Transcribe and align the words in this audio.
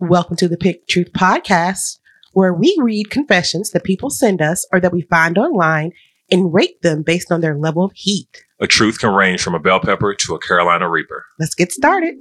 Welcome 0.00 0.36
to 0.36 0.48
the 0.48 0.56
Pick 0.56 0.86
Truth 0.88 1.12
Podcast, 1.12 1.98
where 2.32 2.54
we 2.54 2.74
read 2.80 3.10
confessions 3.10 3.72
that 3.72 3.84
people 3.84 4.08
send 4.08 4.40
us 4.40 4.66
or 4.72 4.80
that 4.80 4.94
we 4.94 5.02
find 5.02 5.36
online 5.36 5.92
and 6.30 6.54
rate 6.54 6.80
them 6.80 7.02
based 7.02 7.30
on 7.30 7.42
their 7.42 7.54
level 7.54 7.84
of 7.84 7.92
heat. 7.94 8.46
A 8.60 8.66
truth 8.66 8.98
can 8.98 9.12
range 9.12 9.42
from 9.42 9.54
a 9.54 9.58
bell 9.58 9.78
pepper 9.78 10.14
to 10.14 10.34
a 10.34 10.40
Carolina 10.40 10.88
Reaper. 10.88 11.26
Let's 11.38 11.54
get 11.54 11.70
started. 11.70 12.14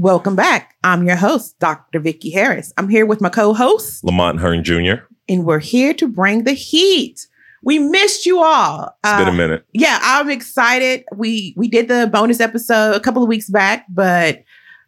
Welcome 0.00 0.34
back. 0.34 0.76
I'm 0.82 1.06
your 1.06 1.16
host, 1.16 1.58
Dr. 1.58 2.00
Vicki 2.00 2.30
Harris. 2.30 2.72
I'm 2.78 2.88
here 2.88 3.04
with 3.04 3.20
my 3.20 3.28
co-host, 3.28 4.02
Lamont 4.02 4.40
Hearn 4.40 4.64
Jr. 4.64 5.04
and 5.28 5.44
we're 5.44 5.58
here 5.58 5.92
to 5.92 6.08
bring 6.08 6.44
the 6.44 6.54
heat. 6.54 7.26
We 7.62 7.78
missed 7.78 8.24
you 8.24 8.42
all. 8.42 8.96
It's 9.04 9.18
been 9.18 9.28
a 9.28 9.36
minute. 9.36 9.66
yeah, 9.74 9.98
I'm 10.00 10.30
excited. 10.30 11.04
We 11.14 11.52
we 11.54 11.68
did 11.68 11.88
the 11.88 12.08
bonus 12.10 12.40
episode 12.40 12.94
a 12.96 13.00
couple 13.00 13.22
of 13.22 13.28
weeks 13.28 13.50
back, 13.50 13.84
but 13.90 14.42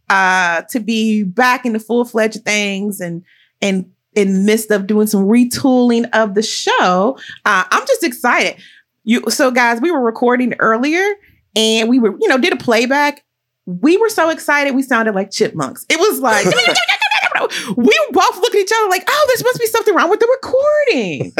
uh 0.08 0.62
to 0.70 0.80
be 0.80 1.24
back 1.24 1.66
in 1.66 1.74
the 1.74 1.78
full 1.78 2.06
fledged 2.06 2.42
things 2.42 2.98
and 2.98 3.22
and 3.60 3.90
in 4.14 4.32
the 4.32 4.40
midst 4.40 4.70
of 4.70 4.86
doing 4.86 5.08
some 5.08 5.26
retooling 5.26 6.08
of 6.14 6.34
the 6.34 6.42
show, 6.42 7.18
uh, 7.44 7.64
I'm 7.70 7.86
just 7.86 8.02
excited. 8.02 8.56
You 9.04 9.28
so 9.28 9.50
guys, 9.50 9.78
we 9.78 9.90
were 9.90 10.00
recording 10.00 10.54
earlier 10.58 11.04
and 11.54 11.90
we 11.90 11.98
were, 11.98 12.16
you 12.18 12.28
know, 12.28 12.38
did 12.38 12.54
a 12.54 12.56
playback. 12.56 13.22
We 13.66 13.96
were 13.96 14.08
so 14.08 14.28
excited, 14.30 14.74
we 14.74 14.82
sounded 14.82 15.14
like 15.14 15.30
chipmunks. 15.30 15.86
It 15.88 15.98
was 15.98 16.20
like 16.20 16.44
we 17.76 18.06
both 18.10 18.36
looked 18.36 18.54
at 18.54 18.60
each 18.60 18.72
other 18.76 18.88
like, 18.88 19.04
oh, 19.08 19.24
there 19.28 19.44
must 19.44 19.58
be 19.60 19.66
something 19.66 19.94
wrong 19.94 20.10
with 20.10 20.20
the 20.20 20.26
recording. 20.42 21.32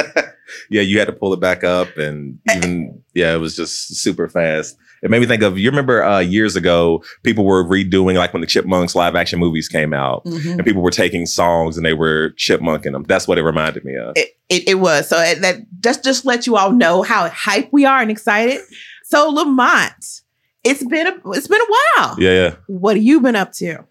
yeah, 0.71 0.83
you 0.83 0.99
had 0.99 1.07
to 1.07 1.13
pull 1.13 1.33
it 1.33 1.41
back 1.41 1.65
up, 1.65 1.97
and 1.97 2.39
even 2.55 3.03
yeah, 3.15 3.35
it 3.35 3.39
was 3.39 3.57
just 3.57 3.97
super 3.97 4.29
fast. 4.29 4.77
It 5.03 5.11
made 5.11 5.19
me 5.21 5.27
think 5.27 5.43
of 5.43 5.59
you 5.59 5.69
remember 5.69 6.05
uh, 6.05 6.21
years 6.21 6.55
ago, 6.55 7.03
people 7.25 7.45
were 7.45 7.65
redoing 7.65 8.15
like 8.17 8.33
when 8.33 8.41
the 8.41 8.47
Chipmunks 8.47 8.95
live 8.95 9.17
action 9.17 9.41
movies 9.41 9.69
came 9.69 9.93
out, 9.93 10.25
Mhm. 10.25 10.53
and 10.59 10.65
people 10.65 10.81
were 10.83 10.91
taking 10.93 11.27
songs 11.27 11.77
and 11.77 11.85
they 11.85 11.95
were 11.95 12.31
chipmunking 12.37 12.93
them. 12.93 13.03
That's 13.09 13.27
what 13.27 13.37
it 13.37 13.43
reminded 13.43 13.85
me 13.85 13.97
of. 13.97 14.13
it, 14.17 14.37
it, 14.49 14.69
it 14.69 14.75
was. 14.77 15.09
So 15.09 15.19
it, 15.19 15.41
that 15.41 15.57
just 15.81 16.05
just 16.05 16.25
let 16.25 16.47
you 16.47 16.57
all 16.57 16.71
know 16.71 17.03
how 17.03 17.29
hype 17.29 17.69
we 17.73 17.85
are 17.85 18.01
and 18.01 18.11
excited. 18.13 18.61
So 19.05 19.29
Lamont, 19.29 20.22
it's 20.65 20.85
been 20.85 21.07
a 21.07 21.31
it's 21.31 21.49
been 21.49 21.61
a 21.61 21.75
while. 21.97 22.21
Yeah, 22.21 22.31
yeah. 22.31 22.55
What 22.67 22.97
have 22.97 23.05
you 23.05 23.21
been 23.21 23.37
up 23.37 23.53
to? 23.55 23.85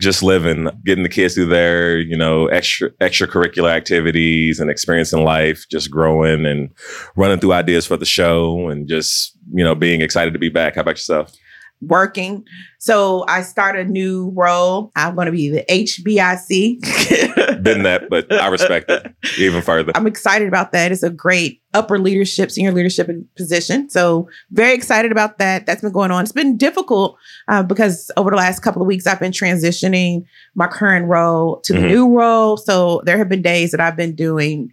Just 0.00 0.24
living, 0.24 0.68
getting 0.84 1.04
the 1.04 1.08
kids 1.08 1.34
through 1.34 1.46
their, 1.46 1.98
you 1.98 2.16
know, 2.16 2.46
extra 2.48 2.90
extracurricular 3.00 3.70
activities 3.70 4.58
and 4.58 4.68
experiencing 4.68 5.22
life, 5.22 5.66
just 5.70 5.90
growing 5.90 6.46
and 6.46 6.70
running 7.14 7.38
through 7.38 7.52
ideas 7.52 7.86
for 7.86 7.96
the 7.96 8.04
show 8.04 8.68
and 8.68 8.88
just, 8.88 9.38
you 9.52 9.62
know, 9.62 9.74
being 9.74 10.00
excited 10.00 10.32
to 10.32 10.38
be 10.38 10.48
back. 10.48 10.74
How 10.74 10.80
about 10.80 10.96
yourself? 10.96 11.32
Working. 11.80 12.44
So 12.80 13.24
I 13.28 13.42
start 13.42 13.78
a 13.78 13.84
new 13.84 14.32
role. 14.34 14.90
I'm 14.96 15.14
going 15.14 15.26
to 15.26 15.32
be 15.32 15.50
the 15.50 15.64
HBIC. 15.70 16.78
Been 17.62 17.82
that, 17.84 18.08
but 18.10 18.30
I 18.32 18.48
respect 18.48 18.90
it 18.90 19.14
even 19.38 19.62
further. 19.62 19.92
I'm 19.94 20.06
excited 20.06 20.48
about 20.48 20.72
that. 20.72 20.92
It's 20.92 21.02
a 21.02 21.10
great 21.10 21.60
upper 21.72 21.98
leadership, 21.98 22.50
senior 22.50 22.72
leadership 22.72 23.10
position. 23.36 23.88
So 23.90 24.28
very 24.50 24.74
excited 24.74 25.10
about 25.12 25.38
that. 25.38 25.66
That's 25.66 25.82
been 25.82 25.92
going 25.92 26.10
on. 26.10 26.22
It's 26.22 26.32
been 26.32 26.56
difficult 26.56 27.16
uh, 27.48 27.62
because 27.62 28.10
over 28.16 28.30
the 28.30 28.36
last 28.36 28.60
couple 28.60 28.80
of 28.82 28.86
weeks, 28.86 29.06
I've 29.06 29.20
been 29.20 29.32
transitioning 29.32 30.24
my 30.54 30.66
current 30.66 31.06
role 31.06 31.60
to 31.62 31.72
the 31.72 31.78
Mhm. 31.80 31.88
new 31.88 32.16
role. 32.16 32.56
So 32.56 33.02
there 33.04 33.18
have 33.18 33.28
been 33.28 33.42
days 33.42 33.70
that 33.72 33.80
I've 33.80 33.96
been 33.96 34.14
doing 34.14 34.70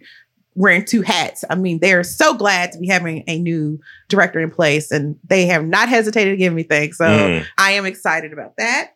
wearing 0.54 0.84
two 0.84 1.00
hats. 1.02 1.44
I 1.48 1.54
mean, 1.54 1.78
they're 1.80 2.04
so 2.04 2.34
glad 2.34 2.72
to 2.72 2.78
be 2.78 2.86
having 2.86 3.24
a 3.26 3.38
new 3.38 3.80
director 4.08 4.38
in 4.38 4.50
place, 4.50 4.90
and 4.90 5.16
they 5.26 5.46
have 5.46 5.64
not 5.64 5.88
hesitated 5.88 6.34
to 6.34 6.36
give 6.36 6.52
me 6.52 6.62
things. 6.62 6.98
So 6.98 7.06
Mm. 7.06 7.44
I 7.56 7.72
am 7.72 7.86
excited 7.86 8.32
about 8.34 8.56
that. 8.58 8.90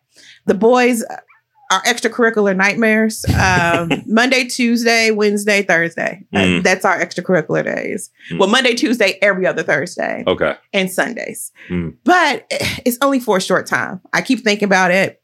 The 0.45 0.53
boys 0.53 1.03
are 1.69 1.81
extracurricular 1.83 2.55
nightmares. 2.55 3.25
Um, 3.25 4.03
Monday, 4.07 4.45
Tuesday, 4.45 5.11
Wednesday, 5.11 5.63
Thursday. 5.63 6.23
Uh, 6.33 6.37
Mm. 6.37 6.63
that's 6.63 6.85
our 6.85 6.97
extracurricular 6.99 7.63
days. 7.63 8.09
Mm. 8.31 8.39
Well, 8.39 8.49
Monday, 8.49 8.73
Tuesday, 8.73 9.17
every 9.21 9.45
other 9.45 9.63
Thursday, 9.63 10.23
Okay. 10.25 10.55
and 10.73 10.89
Sundays. 10.91 11.51
Mm. 11.69 11.95
But 12.03 12.45
it's 12.85 12.97
only 13.01 13.19
for 13.19 13.37
a 13.37 13.41
short 13.41 13.67
time. 13.67 14.01
I 14.13 14.21
keep 14.21 14.43
thinking 14.43 14.65
about 14.67 14.91
it. 14.91 15.21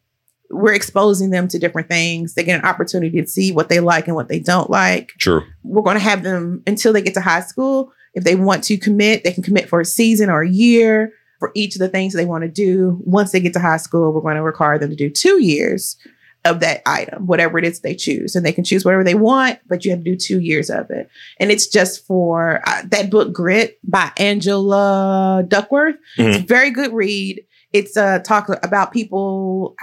We're 0.50 0.74
exposing 0.74 1.30
them 1.32 1.48
to 1.48 1.58
different 1.58 1.88
things. 1.90 2.36
They 2.36 2.44
get 2.44 2.60
an 2.60 2.66
opportunity 2.66 3.22
to 3.22 3.28
see 3.28 3.52
what 3.52 3.70
they 3.70 3.80
like 3.80 4.08
and 4.08 4.16
what 4.16 4.28
they 4.28 4.40
don't 4.40 4.70
like 4.70 5.10
True. 5.18 5.42
we're 5.64 5.82
going 5.82 5.96
to 5.98 6.04
have 6.04 6.22
them 6.24 6.62
until 6.68 6.94
they 6.94 7.02
get 7.02 7.16
to 7.16 7.22
high 7.22 7.42
school. 7.42 7.92
If 8.14 8.24
they 8.24 8.36
want 8.36 8.64
to 8.66 8.78
commit, 8.78 9.24
they 9.24 9.32
can 9.32 9.42
commit 9.42 9.68
for 9.68 9.80
a 9.82 9.86
season 9.86 10.30
or 10.30 10.42
a 10.44 10.50
year 10.50 11.12
for 11.40 11.52
each 11.56 11.76
of 11.76 11.80
the 11.80 11.90
things 11.90 12.14
they 12.14 12.26
want 12.26 12.44
to 12.44 12.48
do. 12.50 13.02
Once 13.04 13.32
they 13.32 13.40
get 13.40 13.54
to 13.54 13.60
high 13.60 13.78
school, 13.78 14.14
we're 14.14 14.22
going 14.22 14.36
to 14.36 14.44
require 14.44 14.78
them 14.78 14.92
to 14.92 14.96
do 14.96 15.10
two 15.10 15.42
years 15.42 15.98
of 16.46 16.60
that 16.60 16.82
item, 16.86 17.26
whatever 17.26 17.58
it 17.58 17.64
is 17.64 17.80
they 17.80 17.96
choose. 17.96 18.36
And 18.36 18.46
they 18.46 18.52
can 18.52 18.64
choose 18.64 18.84
whatever 18.84 19.04
they 19.04 19.16
want, 19.16 19.60
but 19.68 19.86
you 19.86 19.92
have 19.92 20.00
to 20.00 20.04
do 20.04 20.16
two 20.16 20.40
years 20.42 20.70
of 20.70 20.90
it. 20.92 21.10
And 21.40 21.52
it's 21.52 21.68
just 21.68 22.06
for 22.06 22.62
uh, 22.68 22.82
that 22.88 23.10
book, 23.10 23.32
Grit 23.32 23.80
by 23.84 24.12
Angela 24.18 25.44
Duckworth. 25.48 25.96
It's 26.18 26.44
a 26.44 26.46
very 26.46 26.70
good 26.72 26.94
read. 26.94 27.46
It's 27.72 27.96
a 27.96 28.20
talk 28.20 28.50
about 28.64 28.92
people, 28.92 29.76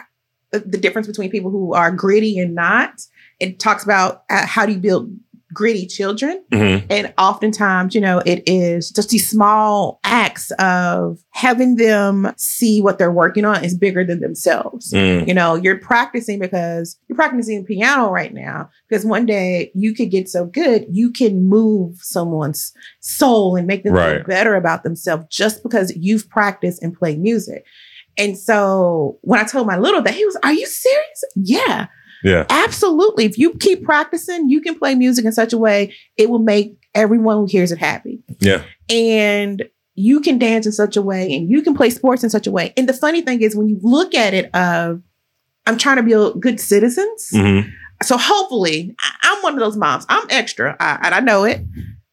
uh, 0.53 0.61
the 0.65 0.79
difference 0.79 1.07
between 1.07 1.31
people 1.31 1.51
who 1.51 1.73
are 1.73 1.91
gritty 1.91 2.39
and 2.39 2.55
not. 2.55 3.01
It 3.41 3.59
talks 3.59 3.83
about 3.83 4.25
uh, 4.29 4.47
how 4.47 4.67
do 4.67 4.73
you 4.73 4.79
build 4.79 5.11
gritty 5.53 5.87
children. 5.87 6.43
Mhm. 6.53 6.85
And 6.91 7.13
oftentimes, 7.19 7.95
you 7.95 8.01
know, 8.01 8.23
it 8.25 8.43
is 8.47 8.91
just 8.91 9.11
these 9.11 9.29
small 9.29 10.01
acts 10.05 10.51
of 10.59 11.19
having 11.31 11.77
them 11.77 12.33
see 12.37 12.81
what 12.81 12.99
they're 12.99 13.13
working 13.13 13.45
on 13.45 13.65
is 13.65 13.77
bigger 13.77 14.05
than 14.05 14.21
themselves. 14.21 14.93
Mm. 14.93 15.27
You 15.27 15.35
know, 15.35 15.55
you're 15.57 15.79
practicing 15.79 16.39
because 16.39 16.97
you're 17.09 17.17
practicing 17.17 17.65
piano 17.65 18.11
right 18.11 18.33
now 18.33 18.69
because 18.89 19.05
one 19.05 19.27
day 19.27 19.71
you 19.75 19.95
could 19.95 20.11
get 20.11 20.29
so 20.29 20.45
good, 20.47 20.87
you 20.91 21.11
can 21.11 21.49
move 21.49 21.97
someone's 22.01 22.73
soul 23.01 23.57
and 23.57 23.67
make 23.67 23.85
them 23.85 23.95
feel 23.95 24.25
better 24.27 24.55
about 24.55 24.83
themselves 24.85 25.25
just 25.31 25.63
because 25.63 25.93
you've 25.97 26.29
practiced 26.29 26.83
and 26.83 26.97
played 26.97 27.21
music. 27.21 27.65
And 28.19 28.37
so 28.39 29.19
when 29.23 29.41
I 29.41 29.45
told 29.45 29.67
my 29.67 29.79
little 29.79 30.03
that 30.03 30.15
he 30.15 30.25
was, 30.25 30.37
Are 30.43 30.53
you 30.53 30.67
serious? 30.67 31.25
Yeah. 31.37 31.87
Yeah. 32.23 32.45
Absolutely. 32.51 33.25
If 33.25 33.39
you 33.39 33.55
keep 33.55 33.83
practicing, 33.85 34.49
you 34.49 34.61
can 34.61 34.79
play 34.79 34.95
music 34.95 35.25
in 35.25 35.33
such 35.33 35.53
a 35.53 35.59
way 35.59 35.95
it 36.17 36.29
will 36.31 36.39
make 36.39 36.77
everyone 36.95 37.37
who 37.37 37.47
hears 37.47 37.73
it 37.73 37.79
happy. 37.79 38.21
Yeah. 38.41 38.63
And 38.89 39.69
you 39.95 40.21
can 40.21 40.39
dance 40.39 40.67
in 40.67 40.73
such 40.73 40.97
a 40.97 41.03
way 41.03 41.33
and 41.35 41.49
you 41.51 41.63
can 41.63 41.75
play 41.75 41.91
sports 41.91 42.25
in 42.25 42.31
such 42.31 42.47
a 42.47 42.51
way. 42.51 42.73
And 42.77 42.89
the 42.89 42.93
funny 42.93 43.21
thing 43.23 43.43
is 43.43 43.55
when 43.57 43.69
you 43.69 43.79
look 43.83 44.15
at 44.15 44.35
it 44.35 44.55
of 44.55 45.03
I'm 45.67 45.77
trying 45.79 45.97
to 45.97 46.03
build 46.03 46.41
good 46.41 46.59
citizens. 46.59 47.31
Mhm. 47.33 47.71
So 48.03 48.17
hopefully, 48.19 48.95
I- 48.99 49.13
I'm 49.37 49.43
one 49.43 49.53
of 49.55 49.61
those 49.61 49.77
moms. 49.77 50.07
I'm 50.09 50.27
extra, 50.31 50.75
I, 50.81 50.99
and 51.03 51.15
I 51.15 51.21
know 51.21 51.45
it. 51.45 51.61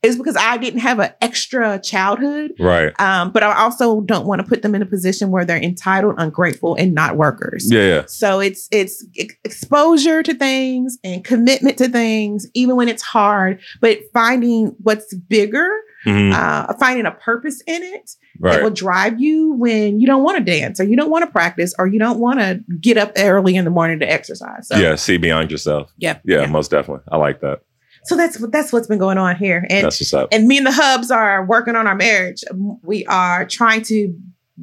It's 0.04 0.16
because 0.16 0.36
I 0.38 0.58
didn't 0.58 0.82
have 0.82 1.00
an 1.00 1.10
extra 1.22 1.80
childhood. 1.80 2.52
Right. 2.60 2.94
Um, 3.00 3.32
but 3.32 3.42
I 3.42 3.58
also 3.64 4.02
don't 4.02 4.28
want 4.28 4.42
to 4.42 4.48
put 4.48 4.62
them 4.62 4.76
in 4.76 4.82
a 4.84 4.86
position 4.86 5.32
where 5.32 5.44
they're 5.44 5.58
entitled, 5.62 6.16
ungrateful, 6.20 6.76
and 6.76 6.94
not 6.94 7.18
workers. 7.18 7.70
Yeah. 7.72 7.82
Yeah. 7.88 8.04
So 8.08 8.40
it's 8.40 8.68
it's 8.72 9.04
ex- 9.18 9.36
exposure 9.44 10.22
to 10.24 10.34
things 10.36 10.98
and 11.04 11.24
commitment 11.24 11.78
to 11.80 11.90
things, 11.90 12.46
even 12.54 12.76
when 12.76 12.88
it's 12.90 13.02
hard. 13.04 13.60
But 13.82 14.00
finding 14.14 14.76
what's 14.84 15.14
bigger, 15.16 15.68
Mhm. 16.06 16.32
uh, 16.32 16.74
finding 16.80 17.06
a 17.08 17.12
purpose 17.12 17.62
in 17.66 17.82
it 17.82 18.12
that 18.42 18.62
will 18.62 18.70
drive 18.70 19.20
you 19.20 19.54
when 19.54 20.00
you 20.00 20.06
don't 20.06 20.22
want 20.24 20.38
to 20.38 20.44
dance 20.44 20.80
or 20.80 20.84
you 20.84 20.96
don't 20.96 21.10
want 21.10 21.26
to 21.26 21.32
practice 21.32 21.74
or 21.80 21.88
you 21.88 21.98
don't 21.98 22.20
want 22.20 22.40
to 22.40 22.62
get 22.80 22.98
up 22.98 23.14
early 23.18 23.56
in 23.56 23.66
the 23.66 23.72
morning 23.72 24.00
to 24.00 24.06
exercise. 24.10 24.68
So, 24.68 24.78
yeah. 24.78 24.94
See 24.96 25.18
beyond 25.18 25.50
yourself. 25.50 25.92
yeah, 25.98 26.20
Yeah, 26.24 26.42
yeah. 26.42 26.46
Most 26.46 26.70
definitely. 26.70 27.04
I 27.12 27.18
like 27.18 27.42
that. 27.42 27.62
So 28.08 28.16
that's 28.16 28.40
what 28.40 28.52
that's 28.52 28.72
what's 28.72 28.88
been 28.88 29.00
going 29.00 29.18
on 29.18 29.36
here, 29.36 29.66
and 29.70 29.86
That's 29.86 30.00
what's 30.00 30.14
up. 30.14 30.30
and 30.32 30.48
me 30.48 30.58
and 30.58 30.66
the 30.66 30.72
hubs 30.72 31.12
are 31.12 31.46
working 31.46 31.76
on 31.76 31.88
our 31.88 31.96
marriage. 31.96 32.44
We 32.82 33.06
are 33.08 33.46
trying 33.46 33.82
to 33.84 34.14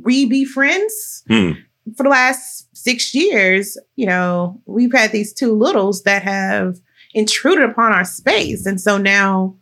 re 0.02 0.24
be 0.24 0.44
friends. 0.44 1.22
Hmm. 1.28 1.52
For 1.96 2.04
the 2.04 2.08
last 2.08 2.74
six 2.74 3.14
years, 3.14 3.76
you 3.96 4.06
know, 4.06 4.60
we've 4.64 4.92
had 4.92 5.12
these 5.12 5.34
two 5.34 5.52
littles 5.52 6.02
that 6.04 6.22
have 6.22 6.78
intruded 7.12 7.68
upon 7.68 7.92
our 7.92 8.04
space. 8.06 8.64
And 8.64 8.80
so 8.80 8.96
now 8.96 9.56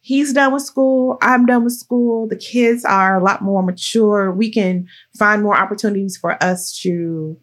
he's 0.00 0.32
done 0.32 0.52
with 0.52 0.62
school, 0.62 1.18
I'm 1.20 1.44
done 1.46 1.64
with 1.64 1.72
school, 1.72 2.28
the 2.28 2.36
kids 2.36 2.84
are 2.84 3.18
a 3.18 3.22
lot 3.22 3.42
more 3.42 3.64
mature. 3.64 4.30
We 4.30 4.52
can 4.52 4.86
find 5.18 5.42
more 5.42 5.56
opportunities 5.56 6.16
for 6.16 6.40
us 6.42 6.78
to 6.82 7.36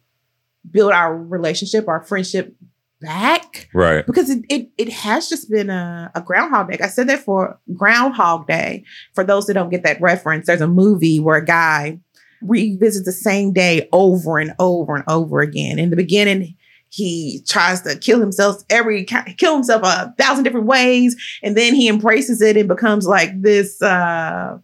build 0.72 0.94
our 0.94 1.16
relationship, 1.18 1.90
our 1.90 2.02
friendship 2.04 2.56
back 3.04 3.70
Right. 3.74 4.06
because 4.06 4.30
it, 4.30 4.44
it, 4.50 4.70
it 4.78 4.90
has 4.90 5.30
just 5.30 5.50
been 5.50 5.70
a, 5.70 6.12
a 6.16 6.22
Groundhog 6.22 6.72
Day. 6.72 6.80
I 6.82 6.88
said 6.88 7.08
that 7.10 7.20
for 7.20 7.60
Groundhog 7.76 8.48
Day. 8.48 8.84
For 9.14 9.24
those 9.24 9.46
that 9.46 9.54
don't 9.54 9.70
get 9.70 9.84
that 9.84 10.02
reference, 10.02 10.48
there's 10.48 10.62
a 10.62 10.68
movie 10.68 11.20
where 11.20 11.38
a 11.38 11.46
guy 11.46 12.00
revisits 12.42 13.06
the 13.06 13.12
same 13.12 13.54
day 13.54 13.88
over 13.94 14.38
and 14.40 14.54
over 14.60 14.96
and 14.96 15.04
over 15.08 15.42
again. 15.42 15.80
In 15.80 15.90
the 15.90 15.96
beginning, 15.96 16.56
he 16.90 17.42
tries 17.48 17.82
to 17.82 17.98
kill 17.98 18.20
himself 18.20 18.64
every 18.70 19.06
kill 19.06 19.56
himself 19.56 19.82
a 19.84 20.14
thousand 20.18 20.44
different 20.44 20.68
ways, 20.68 21.16
and 21.42 21.58
then 21.58 21.74
he 21.74 21.88
embraces 21.88 22.42
it 22.42 22.58
and 22.58 22.68
becomes 22.68 23.08
like 23.08 23.42
this. 23.42 23.82
uh 23.82 24.58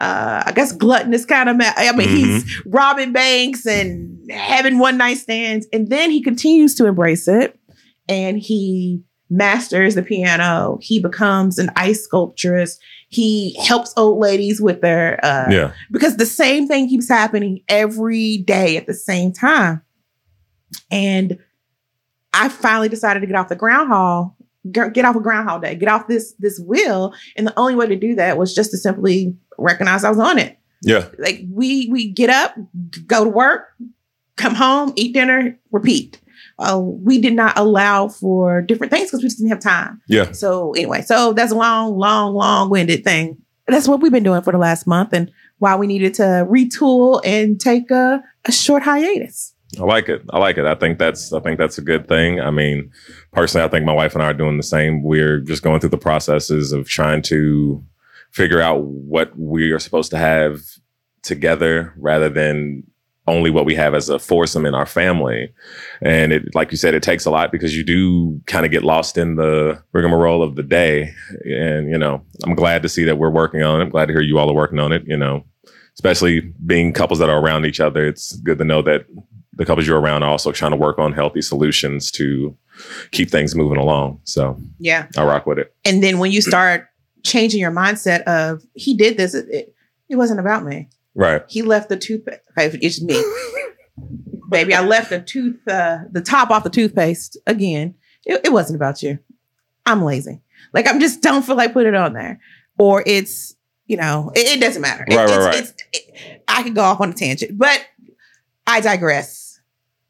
uh, 0.00 0.44
I 0.46 0.52
guess 0.52 0.70
gluttonous 0.72 1.24
kind 1.24 1.48
of 1.48 1.56
man. 1.56 1.72
I 1.76 1.90
mean, 1.90 2.08
mm-hmm. 2.08 2.16
he's 2.16 2.62
robbing 2.66 3.12
banks 3.12 3.66
and 3.66 4.30
having 4.30 4.78
one 4.78 4.96
night 4.96 5.18
stands, 5.18 5.66
and 5.72 5.88
then 5.88 6.10
he 6.12 6.22
continues 6.22 6.76
to 6.76 6.86
embrace 6.86 7.26
it, 7.26 7.57
and 8.08 8.38
he 8.38 9.02
masters 9.30 9.94
the 9.94 10.02
piano. 10.02 10.78
He 10.80 11.00
becomes 11.00 11.58
an 11.58 11.70
ice 11.76 12.02
sculpturist. 12.02 12.80
He 13.08 13.54
helps 13.62 13.92
old 13.96 14.18
ladies 14.18 14.60
with 14.60 14.80
their 14.80 15.24
uh, 15.24 15.46
yeah. 15.50 15.72
Because 15.90 16.16
the 16.16 16.26
same 16.26 16.66
thing 16.66 16.88
keeps 16.88 17.08
happening 17.08 17.60
every 17.68 18.38
day 18.38 18.76
at 18.76 18.86
the 18.86 18.94
same 18.94 19.32
time, 19.32 19.82
and 20.90 21.38
I 22.32 22.48
finally 22.48 22.88
decided 22.88 23.20
to 23.20 23.26
get 23.26 23.36
off 23.36 23.48
the 23.48 23.56
groundhog 23.56 24.32
get 24.72 25.04
off 25.04 25.16
a 25.16 25.20
groundhog 25.20 25.62
day, 25.62 25.74
get 25.74 25.88
off 25.88 26.08
this 26.08 26.34
this 26.38 26.60
wheel, 26.60 27.14
and 27.36 27.46
the 27.46 27.58
only 27.58 27.74
way 27.74 27.86
to 27.86 27.96
do 27.96 28.14
that 28.14 28.38
was 28.38 28.54
just 28.54 28.70
to 28.70 28.76
simply 28.76 29.34
recognize 29.58 30.04
I 30.04 30.10
was 30.10 30.18
on 30.18 30.38
it. 30.38 30.58
Yeah. 30.82 31.08
Like 31.18 31.42
we 31.50 31.88
we 31.90 32.08
get 32.08 32.30
up, 32.30 32.54
go 33.06 33.24
to 33.24 33.30
work, 33.30 33.68
come 34.36 34.54
home, 34.54 34.92
eat 34.96 35.14
dinner, 35.14 35.58
repeat. 35.70 36.20
Uh, 36.58 36.80
we 36.80 37.20
did 37.20 37.34
not 37.34 37.56
allow 37.56 38.08
for 38.08 38.62
different 38.62 38.92
things 38.92 39.08
because 39.08 39.22
we 39.22 39.28
just 39.28 39.38
didn't 39.38 39.50
have 39.50 39.60
time. 39.60 40.00
Yeah. 40.08 40.32
So 40.32 40.72
anyway, 40.72 41.02
so 41.02 41.32
that's 41.32 41.52
a 41.52 41.54
long, 41.54 41.96
long, 41.96 42.34
long-winded 42.34 43.04
thing. 43.04 43.38
That's 43.66 43.86
what 43.86 44.00
we've 44.00 44.10
been 44.10 44.24
doing 44.24 44.42
for 44.42 44.52
the 44.52 44.58
last 44.58 44.86
month, 44.86 45.12
and 45.12 45.30
why 45.58 45.76
we 45.76 45.86
needed 45.86 46.14
to 46.14 46.46
retool 46.50 47.20
and 47.24 47.60
take 47.60 47.90
a, 47.90 48.22
a 48.46 48.52
short 48.52 48.82
hiatus. 48.82 49.54
I 49.78 49.82
like 49.82 50.08
it. 50.08 50.22
I 50.30 50.38
like 50.38 50.56
it. 50.56 50.64
I 50.64 50.74
think 50.74 50.98
that's 50.98 51.32
I 51.32 51.40
think 51.40 51.58
that's 51.58 51.76
a 51.76 51.82
good 51.82 52.08
thing. 52.08 52.40
I 52.40 52.50
mean, 52.50 52.90
personally, 53.32 53.66
I 53.66 53.68
think 53.68 53.84
my 53.84 53.92
wife 53.92 54.14
and 54.14 54.22
I 54.22 54.30
are 54.30 54.34
doing 54.34 54.56
the 54.56 54.62
same. 54.62 55.02
We're 55.02 55.40
just 55.40 55.62
going 55.62 55.80
through 55.80 55.90
the 55.90 55.98
processes 55.98 56.72
of 56.72 56.88
trying 56.88 57.22
to 57.22 57.84
figure 58.32 58.62
out 58.62 58.82
what 58.82 59.38
we 59.38 59.70
are 59.72 59.78
supposed 59.78 60.10
to 60.12 60.18
have 60.18 60.60
together 61.22 61.92
rather 61.98 62.30
than 62.30 62.84
only 63.28 63.50
what 63.50 63.64
we 63.64 63.74
have 63.74 63.94
as 63.94 64.08
a 64.08 64.18
foursome 64.18 64.66
in 64.66 64.74
our 64.74 64.86
family. 64.86 65.52
And 66.00 66.32
it, 66.32 66.54
like 66.54 66.70
you 66.70 66.76
said, 66.76 66.94
it 66.94 67.02
takes 67.02 67.26
a 67.26 67.30
lot 67.30 67.52
because 67.52 67.76
you 67.76 67.84
do 67.84 68.40
kind 68.46 68.64
of 68.66 68.72
get 68.72 68.82
lost 68.82 69.16
in 69.16 69.36
the 69.36 69.82
rigmarole 69.92 70.42
of 70.42 70.56
the 70.56 70.62
day. 70.62 71.14
And, 71.44 71.90
you 71.90 71.98
know, 71.98 72.24
I'm 72.44 72.54
glad 72.54 72.82
to 72.82 72.88
see 72.88 73.04
that 73.04 73.18
we're 73.18 73.30
working 73.30 73.62
on 73.62 73.80
it. 73.80 73.84
I'm 73.84 73.90
glad 73.90 74.06
to 74.06 74.12
hear 74.12 74.22
you 74.22 74.38
all 74.38 74.50
are 74.50 74.54
working 74.54 74.78
on 74.78 74.92
it, 74.92 75.04
you 75.06 75.16
know, 75.16 75.44
especially 75.94 76.40
being 76.66 76.92
couples 76.92 77.18
that 77.20 77.28
are 77.28 77.38
around 77.38 77.66
each 77.66 77.80
other. 77.80 78.06
It's 78.06 78.36
good 78.36 78.58
to 78.58 78.64
know 78.64 78.82
that 78.82 79.06
the 79.52 79.66
couples 79.66 79.86
you're 79.86 80.00
around 80.00 80.22
are 80.22 80.30
also 80.30 80.52
trying 80.52 80.70
to 80.70 80.76
work 80.76 80.98
on 80.98 81.12
healthy 81.12 81.42
solutions 81.42 82.10
to 82.12 82.56
keep 83.10 83.30
things 83.30 83.54
moving 83.54 83.78
along. 83.78 84.20
So 84.24 84.56
yeah, 84.78 85.08
I 85.16 85.24
rock 85.24 85.46
with 85.46 85.58
it. 85.58 85.74
And 85.84 86.02
then 86.02 86.18
when 86.18 86.30
you 86.30 86.40
start 86.40 86.86
changing 87.24 87.60
your 87.60 87.72
mindset 87.72 88.22
of 88.22 88.62
he 88.74 88.94
did 88.94 89.16
this, 89.16 89.34
it, 89.34 89.74
it 90.08 90.16
wasn't 90.16 90.40
about 90.40 90.64
me. 90.64 90.88
Right. 91.18 91.42
He 91.48 91.62
left 91.62 91.88
the 91.88 91.96
toothpaste. 91.96 92.40
It's 92.56 93.02
me. 93.02 93.20
Baby, 94.50 94.72
I 94.72 94.82
left 94.82 95.10
the 95.10 95.20
tooth, 95.20 95.56
uh, 95.66 95.98
the 96.12 96.20
top 96.20 96.50
off 96.50 96.62
the 96.62 96.70
toothpaste 96.70 97.36
again. 97.44 97.96
It, 98.24 98.42
it 98.44 98.52
wasn't 98.52 98.76
about 98.76 99.02
you. 99.02 99.18
I'm 99.84 100.04
lazy. 100.04 100.40
Like 100.72 100.88
I'm 100.88 101.00
just 101.00 101.20
don't 101.20 101.44
feel 101.44 101.56
like 101.56 101.72
put 101.72 101.86
it 101.86 101.94
on 101.96 102.12
there. 102.12 102.40
Or 102.78 103.02
it's, 103.04 103.56
you 103.86 103.96
know, 103.96 104.30
it, 104.36 104.46
it 104.46 104.60
doesn't 104.60 104.80
matter. 104.80 105.04
Right, 105.10 105.28
it, 105.28 105.36
right, 105.36 105.54
it's, 105.56 105.72
right. 105.72 105.84
It's, 105.92 106.42
I 106.46 106.62
could 106.62 106.76
go 106.76 106.82
off 106.82 107.00
on 107.00 107.10
a 107.10 107.14
tangent, 107.14 107.58
but 107.58 107.84
I 108.64 108.80
digress. 108.80 109.60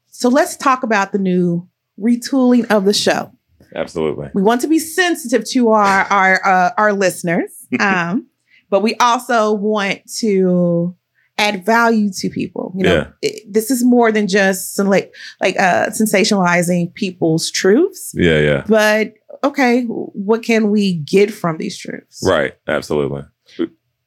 So 0.05 0.29
let's 0.29 0.55
talk 0.57 0.83
about 0.83 1.11
the 1.11 1.17
new 1.17 1.67
retooling 1.99 2.69
of 2.69 2.85
the 2.85 2.93
show. 2.93 3.31
Absolutely. 3.75 4.29
We 4.35 4.43
want 4.43 4.61
to 4.61 4.67
be 4.67 4.77
sensitive 4.77 5.43
to 5.49 5.69
our 5.69 6.05
our 6.11 6.45
uh, 6.45 6.71
our 6.77 6.93
listeners, 6.93 7.67
um, 7.79 8.27
but 8.69 8.81
we 8.81 8.95
also 8.95 9.53
want 9.53 10.01
to 10.17 10.95
add 11.39 11.65
value 11.65 12.11
to 12.17 12.29
people. 12.29 12.73
You 12.75 12.83
know, 12.83 12.95
yeah. 12.95 13.07
it, 13.21 13.51
this 13.51 13.71
is 13.71 13.83
more 13.83 14.11
than 14.11 14.27
just 14.27 14.75
some 14.75 14.87
like 14.87 15.13
like 15.41 15.57
uh, 15.59 15.87
sensationalizing 15.87 16.93
people's 16.93 17.49
truths. 17.49 18.11
Yeah, 18.13 18.39
yeah. 18.39 18.63
But 18.67 19.13
okay, 19.43 19.83
what 19.85 20.43
can 20.43 20.69
we 20.69 20.95
get 20.95 21.33
from 21.33 21.57
these 21.57 21.77
truths? 21.77 22.21
Right. 22.23 22.55
Absolutely 22.67 23.23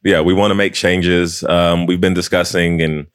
yeah, 0.05 0.21
we 0.21 0.35
want 0.35 0.51
to 0.51 0.57
make 0.57 0.75
changes. 0.75 1.45
Um, 1.45 1.87
we've 1.87 2.01
been 2.01 2.15
discussing 2.15 2.83
and 2.83 3.07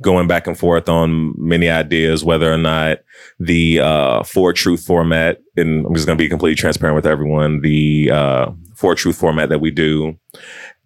going 0.00 0.28
back 0.28 0.46
and 0.46 0.56
forth 0.56 0.88
on 0.88 1.34
many 1.36 1.68
ideas, 1.68 2.22
whether 2.22 2.52
or 2.52 2.58
not 2.58 2.98
the 3.40 3.80
uh, 3.80 4.22
four 4.22 4.52
truth 4.52 4.84
format, 4.84 5.42
and 5.56 5.84
I'm 5.84 5.94
just 5.94 6.06
going 6.06 6.16
to 6.16 6.22
be 6.22 6.28
completely 6.28 6.54
transparent 6.54 6.94
with 6.94 7.06
everyone, 7.06 7.62
the 7.62 8.10
uh, 8.12 8.50
four 8.76 8.94
truth 8.94 9.16
format 9.16 9.48
that 9.48 9.60
we 9.60 9.72
do. 9.72 10.18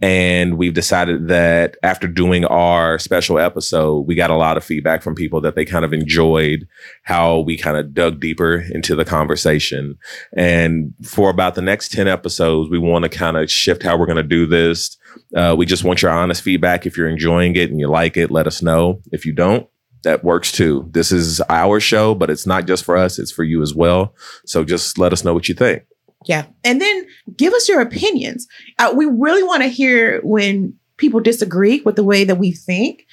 And 0.01 0.57
we've 0.57 0.75
decided 0.75 1.29
that 1.29 1.77
after 1.83 2.09
doing 2.09 2.45
our 2.47 2.99
special 2.99 3.39
episode, 3.39 4.07
we 4.07 4.15
got 4.15 4.31
a 4.31 4.37
lot 4.37 4.57
of 4.57 4.65
feedback 4.65 5.03
from 5.03 5.15
people 5.15 5.41
that 5.43 5.55
they 5.57 5.65
kind 5.65 5.85
of 5.85 5.93
enjoyed 5.93 6.67
how 7.03 7.41
we 7.41 7.57
kind 7.59 7.77
of 7.77 7.93
dug 7.93 8.21
deeper 8.21 8.65
into 8.71 8.97
the 8.97 9.05
conversation. 9.05 9.99
And 10.37 10.95
for 11.05 11.29
about 11.29 11.55
the 11.55 11.63
next 11.63 11.93
10 11.93 12.09
episodes, 12.09 12.71
we 12.71 12.79
want 12.79 13.03
to 13.03 13.09
kind 13.09 13.37
of 13.37 13.51
shift 13.51 13.83
how 13.83 13.99
we're 13.99 14.07
going 14.07 14.17
to 14.17 14.23
do 14.23 14.47
this 14.47 14.97
uh, 15.35 15.55
we 15.57 15.67
just 15.67 15.85
want 15.85 16.03
your 16.03 16.11
honest 16.11 16.43
feedback. 16.43 16.87
If 16.87 16.97
you're 16.97 17.09
enjoying 17.09 17.57
it 17.57 17.71
and 17.71 17.81
you 17.81 17.89
like 17.89 18.17
it, 18.17 18.31
let 18.31 18.47
us 18.47 18.63
know. 18.63 19.01
If 19.13 19.25
you 19.27 19.33
don't, 19.33 19.69
that 20.03 20.25
works 20.25 20.53
too. 20.53 20.89
This 20.91 21.13
is 21.13 21.41
our 21.49 21.81
show, 21.81 22.15
but 22.15 22.31
it's 22.31 22.47
not 22.47 22.67
just 22.67 22.85
for 22.85 22.97
us, 22.97 23.19
it's 23.19 23.33
for 23.33 23.45
you 23.45 23.63
as 23.63 23.75
well. 23.75 24.15
So 24.47 24.65
just 24.65 24.99
let 24.99 25.13
us 25.13 25.25
know 25.25 25.35
what 25.35 25.49
you 25.49 25.55
think. 25.55 25.85
Yeah. 26.27 26.47
And 26.65 26.81
then 26.81 27.07
give 27.37 27.53
us 27.55 27.69
your 27.69 27.81
opinions. 27.81 28.47
Uh, 28.79 28.93
we 28.95 29.07
really 29.07 29.43
want 29.43 29.63
to 29.63 29.69
hear 29.69 30.21
when 30.23 30.75
people 31.01 31.19
disagree 31.19 31.81
with 31.81 31.97
the 31.97 32.05
way 32.05 32.25
that 32.25 32.37
we 32.37 32.53
think. 32.53 33.07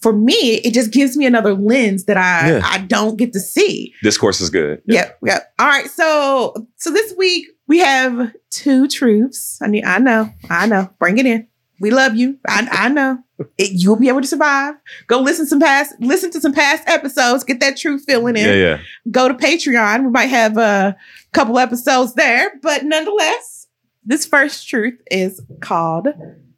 For 0.00 0.12
me, 0.12 0.32
it 0.32 0.72
just 0.72 0.90
gives 0.90 1.16
me 1.16 1.26
another 1.26 1.54
lens 1.54 2.06
that 2.06 2.16
I 2.16 2.48
yeah. 2.48 2.60
I 2.64 2.78
don't 2.78 3.16
get 3.16 3.32
to 3.34 3.40
see. 3.40 3.94
Discourse 4.02 4.40
is 4.40 4.50
good. 4.50 4.82
Yeah. 4.86 4.94
Yep. 4.94 5.18
Yep. 5.26 5.54
All 5.58 5.66
right. 5.66 5.86
So 5.90 6.68
so 6.76 6.90
this 6.90 7.14
week 7.16 7.46
we 7.68 7.78
have 7.78 8.32
two 8.50 8.88
truths. 8.88 9.58
I 9.62 9.68
mean, 9.68 9.84
I 9.84 9.98
know, 9.98 10.30
I 10.50 10.66
know. 10.66 10.88
Bring 10.98 11.18
it 11.18 11.26
in. 11.26 11.46
We 11.80 11.90
love 11.90 12.16
you. 12.16 12.38
I, 12.46 12.66
I 12.70 12.88
know. 12.88 13.18
It, 13.56 13.70
you'll 13.72 13.98
be 13.98 14.08
able 14.08 14.20
to 14.20 14.26
survive. 14.26 14.74
Go 15.06 15.20
listen 15.20 15.46
some 15.46 15.60
past, 15.60 15.94
listen 16.00 16.30
to 16.32 16.40
some 16.40 16.52
past 16.52 16.82
episodes. 16.88 17.44
Get 17.44 17.60
that 17.60 17.76
truth 17.76 18.04
feeling 18.06 18.36
in. 18.36 18.46
Yeah, 18.46 18.54
yeah. 18.54 18.78
Go 19.10 19.28
to 19.28 19.34
Patreon. 19.34 20.04
We 20.04 20.10
might 20.10 20.26
have 20.26 20.56
a 20.56 20.96
couple 21.32 21.58
episodes 21.58 22.14
there, 22.14 22.52
but 22.62 22.84
nonetheless, 22.84 23.68
this 24.04 24.26
first 24.26 24.68
truth 24.68 25.00
is 25.10 25.40
called 25.60 26.08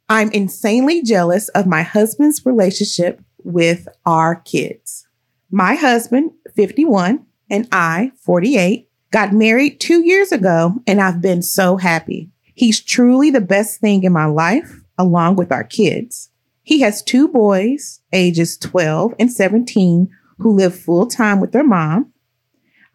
"I'm 0.09 0.31
insanely 0.31 1.03
jealous 1.03 1.49
of 1.49 1.67
my 1.67 1.83
husband's 1.83 2.45
relationship 2.45 3.21
with 3.43 3.87
our 4.05 4.35
kids." 4.35 5.07
My 5.53 5.75
husband, 5.75 6.31
51, 6.55 7.25
and 7.49 7.67
I, 7.73 8.13
48, 8.21 8.87
Got 9.11 9.33
married 9.33 9.81
two 9.81 10.05
years 10.05 10.31
ago, 10.31 10.75
and 10.87 11.01
I've 11.01 11.21
been 11.21 11.41
so 11.41 11.75
happy. 11.75 12.29
He's 12.53 12.79
truly 12.79 13.29
the 13.29 13.41
best 13.41 13.81
thing 13.81 14.03
in 14.03 14.13
my 14.13 14.25
life, 14.25 14.80
along 14.97 15.35
with 15.35 15.51
our 15.51 15.63
kids. 15.63 16.29
He 16.63 16.81
has 16.81 17.03
two 17.03 17.27
boys, 17.27 18.01
ages 18.13 18.57
12 18.57 19.15
and 19.19 19.31
17, 19.31 20.09
who 20.39 20.51
live 20.51 20.75
full 20.75 21.07
time 21.07 21.39
with 21.39 21.51
their 21.51 21.63
mom. 21.63 22.11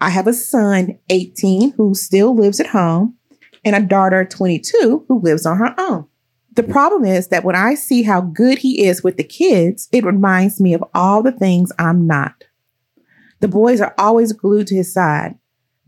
I 0.01 0.11
have 0.11 0.27
a 0.27 0.33
son, 0.33 0.99
18, 1.09 1.73
who 1.73 1.95
still 1.95 2.35
lives 2.35 2.61
at 2.61 2.69
home, 2.69 3.17
and 3.65 3.75
a 3.75 3.81
daughter, 3.81 4.25
22, 4.25 5.07
who 5.09 5.21
lives 5.21 5.47
on 5.47 5.59
her 5.59 5.75
own. 5.79 6.07
The 6.53 6.63
problem 6.63 7.05
is 7.05 7.29
that 7.29 7.45
when 7.45 7.57
I 7.57 7.75
see 7.75 8.03
how 8.03 8.21
good 8.21 8.59
he 8.59 8.87
is 8.87 9.03
with 9.03 9.17
the 9.17 9.25
kids, 9.25 9.89
it 9.93 10.05
reminds 10.05 10.61
me 10.61 10.75
of 10.75 10.85
all 10.95 11.23
the 11.23 11.33
things 11.33 11.73
I'm 11.79 12.07
not. 12.07 12.45
The 13.41 13.49
boys 13.49 13.81
are 13.81 13.95
always 13.99 14.33
glued 14.33 14.69
to 14.69 14.77
his 14.77 14.93
side 14.93 15.37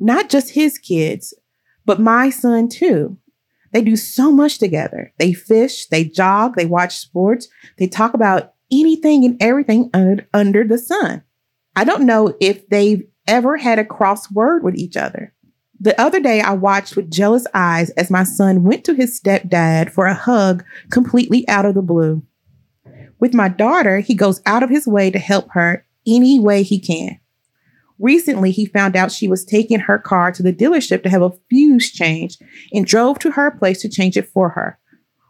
not 0.01 0.29
just 0.29 0.51
his 0.51 0.79
kids, 0.79 1.35
but 1.85 2.01
my 2.01 2.31
son 2.31 2.69
too. 2.69 3.19
They 3.73 3.83
do 3.83 3.97
so 3.97 4.33
much 4.33 4.59
together. 4.59 5.13
They 5.19 5.33
fish, 5.33 5.87
they 5.87 6.05
jog, 6.05 6.57
they 6.57 6.67
watch 6.67 6.99
sports, 6.99 7.49
they 7.77 7.87
talk 7.87 8.15
about 8.15 8.55
anything 8.73 9.25
and 9.25 9.37
everything 9.41 9.91
under, 9.93 10.27
under 10.33 10.65
the 10.65 10.79
sun. 10.79 11.23
I 11.77 11.85
don't 11.85 12.07
know 12.07 12.35
if 12.41 12.69
they've 12.69 13.07
ever 13.27 13.57
had 13.57 13.79
a 13.79 13.85
crossword 13.85 14.63
with 14.63 14.75
each 14.75 14.97
other. 14.97 15.35
The 15.81 16.01
other 16.01 16.19
day, 16.19 16.41
I 16.41 16.55
watched 16.55 16.97
with 16.97 17.11
jealous 17.11 17.47
eyes 17.55 17.91
as 17.91 18.11
my 18.11 18.25
son 18.25 18.65
went 18.65 18.85
to 18.85 18.95
his 18.95 19.19
stepdad 19.19 19.91
for 19.91 20.07
a 20.07 20.15
hug 20.15 20.65
completely 20.91 21.47
out 21.49 21.67
of 21.67 21.75
the 21.75 21.83
blue. 21.83 22.23
With 23.21 23.35
my 23.35 23.49
daughter, 23.49 24.01
he 24.01 24.15
goes 24.15 24.41
out 24.45 24.63
of 24.63 24.71
his 24.71 24.87
way 24.87 25.11
to 25.11 25.19
help 25.19 25.51
her 25.53 25.87
any 26.07 26.41
way 26.41 26.63
he 26.63 26.81
can. 26.81 27.21
Recently, 27.99 28.51
he 28.51 28.67
found 28.67 28.95
out 28.95 29.11
she 29.11 29.29
was 29.29 29.45
taking 29.45 29.81
her 29.81 29.99
car 29.99 30.31
to 30.33 30.43
the 30.43 30.53
dealership 30.53 31.03
to 31.03 31.09
have 31.09 31.23
a 31.23 31.33
fuse 31.51 31.91
changed 31.91 32.41
and 32.73 32.87
drove 32.87 33.19
to 33.21 33.33
her 33.33 33.51
place 33.51 33.83
to 33.83 33.89
change 33.89 34.17
it 34.17 34.29
for 34.29 34.51
her. 34.51 34.79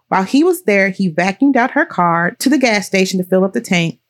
While 0.09 0.25
he 0.25 0.45
was 0.45 0.65
there, 0.65 0.91
he 0.91 1.13
vacuumed 1.13 1.57
out 1.57 1.73
her 1.73 1.87
car 1.87 2.33
to 2.39 2.49
the 2.49 2.59
gas 2.59 2.87
station 2.87 3.19
to 3.19 3.25
fill 3.25 3.45
up 3.45 3.53
the 3.53 3.61
tank. 3.61 4.01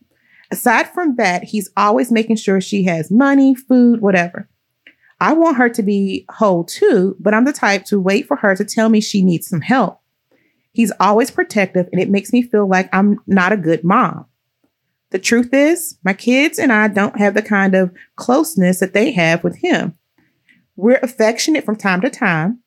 Aside 0.51 0.89
from 0.89 1.17
that, 1.17 1.45
he's 1.45 1.71
always 1.77 2.11
making 2.11 2.37
sure 2.37 2.61
she 2.61 2.85
has 2.85 3.11
money, 3.11 3.55
food, 3.55 4.01
whatever. 4.01 4.49
I 5.21 5.33
want 5.33 5.57
her 5.57 5.69
to 5.69 5.83
be 5.83 6.25
whole 6.31 6.65
too, 6.65 7.17
but 7.19 7.35
I'm 7.35 7.45
the 7.45 7.53
type 7.53 7.85
to 7.87 8.01
wait 8.01 8.27
for 8.27 8.37
her 8.37 8.55
to 8.55 8.65
tell 8.65 8.89
me 8.89 9.01
she 9.01 9.23
needs 9.23 9.49
some 9.49 9.61
help. 9.61 10.01
He's 10.73 10.93
always 11.01 11.31
protective, 11.31 11.89
and 11.93 12.01
it 12.01 12.09
makes 12.09 12.33
me 12.33 12.43
feel 12.43 12.69
like 12.69 12.89
I'm 12.93 13.19
not 13.27 13.53
a 13.53 13.57
good 13.57 13.83
mom. 13.83 14.27
The 15.11 15.19
truth 15.19 15.51
is, 15.53 15.99
my 16.05 16.13
kids 16.13 16.59
and 16.59 16.73
I 16.73 16.89
don't 16.89 17.19
have 17.19 17.35
the 17.35 17.43
kind 17.43 17.75
of 17.75 17.95
closeness 18.17 18.81
that 18.81 18.93
they 18.93 19.13
have 19.13 19.43
with 19.43 19.57
him. 19.57 19.95
We're 20.77 21.01
affectionate 21.03 21.65
from 21.65 21.77
time 21.77 22.03
to 22.03 22.11
time, 22.11 22.61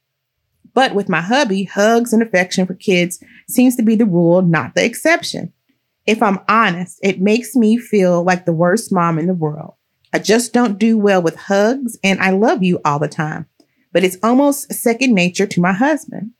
but 0.73 0.95
with 0.95 1.09
my 1.09 1.21
hubby, 1.21 1.65
hugs 1.65 2.13
and 2.13 2.21
affection 2.21 2.65
for 2.65 2.73
kids 2.73 3.23
seems 3.47 3.75
to 3.75 3.83
be 3.83 3.95
the 3.95 4.05
rule, 4.05 4.41
not 4.41 4.73
the 4.73 4.83
exception. 4.83 5.53
If 6.07 6.23
I'm 6.23 6.39
honest, 6.49 6.99
it 7.03 7.21
makes 7.21 7.55
me 7.55 7.77
feel 7.77 8.23
like 8.23 8.45
the 8.45 8.53
worst 8.53 8.91
mom 8.91 9.19
in 9.19 9.27
the 9.27 9.33
world. 9.33 9.75
I 10.13 10.19
just 10.19 10.51
don't 10.51 10.79
do 10.79 10.97
well 10.97 11.21
with 11.21 11.35
hugs 11.35 11.97
and 12.03 12.19
I 12.19 12.31
love 12.31 12.63
you 12.63 12.81
all 12.83 12.99
the 12.99 13.07
time, 13.07 13.45
but 13.93 14.03
it's 14.03 14.17
almost 14.23 14.73
second 14.73 15.13
nature 15.13 15.45
to 15.45 15.61
my 15.61 15.73
husband. 15.73 16.31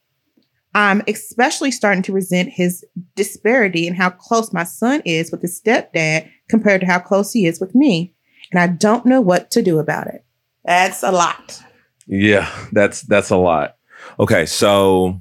I'm 0.74 1.02
especially 1.06 1.70
starting 1.70 2.02
to 2.04 2.12
resent 2.12 2.48
his 2.50 2.84
disparity 3.14 3.86
in 3.86 3.94
how 3.94 4.10
close 4.10 4.52
my 4.52 4.64
son 4.64 5.02
is 5.04 5.30
with 5.30 5.42
his 5.42 5.60
stepdad 5.60 6.30
compared 6.48 6.80
to 6.80 6.86
how 6.86 6.98
close 6.98 7.32
he 7.32 7.46
is 7.46 7.60
with 7.60 7.74
me. 7.74 8.14
And 8.50 8.60
I 8.60 8.66
don't 8.68 9.06
know 9.06 9.20
what 9.20 9.50
to 9.52 9.62
do 9.62 9.78
about 9.78 10.06
it. 10.06 10.24
That's 10.64 11.02
a 11.02 11.12
lot. 11.12 11.62
Yeah, 12.06 12.50
that's 12.72 13.02
that's 13.02 13.30
a 13.30 13.36
lot. 13.36 13.76
Okay, 14.18 14.46
so 14.46 15.20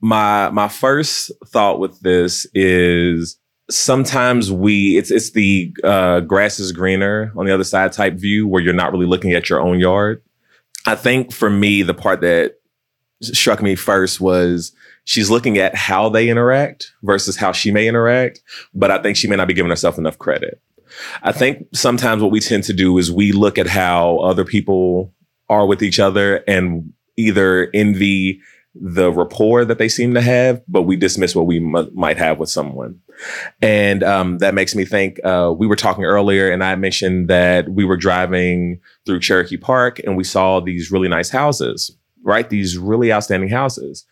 my 0.00 0.50
my 0.50 0.68
first 0.68 1.30
thought 1.46 1.78
with 1.78 2.00
this 2.00 2.46
is 2.54 3.38
sometimes 3.70 4.50
we 4.50 4.96
it's 4.96 5.10
it's 5.10 5.30
the 5.30 5.74
uh, 5.84 6.20
grass 6.20 6.58
is 6.58 6.72
greener 6.72 7.32
on 7.36 7.46
the 7.46 7.54
other 7.54 7.64
side 7.64 7.92
type 7.92 8.14
view 8.14 8.46
where 8.46 8.62
you're 8.62 8.72
not 8.72 8.92
really 8.92 9.06
looking 9.06 9.32
at 9.32 9.48
your 9.48 9.60
own 9.60 9.78
yard. 9.78 10.22
I 10.86 10.96
think 10.96 11.32
for 11.32 11.48
me 11.48 11.82
the 11.82 11.94
part 11.94 12.20
that 12.22 12.56
struck 13.22 13.62
me 13.62 13.76
first 13.76 14.20
was 14.20 14.72
she's 15.04 15.30
looking 15.30 15.58
at 15.58 15.74
how 15.74 16.08
they 16.08 16.28
interact 16.28 16.92
versus 17.02 17.36
how 17.36 17.52
she 17.52 17.70
may 17.70 17.88
interact, 17.88 18.40
but 18.74 18.90
I 18.90 19.00
think 19.02 19.16
she 19.16 19.28
may 19.28 19.36
not 19.36 19.48
be 19.48 19.54
giving 19.54 19.70
herself 19.70 19.98
enough 19.98 20.18
credit. 20.18 20.60
I 21.22 21.32
think 21.32 21.66
sometimes 21.72 22.22
what 22.22 22.30
we 22.30 22.40
tend 22.40 22.64
to 22.64 22.72
do 22.72 22.98
is 22.98 23.10
we 23.10 23.32
look 23.32 23.58
at 23.58 23.66
how 23.66 24.18
other 24.18 24.44
people 24.44 25.12
are 25.48 25.66
with 25.66 25.82
each 25.82 25.98
other 25.98 26.44
and 26.46 26.92
either 27.16 27.70
envy 27.74 28.40
the 28.74 29.12
rapport 29.12 29.64
that 29.66 29.78
they 29.78 29.88
seem 29.88 30.14
to 30.14 30.20
have, 30.20 30.62
but 30.66 30.82
we 30.82 30.96
dismiss 30.96 31.36
what 31.36 31.46
we 31.46 31.58
m- 31.58 31.90
might 31.94 32.16
have 32.16 32.38
with 32.38 32.48
someone. 32.48 32.98
And 33.60 34.02
um, 34.02 34.38
that 34.38 34.54
makes 34.54 34.74
me 34.74 34.84
think 34.86 35.20
uh, 35.24 35.52
we 35.56 35.66
were 35.66 35.76
talking 35.76 36.04
earlier, 36.04 36.50
and 36.50 36.64
I 36.64 36.74
mentioned 36.76 37.28
that 37.28 37.68
we 37.68 37.84
were 37.84 37.98
driving 37.98 38.80
through 39.04 39.20
Cherokee 39.20 39.58
Park 39.58 39.98
and 40.00 40.16
we 40.16 40.24
saw 40.24 40.60
these 40.60 40.90
really 40.90 41.08
nice 41.08 41.28
houses, 41.28 41.94
right? 42.22 42.48
These 42.48 42.78
really 42.78 43.12
outstanding 43.12 43.50
houses. 43.50 44.06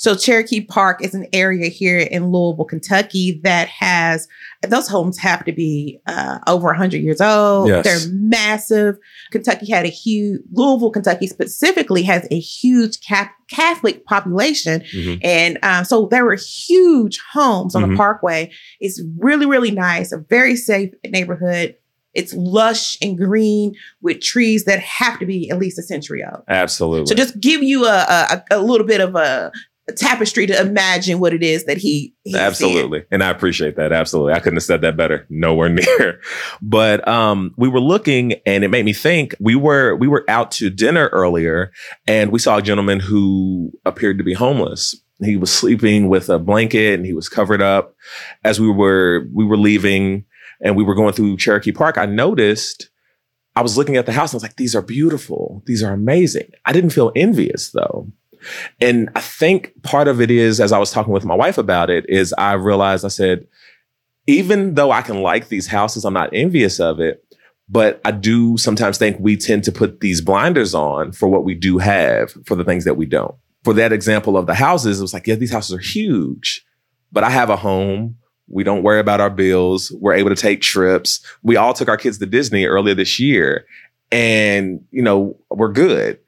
So 0.00 0.14
Cherokee 0.14 0.60
Park 0.60 1.04
is 1.04 1.12
an 1.12 1.26
area 1.32 1.66
here 1.68 1.98
in 1.98 2.28
Louisville, 2.30 2.64
Kentucky 2.64 3.40
that 3.42 3.66
has 3.66 4.28
those 4.68 4.86
homes 4.86 5.18
have 5.18 5.44
to 5.44 5.50
be 5.52 6.00
uh, 6.06 6.38
over 6.46 6.68
100 6.68 6.98
years 7.02 7.20
old. 7.20 7.66
Yes. 7.68 7.84
They're 7.84 8.12
massive. 8.14 8.96
Kentucky 9.32 9.68
had 9.72 9.84
a 9.84 9.88
huge 9.88 10.40
Louisville, 10.52 10.92
Kentucky 10.92 11.26
specifically 11.26 12.04
has 12.04 12.28
a 12.30 12.38
huge 12.38 13.00
cap- 13.00 13.34
Catholic 13.50 14.04
population, 14.04 14.82
Mhm. 14.94 15.18
and 15.24 15.58
um, 15.64 15.84
so 15.84 16.06
there 16.08 16.24
were 16.24 16.36
huge 16.36 17.18
homes 17.32 17.74
on 17.74 17.82
Mhm. 17.82 17.90
the 17.90 17.96
Parkway. 17.96 18.52
It's 18.80 19.02
really 19.18 19.46
really 19.46 19.72
nice, 19.72 20.12
a 20.12 20.18
very 20.18 20.54
safe 20.54 20.90
neighborhood. 21.04 21.74
It's 22.14 22.34
lush 22.34 22.98
and 23.02 23.16
green 23.16 23.74
with 24.02 24.20
trees 24.20 24.64
that 24.64 24.80
have 24.80 25.18
to 25.20 25.26
be 25.26 25.50
at 25.50 25.58
least 25.58 25.78
a 25.78 25.82
century 25.82 26.24
old. 26.24 26.42
Absolutely. 26.48 27.06
So 27.06 27.14
just 27.14 27.38
give 27.38 27.62
you 27.62 27.84
a, 27.84 27.88
a, 27.88 28.44
a 28.52 28.58
little 28.60 28.86
bit 28.86 29.00
of 29.00 29.14
a 29.14 29.52
tapestry 29.96 30.46
to 30.46 30.60
imagine 30.60 31.18
what 31.18 31.32
it 31.32 31.42
is 31.42 31.64
that 31.64 31.78
he 31.78 32.14
seeing. 32.26 32.36
Absolutely. 32.36 33.04
And 33.10 33.22
I 33.22 33.30
appreciate 33.30 33.76
that. 33.76 33.92
Absolutely. 33.92 34.32
I 34.32 34.40
couldn't 34.40 34.56
have 34.56 34.64
said 34.64 34.80
that 34.82 34.96
better. 34.96 35.26
Nowhere 35.30 35.68
near. 35.98 36.20
But 36.60 37.06
um 37.08 37.54
we 37.56 37.68
were 37.68 37.80
looking 37.80 38.34
and 38.46 38.64
it 38.64 38.68
made 38.68 38.84
me 38.84 38.92
think 38.92 39.34
we 39.40 39.54
were 39.54 39.94
we 39.96 40.08
were 40.08 40.24
out 40.28 40.50
to 40.52 40.70
dinner 40.70 41.08
earlier 41.12 41.72
and 42.06 42.30
we 42.30 42.38
saw 42.38 42.58
a 42.58 42.62
gentleman 42.62 43.00
who 43.00 43.72
appeared 43.84 44.18
to 44.18 44.24
be 44.24 44.34
homeless. 44.34 44.94
He 45.22 45.36
was 45.36 45.52
sleeping 45.52 46.08
with 46.08 46.28
a 46.28 46.38
blanket 46.38 46.94
and 46.94 47.06
he 47.06 47.12
was 47.12 47.28
covered 47.28 47.62
up. 47.62 47.94
As 48.44 48.60
we 48.60 48.70
were 48.70 49.26
we 49.32 49.44
were 49.44 49.56
leaving 49.56 50.24
and 50.60 50.76
we 50.76 50.84
were 50.84 50.94
going 50.94 51.12
through 51.12 51.36
Cherokee 51.38 51.72
Park, 51.72 51.98
I 51.98 52.06
noticed 52.06 52.90
I 53.56 53.62
was 53.62 53.76
looking 53.76 53.96
at 53.96 54.06
the 54.06 54.12
house 54.12 54.32
and 54.32 54.36
I 54.36 54.38
was 54.38 54.42
like, 54.44 54.56
these 54.56 54.76
are 54.76 54.82
beautiful. 54.82 55.62
These 55.66 55.82
are 55.82 55.92
amazing. 55.92 56.50
I 56.64 56.72
didn't 56.72 56.90
feel 56.90 57.10
envious 57.16 57.70
though. 57.70 58.12
And 58.80 59.10
I 59.14 59.20
think 59.20 59.72
part 59.82 60.08
of 60.08 60.20
it 60.20 60.30
is, 60.30 60.60
as 60.60 60.72
I 60.72 60.78
was 60.78 60.90
talking 60.90 61.12
with 61.12 61.24
my 61.24 61.34
wife 61.34 61.58
about 61.58 61.90
it, 61.90 62.04
is 62.08 62.34
I 62.38 62.52
realized 62.52 63.04
I 63.04 63.08
said, 63.08 63.46
even 64.26 64.74
though 64.74 64.90
I 64.90 65.02
can 65.02 65.22
like 65.22 65.48
these 65.48 65.66
houses, 65.66 66.04
I'm 66.04 66.14
not 66.14 66.30
envious 66.32 66.80
of 66.80 67.00
it. 67.00 67.24
But 67.70 68.00
I 68.04 68.12
do 68.12 68.56
sometimes 68.56 68.96
think 68.96 69.18
we 69.20 69.36
tend 69.36 69.64
to 69.64 69.72
put 69.72 70.00
these 70.00 70.20
blinders 70.20 70.74
on 70.74 71.12
for 71.12 71.28
what 71.28 71.44
we 71.44 71.54
do 71.54 71.78
have 71.78 72.32
for 72.46 72.54
the 72.54 72.64
things 72.64 72.84
that 72.84 72.96
we 72.96 73.04
don't. 73.04 73.34
For 73.64 73.74
that 73.74 73.92
example 73.92 74.38
of 74.38 74.46
the 74.46 74.54
houses, 74.54 75.00
it 75.00 75.02
was 75.02 75.12
like, 75.12 75.26
yeah, 75.26 75.34
these 75.34 75.52
houses 75.52 75.74
are 75.74 75.80
huge, 75.80 76.64
but 77.12 77.24
I 77.24 77.30
have 77.30 77.50
a 77.50 77.56
home. 77.56 78.16
We 78.48 78.64
don't 78.64 78.82
worry 78.82 79.00
about 79.00 79.20
our 79.20 79.28
bills. 79.28 79.92
We're 80.00 80.14
able 80.14 80.30
to 80.30 80.36
take 80.36 80.62
trips. 80.62 81.22
We 81.42 81.56
all 81.56 81.74
took 81.74 81.88
our 81.88 81.98
kids 81.98 82.16
to 82.18 82.26
Disney 82.26 82.64
earlier 82.64 82.94
this 82.94 83.20
year 83.20 83.66
and, 84.10 84.84
you 84.90 85.02
know, 85.02 85.36
we're 85.50 85.72
good. 85.72 86.18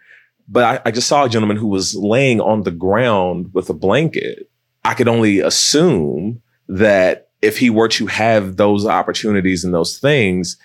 But 0.50 0.64
I, 0.64 0.88
I 0.88 0.90
just 0.90 1.06
saw 1.06 1.24
a 1.24 1.28
gentleman 1.28 1.56
who 1.56 1.68
was 1.68 1.94
laying 1.94 2.40
on 2.40 2.64
the 2.64 2.72
ground 2.72 3.50
with 3.54 3.70
a 3.70 3.74
blanket. 3.74 4.50
I 4.84 4.94
could 4.94 5.08
only 5.08 5.38
assume 5.38 6.42
that 6.68 7.28
if 7.40 7.58
he 7.58 7.70
were 7.70 7.88
to 7.88 8.06
have 8.06 8.56
those 8.56 8.84
opportunities 8.84 9.64
and 9.64 9.72
those 9.72 9.98
things, 9.98 10.58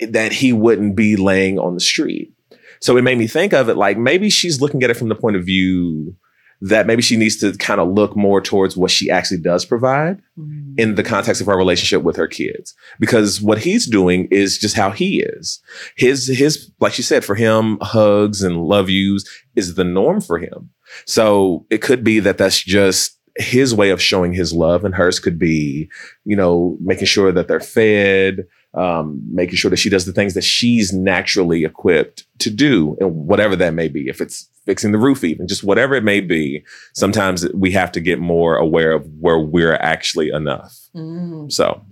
that 0.00 0.32
he 0.32 0.52
wouldn't 0.52 0.94
be 0.94 1.16
laying 1.16 1.58
on 1.58 1.74
the 1.74 1.80
street. 1.80 2.32
So 2.80 2.96
it 2.96 3.02
made 3.02 3.18
me 3.18 3.26
think 3.26 3.52
of 3.52 3.68
it 3.68 3.76
like 3.76 3.98
maybe 3.98 4.30
she's 4.30 4.60
looking 4.60 4.82
at 4.82 4.90
it 4.90 4.96
from 4.96 5.08
the 5.08 5.14
point 5.14 5.36
of 5.36 5.44
view 5.44 6.14
that 6.60 6.86
maybe 6.86 7.02
she 7.02 7.16
needs 7.16 7.36
to 7.38 7.52
kind 7.58 7.80
of 7.80 7.88
look 7.92 8.16
more 8.16 8.40
towards 8.40 8.76
what 8.76 8.90
she 8.90 9.10
actually 9.10 9.40
does 9.40 9.64
provide 9.64 10.20
Mm. 10.38 10.78
in 10.78 10.94
the 10.94 11.02
context 11.02 11.40
of 11.40 11.48
her 11.48 11.56
relationship 11.56 12.02
with 12.04 12.14
her 12.16 12.28
kids. 12.28 12.72
Because 13.00 13.40
what 13.42 13.58
he's 13.58 13.86
doing 13.88 14.28
is 14.30 14.56
just 14.56 14.76
how 14.76 14.90
he 14.92 15.20
is. 15.20 15.60
His 15.96 16.28
his 16.28 16.70
like 16.78 16.92
she 16.92 17.02
said 17.02 17.24
for 17.24 17.34
him 17.34 17.78
hugs 17.82 18.42
and 18.42 18.62
love 18.62 18.88
yous 18.88 19.24
is 19.56 19.74
the 19.74 19.82
norm 19.84 20.20
for 20.20 20.38
him. 20.38 20.70
So 21.06 21.66
it 21.70 21.78
could 21.82 22.04
be 22.04 22.20
that 22.20 22.38
that's 22.38 22.62
just 22.62 23.17
his 23.38 23.74
way 23.74 23.90
of 23.90 24.02
showing 24.02 24.32
his 24.32 24.52
love 24.52 24.84
and 24.84 24.94
hers 24.94 25.20
could 25.20 25.38
be 25.38 25.88
you 26.24 26.36
know 26.36 26.76
making 26.80 27.06
sure 27.06 27.32
that 27.32 27.48
they're 27.48 27.60
fed 27.60 28.46
um, 28.74 29.20
making 29.32 29.56
sure 29.56 29.70
that 29.70 29.78
she 29.78 29.88
does 29.88 30.04
the 30.04 30.12
things 30.12 30.34
that 30.34 30.44
she's 30.44 30.92
naturally 30.92 31.64
equipped 31.64 32.26
to 32.38 32.50
do 32.50 32.96
and 33.00 33.14
whatever 33.14 33.56
that 33.56 33.74
may 33.74 33.88
be 33.88 34.08
if 34.08 34.20
it's 34.20 34.48
fixing 34.66 34.92
the 34.92 34.98
roof 34.98 35.24
even 35.24 35.48
just 35.48 35.64
whatever 35.64 35.94
it 35.94 36.04
may 36.04 36.20
be 36.20 36.64
sometimes 36.94 37.48
we 37.54 37.70
have 37.70 37.90
to 37.92 38.00
get 38.00 38.18
more 38.18 38.56
aware 38.56 38.92
of 38.92 39.06
where 39.20 39.38
we're 39.38 39.74
actually 39.76 40.28
enough 40.30 40.74
Mm. 40.94 41.50
so 41.50 41.82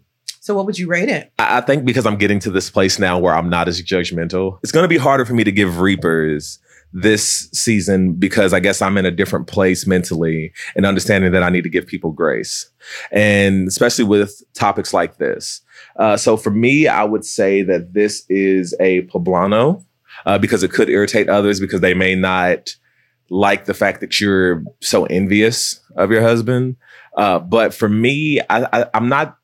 So 0.41 0.55
what 0.55 0.67
would 0.67 0.79
you 0.79 0.87
rate 0.89 1.09
it? 1.09 1.33
I 1.39 1.59
I 1.59 1.61
think 1.61 1.85
because 1.85 2.07
I'm 2.07 2.17
getting 2.17 2.39
to 2.41 2.51
this 2.51 2.71
place 2.71 2.99
now 2.99 3.19
where 3.19 3.35
I'm 3.35 3.49
not 3.49 3.69
as 3.69 3.81
judgmental, 3.83 4.59
it's 4.63 4.73
going 4.73 4.85
to 4.85 4.89
be 4.89 4.97
harder 4.99 5.25
for 5.25 5.35
me 5.35 5.45
to 5.45 5.53
give 5.53 5.81
Reapers 5.81 6.59
this 6.97 7.51
season 7.53 8.15
because 8.15 8.55
I 8.55 8.61
guess 8.61 8.81
I'm 8.81 8.97
in 8.97 9.05
a 9.05 9.11
different 9.11 9.49
place 9.49 9.87
mentally 9.87 10.51
and 10.75 10.87
understanding 10.87 11.31
that 11.33 11.43
I 11.43 11.51
need 11.51 11.65
to 11.65 11.69
give 11.69 11.87
people 11.87 12.11
grace. 12.11 12.71
And 13.13 13.69
especially 13.69 14.05
with 14.05 14.43
topics 14.55 14.95
like 14.95 15.19
this. 15.19 15.61
Uh, 15.97 16.17
so 16.17 16.39
for 16.39 16.51
me, 16.51 16.89
I 16.89 17.05
would 17.05 17.27
say 17.27 17.63
that 17.65 17.93
this 17.93 18.25
is 18.31 18.75
a 18.81 19.03
poblano 19.03 19.85
uh, 20.25 20.39
because 20.39 20.63
it 20.63 20.73
could 20.73 20.89
irritate 20.89 21.29
others 21.29 21.61
because 21.61 21.83
they 21.83 21.93
may 21.93 22.15
not 22.15 22.75
like 23.29 23.67
the 23.67 23.75
fact 23.75 24.01
that 24.01 24.19
you're 24.19 24.65
so 24.81 25.05
envious 25.07 25.79
of 25.97 26.11
your 26.11 26.23
husband. 26.23 26.77
Uh, 27.19 27.41
but 27.41 27.75
for 27.75 27.91
me, 27.91 28.41
I, 28.49 28.67
I, 28.73 28.87
I'm 28.95 29.11
not 29.11 29.37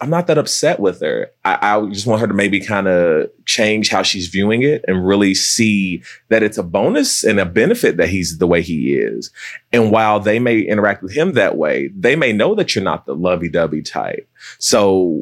I'm 0.00 0.10
not 0.10 0.26
that 0.26 0.38
upset 0.38 0.80
with 0.80 1.00
her. 1.00 1.30
I, 1.44 1.58
I 1.76 1.86
just 1.88 2.06
want 2.06 2.20
her 2.20 2.26
to 2.26 2.34
maybe 2.34 2.60
kind 2.60 2.88
of 2.88 3.30
change 3.44 3.88
how 3.88 4.02
she's 4.02 4.28
viewing 4.28 4.62
it 4.62 4.84
and 4.86 5.06
really 5.06 5.34
see 5.34 6.02
that 6.28 6.42
it's 6.42 6.58
a 6.58 6.62
bonus 6.62 7.24
and 7.24 7.38
a 7.38 7.46
benefit 7.46 7.96
that 7.96 8.08
he's 8.08 8.38
the 8.38 8.46
way 8.46 8.62
he 8.62 8.94
is. 8.94 9.30
And 9.72 9.90
while 9.90 10.20
they 10.20 10.38
may 10.38 10.60
interact 10.60 11.02
with 11.02 11.12
him 11.12 11.32
that 11.32 11.56
way, 11.56 11.90
they 11.96 12.16
may 12.16 12.32
know 12.32 12.54
that 12.54 12.74
you're 12.74 12.84
not 12.84 13.06
the 13.06 13.14
lovey 13.14 13.48
dovey 13.48 13.82
type. 13.82 14.28
So 14.58 15.20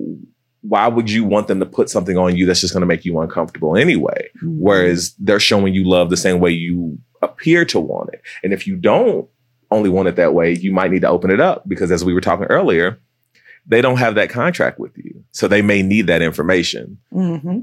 why 0.63 0.89
would 0.89 1.11
you 1.11 1.25
want 1.25 1.47
them 1.47 1.61
to 1.61 1.67
put 1.67 1.91
something 1.91 2.17
on 2.17 2.37
you 2.37 2.47
that's 2.47 2.61
just 2.61 2.73
going 2.73 2.81
to 2.81 2.87
make 2.87 3.05
you 3.05 3.19
uncomfortable 3.21 3.77
anyway? 3.77 4.29
Mm-hmm. 4.39 4.61
Whereas 4.61 5.15
they're 5.19 5.41
showing 5.41 5.75
you 5.75 5.89
love 5.89 6.11
the 6.11 6.17
same 6.17 6.41
way 6.41 6.51
you 6.51 6.99
appear 7.23 7.65
to 7.67 7.81
want 7.81 8.11
it. 8.13 8.23
And 8.43 8.53
if 8.53 8.67
you 8.67 8.77
don't 8.77 9.29
only 9.71 9.91
want 9.91 10.09
it 10.09 10.17
that 10.17 10.35
way, 10.35 10.53
you 10.53 10.73
might 10.73 10.91
need 10.91 11.03
to 11.03 11.09
open 11.09 11.31
it 11.31 11.41
up 11.41 11.69
because 11.69 11.91
as 11.91 12.05
we 12.05 12.15
were 12.15 12.21
talking 12.21 12.47
earlier, 12.47 12.99
they 13.67 13.81
don't 13.81 13.99
have 13.99 14.15
that 14.17 14.31
contract 14.31 14.79
with 14.79 14.93
you. 14.97 15.25
So 15.33 15.49
they 15.49 15.63
may 15.63 15.83
need 15.83 16.07
that 16.09 16.23
information. 16.23 16.99
hmm 17.13 17.61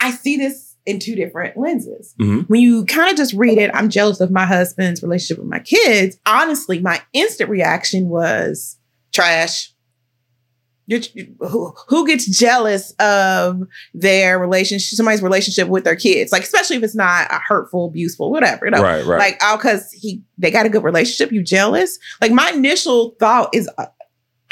I 0.00 0.10
see 0.10 0.36
this 0.36 0.74
in 0.84 0.98
two 0.98 1.14
different 1.14 1.56
lenses. 1.56 2.12
Mhm. 2.20 2.48
When 2.48 2.60
you 2.60 2.84
kind 2.86 3.08
of 3.08 3.16
just 3.16 3.32
read 3.34 3.56
it, 3.58 3.70
I'm 3.72 3.88
jealous 3.88 4.20
of 4.20 4.32
my 4.32 4.44
husband's 4.44 5.00
relationship 5.02 5.38
with 5.38 5.46
my 5.48 5.60
kids. 5.60 6.16
Honestly, 6.26 6.80
my 6.80 7.00
instant 7.12 7.48
reaction 7.48 8.08
was 8.08 8.78
trash. 9.12 9.72
You're, 10.86 11.00
who, 11.38 11.72
who 11.86 12.04
gets 12.08 12.26
jealous 12.26 12.90
of 12.98 13.62
their 13.94 14.40
relationship, 14.40 14.96
somebody's 14.96 15.22
relationship 15.22 15.68
with 15.68 15.84
their 15.84 15.94
kids? 15.94 16.32
Like, 16.32 16.42
especially 16.42 16.76
if 16.76 16.82
it's 16.82 16.96
not 16.96 17.30
a 17.30 17.38
hurtful, 17.46 17.86
abuseful, 17.86 18.32
whatever. 18.32 18.64
You 18.64 18.72
know? 18.72 18.82
Right, 18.82 19.04
right. 19.06 19.18
Like, 19.18 19.38
oh, 19.40 19.56
because 19.56 19.92
he 19.92 20.22
they 20.36 20.50
got 20.50 20.66
a 20.66 20.68
good 20.68 20.82
relationship, 20.82 21.30
you 21.30 21.44
jealous? 21.44 22.00
Like, 22.20 22.32
my 22.32 22.50
initial 22.50 23.14
thought 23.20 23.54
is, 23.54 23.70
uh, 23.78 23.86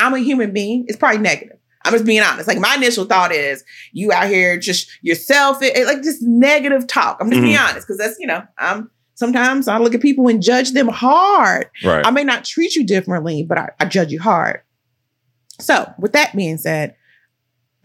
I'm 0.00 0.14
a 0.14 0.19
human 0.19 0.52
being. 0.52 0.85
It's 0.88 0.97
probably 0.97 1.21
negative. 1.21 1.59
I'm 1.85 1.92
just 1.92 2.04
being 2.04 2.21
honest. 2.21 2.47
Like, 2.47 2.59
my 2.59 2.75
initial 2.75 3.07
thought 3.07 3.33
is, 3.33 3.64
you 3.92 4.12
out 4.12 4.28
here 4.28 4.59
just 4.59 4.88
yourself, 5.02 5.62
it, 5.62 5.76
eh, 5.76 5.80
it- 5.80 5.87
like 5.87 6.02
just 6.02 6.23
negative 6.23 6.87
talk. 6.87 7.19
I'm 7.21 7.30
just 7.30 7.40
being 7.40 7.54
mm-hmm. 7.54 7.71
honest 7.71 7.87
because 7.87 7.99
that's 7.99 8.19
you 8.19 8.26
know, 8.26 8.42
I'm 8.59 8.90
sometimes 9.14 9.69
I 9.69 9.78
look 9.78 9.95
at 9.95 10.02
people 10.02 10.28
and 10.28 10.42
judge 10.42 10.73
them 10.73 10.88
hard. 10.88 11.71
right. 11.85 12.04
I 12.04 12.11
may 12.11 12.25
not 12.25 12.45
treat 12.45 12.75
you 12.75 12.85
differently, 12.85 13.42
but 13.42 13.59
I, 13.59 13.71
I 13.78 13.85
judge 13.87 14.11
you 14.11 14.21
hard. 14.21 14.62
So, 15.59 15.92
with 15.99 16.12
that 16.12 16.35
being 16.35 16.59
said, 16.59 16.97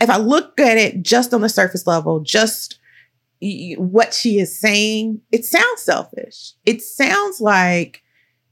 if 0.02 0.10
I 0.10 0.18
look 0.18 0.60
at 0.60 0.78
it 0.78 1.04
just 1.04 1.34
on 1.34 1.42
the 1.42 1.50
surface 1.50 1.88
level, 1.88 2.20
just 2.22 2.80
what 3.78 4.14
she 4.14 4.40
is 4.40 4.60
saying, 4.60 5.22
it 5.32 5.46
sounds 5.46 5.82
selfish. 5.82 6.54
It 6.66 6.82
sounds 6.82 7.40
like 7.40 8.02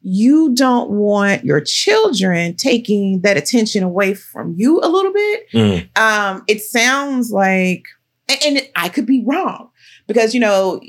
you 0.05 0.53
don't 0.53 0.89
want 0.89 1.43
your 1.45 1.61
children 1.61 2.55
taking 2.55 3.21
that 3.21 3.37
attention 3.37 3.83
away 3.83 4.13
from 4.13 4.53
you 4.57 4.79
a 4.81 4.87
little 4.89 5.13
bit 5.13 5.49
Mm. 5.53 5.97
um, 5.97 6.43
it 6.47 6.61
sounds 6.61 7.31
like, 7.31 7.83
and, 8.27 8.39
and 8.57 8.69
I 8.75 8.89
could 8.89 9.05
be 9.05 9.23
wrong 9.25 9.69
because 10.07 10.33
you 10.33 10.39
know, 10.41 10.81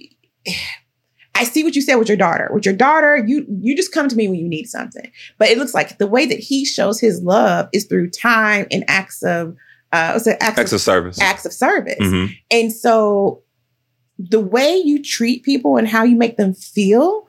I 1.36 1.42
see 1.44 1.64
what 1.64 1.74
you 1.74 1.82
said 1.82 1.96
with 1.96 2.06
your 2.08 2.16
daughter. 2.16 2.48
With 2.54 2.64
your 2.64 2.76
daughter, 2.76 3.16
you 3.16 3.44
you 3.48 3.76
just 3.76 3.90
come 3.92 4.06
to 4.08 4.14
me 4.14 4.28
when 4.28 4.38
you 4.38 4.48
need 4.48 4.66
something. 4.66 5.10
But 5.36 5.48
it 5.48 5.58
looks 5.58 5.74
like 5.74 5.98
the 5.98 6.06
way 6.06 6.26
that 6.26 6.38
he 6.38 6.64
shows 6.64 7.00
his 7.00 7.20
love 7.22 7.68
is 7.72 7.86
through 7.86 8.10
time 8.10 8.66
and 8.70 8.84
acts 8.86 9.20
of 9.24 9.56
uh, 9.92 10.10
what's 10.12 10.28
it? 10.28 10.36
Acts, 10.40 10.58
Acts 10.60 10.72
of 10.72 10.76
of, 10.76 10.80
service. 10.80 11.20
acts 11.20 11.44
of 11.44 11.52
service. 11.52 11.98
Mhm. 12.00 12.36
And 12.52 12.72
so, 12.72 13.42
the 14.16 14.38
way 14.40 14.76
you 14.76 15.02
treat 15.02 15.42
people 15.42 15.76
and 15.76 15.88
how 15.88 16.04
you 16.04 16.14
make 16.16 16.36
them 16.36 16.54
feel 16.54 17.26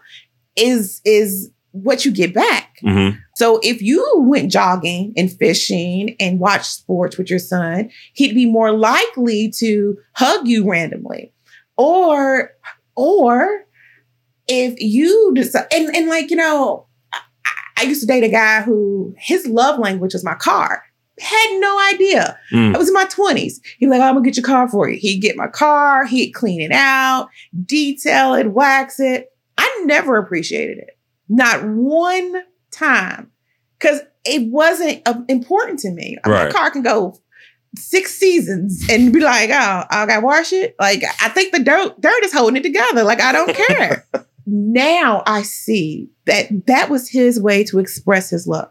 is 0.55 1.01
is 1.03 1.49
what 1.83 2.05
you 2.05 2.11
get 2.11 2.33
back. 2.33 2.77
Mhm. 2.83 3.17
So 3.35 3.59
if 3.63 3.81
you 3.81 4.03
went 4.17 4.51
jogging 4.51 5.13
and 5.17 5.31
fishing 5.31 6.15
and 6.19 6.39
watched 6.39 6.65
sports 6.71 7.17
with 7.17 7.29
your 7.29 7.39
son, 7.39 7.89
he'd 8.13 8.33
be 8.33 8.45
more 8.45 8.71
likely 8.71 9.51
to 9.57 9.97
hug 10.13 10.47
you 10.47 10.69
randomly. 10.69 11.33
Or 11.77 12.51
or 12.95 13.65
if 14.47 14.79
you 14.79 15.33
decide 15.35 15.67
and, 15.73 15.93
and 15.95 16.07
like, 16.07 16.29
you 16.29 16.37
know, 16.37 16.85
I, 17.13 17.19
I 17.79 17.83
used 17.83 18.01
to 18.01 18.07
date 18.07 18.23
a 18.23 18.29
guy 18.29 18.61
who 18.61 19.13
his 19.17 19.45
love 19.47 19.79
language 19.79 20.13
was 20.13 20.23
my 20.23 20.35
car. 20.35 20.83
Had 21.19 21.59
no 21.59 21.79
idea. 21.93 22.37
Mm. 22.51 22.75
I 22.75 22.77
was 22.77 22.89
in 22.89 22.93
my 22.93 23.05
20s. 23.05 23.59
He's 23.79 23.89
like, 23.89 24.01
I'm 24.01 24.15
gonna 24.15 24.21
get 24.21 24.37
your 24.37 24.45
car 24.45 24.69
for 24.69 24.89
you. 24.89 24.97
He'd 24.99 25.21
get 25.21 25.35
my 25.37 25.47
car, 25.47 26.05
he'd 26.05 26.31
clean 26.31 26.61
it 26.61 26.71
out, 26.71 27.29
detail 27.65 28.33
it, 28.33 28.51
wax 28.51 28.99
it. 28.99 29.31
I 29.57 29.83
never 29.85 30.17
appreciated 30.17 30.77
it. 30.79 30.94
Not 31.29 31.65
one 31.65 32.43
time. 32.71 33.31
Cause 33.79 34.01
it 34.23 34.49
wasn't 34.51 35.01
uh, 35.05 35.21
important 35.27 35.79
to 35.79 35.91
me. 35.91 36.17
My 36.25 36.45
Right. 36.45 36.53
car 36.53 36.71
can 36.71 36.81
go 36.81 37.17
six 37.77 38.15
seasons 38.15 38.85
and 38.89 39.11
be 39.11 39.19
like, 39.19 39.49
oh, 39.51 39.83
I 39.89 40.05
gotta 40.05 40.25
wash 40.25 40.53
it. 40.53 40.75
Like 40.79 41.03
I 41.21 41.29
think 41.29 41.51
the 41.53 41.59
dirt 41.63 41.99
dirt 41.99 42.23
is 42.23 42.33
holding 42.33 42.57
it 42.57 42.63
together. 42.63 43.03
Like 43.03 43.21
I 43.21 43.31
don't 43.31 43.53
care. 43.55 44.05
now 44.45 45.23
I 45.27 45.41
see 45.43 46.09
that 46.25 46.47
that 46.67 46.89
was 46.89 47.09
his 47.09 47.39
way 47.41 47.63
to 47.65 47.79
express 47.79 48.29
his 48.29 48.47
love. 48.47 48.69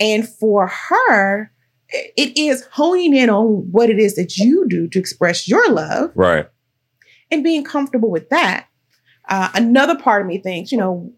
And 0.00 0.28
for 0.28 0.66
her, 0.66 1.52
it 1.88 2.36
is 2.36 2.66
honing 2.72 3.14
in 3.14 3.30
on 3.30 3.70
what 3.70 3.88
it 3.88 3.98
is 4.00 4.16
that 4.16 4.36
you 4.36 4.66
do 4.68 4.88
to 4.88 4.98
express 4.98 5.46
your 5.46 5.70
love 5.70 6.10
Right. 6.16 6.46
and 7.30 7.44
being 7.44 7.62
comfortable 7.64 8.10
with 8.10 8.28
that. 8.30 8.66
Uh, 9.28 9.50
another 9.54 9.96
part 9.96 10.20
of 10.22 10.26
me 10.26 10.38
thinks, 10.38 10.72
you 10.72 10.78
know, 10.78 11.12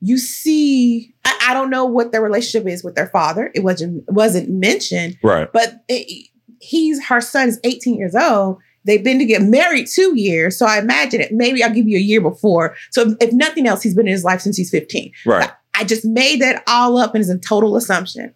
you 0.00 0.18
see, 0.18 1.14
I, 1.24 1.48
I 1.48 1.54
don't 1.54 1.70
know 1.70 1.84
what 1.86 2.12
their 2.12 2.22
relationship 2.22 2.68
is 2.68 2.84
with 2.84 2.94
their 2.94 3.06
father. 3.08 3.50
It 3.54 3.60
wasn't 3.64 4.04
wasn't 4.08 4.50
mentioned, 4.50 5.18
Right. 5.22 5.50
but 5.52 5.82
it, 5.88 6.28
he's 6.60 7.04
her 7.06 7.20
son 7.20 7.48
is 7.48 7.60
18 7.64 7.96
years 7.96 8.14
old. 8.14 8.58
They've 8.84 9.02
been 9.02 9.18
to 9.18 9.24
get 9.24 9.42
married 9.42 9.88
two 9.88 10.16
years, 10.16 10.56
so 10.56 10.64
I 10.64 10.78
imagine 10.78 11.20
it. 11.20 11.32
Maybe 11.32 11.62
I'll 11.64 11.74
give 11.74 11.88
you 11.88 11.96
a 11.96 12.00
year 12.00 12.20
before. 12.20 12.76
So 12.92 13.02
if, 13.02 13.16
if 13.20 13.32
nothing 13.32 13.66
else, 13.66 13.82
he's 13.82 13.94
been 13.96 14.06
in 14.06 14.12
his 14.12 14.22
life 14.22 14.40
since 14.40 14.56
he's 14.56 14.70
15. 14.70 15.10
Right. 15.26 15.50
I 15.74 15.82
just 15.82 16.04
made 16.04 16.40
that 16.40 16.62
all 16.68 16.96
up 16.96 17.14
and 17.14 17.20
it's 17.20 17.30
a 17.30 17.36
total 17.38 17.76
assumption. 17.76 18.32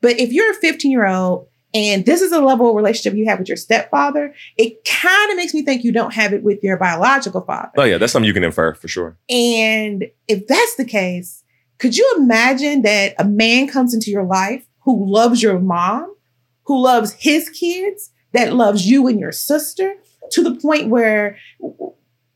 But 0.00 0.18
if 0.18 0.32
you're 0.32 0.50
a 0.52 0.54
15 0.54 0.90
year 0.90 1.06
old 1.06 1.48
and 1.72 2.04
this 2.04 2.20
is 2.20 2.32
a 2.32 2.40
level 2.40 2.70
of 2.70 2.76
relationship 2.76 3.16
you 3.16 3.26
have 3.26 3.38
with 3.38 3.48
your 3.48 3.56
stepfather, 3.56 4.34
it 4.56 4.84
kind 4.84 5.30
of 5.30 5.36
makes 5.36 5.54
me 5.54 5.62
think 5.62 5.84
you 5.84 5.92
don't 5.92 6.14
have 6.14 6.32
it 6.32 6.42
with 6.42 6.62
your 6.62 6.76
biological 6.76 7.42
father. 7.42 7.70
Oh 7.76 7.84
yeah, 7.84 7.98
that's 7.98 8.12
something 8.12 8.26
you 8.26 8.34
can 8.34 8.44
infer 8.44 8.74
for 8.74 8.88
sure. 8.88 9.16
And 9.28 10.06
if 10.26 10.46
that's 10.46 10.74
the 10.76 10.84
case, 10.84 11.44
could 11.78 11.96
you 11.96 12.14
imagine 12.18 12.82
that 12.82 13.14
a 13.18 13.24
man 13.24 13.68
comes 13.68 13.94
into 13.94 14.10
your 14.10 14.24
life 14.24 14.66
who 14.80 15.10
loves 15.10 15.42
your 15.42 15.58
mom, 15.58 16.14
who 16.64 16.82
loves 16.82 17.12
his 17.12 17.48
kids, 17.48 18.10
that 18.32 18.54
loves 18.54 18.88
you 18.88 19.06
and 19.06 19.18
your 19.18 19.32
sister 19.32 19.94
to 20.32 20.42
the 20.42 20.54
point 20.56 20.88
where 20.88 21.36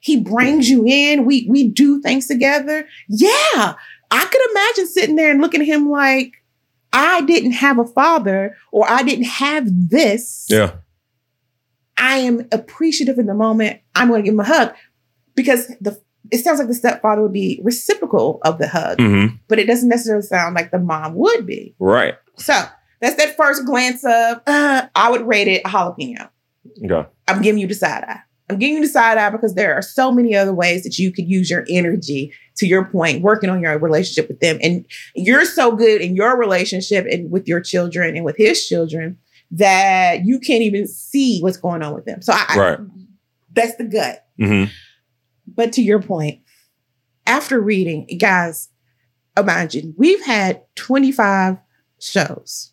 he 0.01 0.20
brings 0.20 0.68
you 0.68 0.85
in, 0.87 1.25
we 1.25 1.47
we 1.49 1.68
do 1.68 2.01
things 2.01 2.27
together? 2.27 2.87
Yeah. 3.09 3.75
I 4.11 4.25
could 4.27 4.51
imagine 4.51 4.87
sitting 4.87 5.16
there 5.16 5.31
and 5.31 5.40
looking 5.40 5.61
at 5.61 5.66
him 5.66 5.90
like 5.90 6.35
I 6.94 7.22
didn't 7.22 7.52
have 7.52 7.78
a 7.78 7.85
father 7.85 8.57
or 8.70 8.88
I 8.88 9.02
didn't 9.02 9.24
have 9.26 9.66
this. 9.68 10.46
Yeah. 10.48 10.76
I 11.98 12.18
am 12.18 12.46
appreciative 12.52 13.18
in 13.18 13.26
the 13.26 13.35
moment. 13.35 13.80
I'm 13.94 14.09
going 14.09 14.22
to 14.22 14.24
give 14.24 14.35
him 14.35 14.40
a 14.40 14.44
hug 14.44 14.74
because 15.35 15.68
the 15.80 16.00
it 16.30 16.38
sounds 16.38 16.59
like 16.59 16.68
the 16.68 16.74
stepfather 16.74 17.20
would 17.20 17.35
be 17.35 17.61
reciprocal 17.62 18.38
of 18.42 18.59
the 18.59 18.66
hug, 18.66 18.98
hmm 18.98 19.26
but 19.46 19.59
it 19.59 19.66
doesn't 19.66 19.90
necessarily 19.90 20.22
sound 20.24 20.54
like 20.54 20.70
the 20.70 20.78
mom 20.78 21.14
would 21.14 21.46
be. 21.46 21.74
Right. 21.78 22.14
So 22.37 22.54
that's 23.00 23.16
that 23.16 23.37
first 23.37 23.66
glance 23.66 24.02
of 24.04 24.40
uh, 24.46 24.87
I 24.94 25.11
would 25.11 25.26
rate 25.26 25.48
it 25.48 25.62
a 25.64 25.68
jalapeno. 25.68 26.30
Okay. 26.83 27.09
I'm 27.28 27.42
giving 27.42 27.61
you 27.61 27.66
the 27.66 27.74
side 27.74 28.04
eye. 28.04 28.20
I'm 28.50 28.59
giving 28.59 28.76
you 28.76 28.80
the 28.83 28.88
side 28.88 29.16
eye 29.16 29.30
because 29.30 29.54
there 29.54 29.74
are 29.74 29.80
so 29.83 30.12
many 30.12 30.35
other 30.35 30.52
ways 30.52 30.83
that 30.85 30.98
you 30.98 31.11
could 31.12 31.26
use 31.28 31.50
your 31.50 31.64
energy 31.68 32.33
to 32.57 32.66
your 32.66 32.85
point, 32.85 33.22
working 33.22 33.48
on 33.50 33.61
your 33.62 33.78
relationship 33.78 34.28
with 34.28 34.40
them. 34.40 34.59
And 34.62 34.85
you're 35.14 35.44
so 35.46 35.74
good 35.74 36.00
in 36.02 36.14
your 36.14 36.37
relationship 36.38 37.07
and 37.11 37.30
with 37.30 37.48
your 37.48 37.61
children 37.61 38.14
and 38.16 38.24
with 38.24 38.37
his 38.37 38.66
children 38.68 39.18
that 39.50 40.24
you 40.24 40.38
can't 40.38 40.62
even 40.62 40.87
see 40.87 41.40
what's 41.40 41.57
going 41.57 41.83
on 41.83 41.94
with 41.94 42.04
them. 42.04 42.20
So 42.22 42.33
I, 42.35 42.44
I- 42.48 42.54
that's 43.52 43.76
the 43.76 43.85
gut. 43.85 44.26
hmm 44.38 44.64
But 45.46 45.72
to 45.74 45.83
your 45.83 46.02
point, 46.02 46.40
after 47.26 47.61
reading, 47.61 48.07
guys, 48.18 48.68
imagine 49.38 49.94
we've 49.96 50.22
had 50.24 50.62
25 50.74 51.57
shows. 52.00 52.72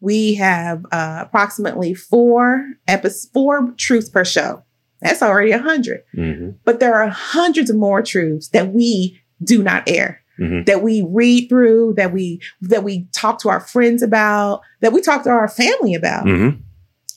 We 0.00 0.34
have 0.34 0.84
uh, 0.90 1.18
approximately 1.26 1.94
four 1.94 2.66
episodes, 2.88 3.30
four 3.32 3.72
truths 3.76 4.08
per 4.08 4.24
show. 4.24 4.64
That's 5.02 5.22
already 5.22 5.52
a 5.52 5.58
hundred. 5.58 6.02
hmm 6.14 6.50
But 6.64 6.80
there 6.80 6.94
are 6.94 7.08
hundreds 7.08 7.70
of 7.70 7.76
more 7.76 8.02
truths 8.02 8.48
that 8.48 8.72
we 8.72 9.20
do 9.42 9.62
not 9.62 9.88
air, 9.88 10.20
Mhm. 10.38 10.66
that 10.66 10.82
we 10.82 11.02
read 11.08 11.48
through, 11.48 11.94
that 11.96 12.12
we 12.12 12.40
that 12.62 12.84
we 12.84 13.06
talk 13.12 13.40
to 13.40 13.48
our 13.48 13.60
friends 13.60 14.02
about, 14.02 14.60
that 14.80 14.92
we 14.92 15.00
talk 15.00 15.22
to 15.24 15.30
our 15.30 15.48
family 15.48 15.94
about. 15.94 16.24
hmm 16.28 16.50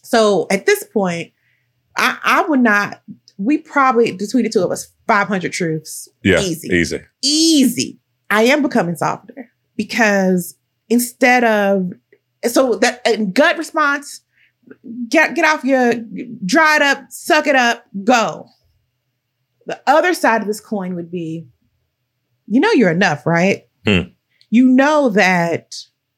So 0.04 0.48
at 0.52 0.66
this 0.66 0.84
point, 0.84 1.32
I, 1.98 2.18
I 2.24 2.42
would 2.48 2.62
not. 2.62 3.02
We 3.38 3.58
probably 3.58 4.12
between 4.12 4.44
the 4.44 4.50
two 4.50 4.62
of 4.64 4.72
us, 4.72 4.88
500 5.08 5.52
truths, 5.52 6.08
Yeah. 6.24 6.40
easy, 6.42 6.70
Easy. 6.70 7.00
easy. 7.22 8.00
I 8.30 8.44
am 8.44 8.62
becoming 8.62 8.96
softer 8.96 9.50
because 9.76 10.56
instead 10.90 11.44
of 11.44 11.92
so 12.48 12.76
that 12.76 13.02
and 13.06 13.34
gut 13.34 13.58
response, 13.58 14.22
get 15.10 15.36
get 15.36 15.46
off 15.46 15.64
your 15.64 15.94
dry 16.46 16.78
it 16.78 16.82
up, 16.82 17.06
suck 17.10 17.48
it 17.48 17.56
up, 17.56 17.86
go. 18.04 18.48
The 19.66 19.82
other 19.88 20.14
side 20.14 20.42
of 20.42 20.48
this 20.48 20.60
coin 20.60 20.96
would 20.96 21.10
be, 21.10 21.48
you 22.48 22.60
know, 22.60 22.72
you're 22.72 22.92
enough, 22.92 23.26
right? 23.26 23.68
Hmm. 23.86 24.10
You 24.50 24.68
know 24.68 25.10
that 25.10 25.76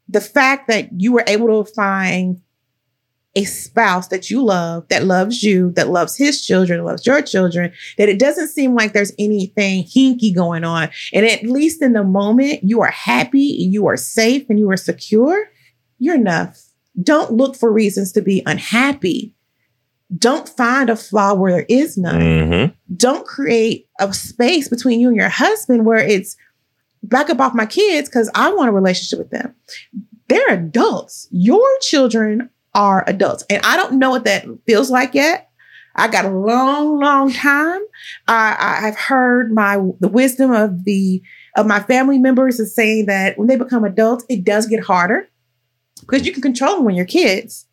the 0.08 0.22
fact 0.22 0.68
that 0.68 0.90
you 0.98 1.14
were 1.14 1.24
able 1.28 1.64
to 1.64 1.72
find 1.74 2.42
a 3.36 3.44
spouse 3.44 4.08
that 4.08 4.30
you 4.30 4.44
love, 4.44 4.88
that 4.88 5.04
loves 5.04 5.44
you, 5.44 5.72
that 5.72 5.90
loves 5.90 6.16
his 6.16 6.46
children, 6.46 6.84
loves 6.84 7.06
your 7.06 7.22
children, 7.22 7.72
that 7.98 8.08
it 8.08 8.18
doesn't 8.18 8.48
seem 8.48 8.76
like 8.76 8.94
there's 8.94 9.12
anything 9.20 9.84
hinky 9.84 10.34
going 10.34 10.64
on. 10.64 10.90
And 11.14 11.26
at 11.26 11.44
least 11.44 11.82
in 11.82 11.94
the 11.94 12.04
moment, 12.04 12.64
you 12.64 12.82
are 12.82 12.92
happy, 12.92 13.42
you 13.42 13.88
are 13.88 13.98
safe, 13.98 14.50
and 14.50 14.58
you 14.58 14.70
are 14.72 14.78
secure, 14.78 15.50
you're 16.00 16.16
enough. 16.16 16.62
Don't 17.02 17.34
look 17.34 17.56
for 17.56 17.72
reasons 17.72 18.12
to 18.14 18.22
be 18.22 18.42
unhappy. 18.46 19.34
Don't 20.18 20.48
find 20.48 20.90
a 20.90 20.96
flaw 20.96 21.34
where 21.34 21.52
there 21.52 21.66
is 21.68 21.98
none. 21.98 22.22
Mm-hmm. 22.22 22.96
Don't 22.96 23.26
create 23.26 23.90
a 24.00 24.14
space 24.14 24.70
between 24.70 25.00
you 25.00 25.08
and 25.08 25.18
your 25.18 25.30
husband 25.30 25.86
where 25.86 25.98
it's 25.98 26.38
back 27.04 27.30
up 27.30 27.40
off 27.40 27.54
my 27.54 27.66
kids 27.66 28.08
because 28.08 28.30
I 28.36 28.54
want 28.54 28.70
a 28.70 28.74
relationship 28.74 29.20
with 29.20 29.32
them. 29.32 29.56
They're 30.28 30.54
adults. 30.54 31.28
Your 31.32 31.68
children 31.82 32.50
are 32.74 33.04
adults. 33.08 33.44
And 33.50 33.64
I 33.66 33.78
don't 33.78 34.00
know 34.00 34.12
what 34.12 34.26
that 34.26 34.46
feels 34.66 34.92
like 34.92 35.14
yet. 35.14 35.50
I 35.96 36.10
got 36.10 36.26
a 36.26 36.30
long, 36.30 37.00
long 37.00 37.32
time. 37.32 37.82
I, 38.28 38.82
I've 38.84 38.98
heard 38.98 39.54
my 39.54 39.78
the 40.00 40.10
wisdom 40.10 40.52
of 40.52 40.84
the 40.84 41.22
of 41.56 41.66
my 41.66 41.80
family 41.80 42.18
members 42.18 42.60
is 42.60 42.76
saying 42.76 43.06
that 43.06 43.38
when 43.38 43.48
they 43.48 43.56
become 43.56 43.86
adults, 43.86 44.26
it 44.28 44.44
does 44.44 44.68
get 44.68 44.84
harder 44.84 45.30
because 46.02 46.26
you 46.26 46.32
can 46.34 46.42
control 46.42 46.76
them 46.76 46.86
when 46.86 46.96
you're 46.96 47.06
kids. 47.06 47.68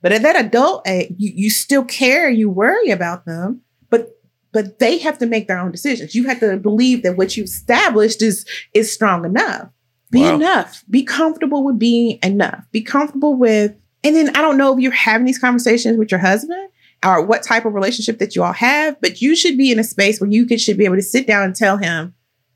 But 0.00 0.12
at 0.12 0.22
that 0.22 0.36
adult 0.44 0.86
age, 0.86 1.14
you, 1.18 1.32
you 1.34 1.50
still 1.50 1.84
care, 1.84 2.30
you 2.30 2.48
worry 2.50 2.90
about 2.90 3.24
them, 3.26 3.62
but 3.90 4.10
but 4.52 4.78
they 4.78 4.98
have 4.98 5.18
to 5.18 5.26
make 5.26 5.46
their 5.48 5.58
own 5.58 5.70
decisions. 5.72 6.14
You 6.14 6.24
have 6.26 6.40
to 6.40 6.56
believe 6.56 7.02
that 7.02 7.16
what 7.16 7.36
you 7.36 7.44
established 7.44 8.22
is 8.22 8.46
is 8.74 8.92
strong 8.92 9.24
enough. 9.24 9.68
Be 10.10 10.20
Wow. 10.22 10.36
enough. 10.36 10.84
Be 10.88 11.02
comfortable 11.02 11.64
with 11.64 11.78
being 11.78 12.18
enough. 12.22 12.64
Be 12.72 12.80
comfortable 12.80 13.34
with, 13.36 13.74
and 14.02 14.16
then 14.16 14.34
I 14.36 14.40
don't 14.40 14.56
know 14.56 14.72
if 14.72 14.80
you're 14.80 14.92
having 14.92 15.26
these 15.26 15.38
conversations 15.38 15.98
with 15.98 16.10
your 16.10 16.20
husband 16.20 16.70
or 17.04 17.24
what 17.24 17.42
type 17.42 17.64
of 17.66 17.74
relationship 17.74 18.18
that 18.18 18.34
you 18.34 18.42
all 18.42 18.52
have, 18.54 19.00
but 19.00 19.20
you 19.20 19.36
should 19.36 19.56
be 19.58 19.70
in 19.70 19.78
a 19.78 19.84
space 19.84 20.20
where 20.20 20.30
you 20.30 20.46
could 20.46 20.60
should 20.60 20.78
be 20.78 20.84
able 20.84 20.96
to 20.96 21.02
sit 21.02 21.26
down 21.26 21.42
and 21.42 21.54
tell 21.54 21.76
him, 21.76 22.14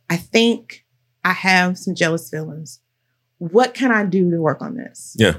I 0.08 0.16
think 0.16 0.84
I 1.24 1.32
have 1.32 1.76
some 1.76 1.94
jealous 1.94 2.30
feelings. 2.30 2.80
What 3.50 3.74
can 3.74 3.90
I 3.90 4.04
do 4.04 4.30
to 4.30 4.40
work 4.40 4.62
on 4.62 4.76
this? 4.76 5.16
Yeah. 5.18 5.34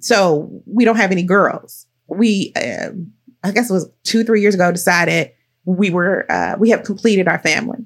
So 0.00 0.62
we 0.64 0.84
don't 0.84 0.96
have 0.96 1.10
any 1.10 1.24
girls. 1.24 1.86
We, 2.06 2.52
um, 2.54 3.12
I 3.42 3.50
guess 3.50 3.68
it 3.68 3.72
was 3.72 3.90
two, 4.04 4.22
three 4.22 4.40
years 4.40 4.54
ago, 4.54 4.70
decided 4.70 5.32
we 5.64 5.90
were, 5.90 6.30
uh, 6.30 6.54
we 6.56 6.70
have 6.70 6.84
completed 6.84 7.26
our 7.26 7.40
family 7.40 7.80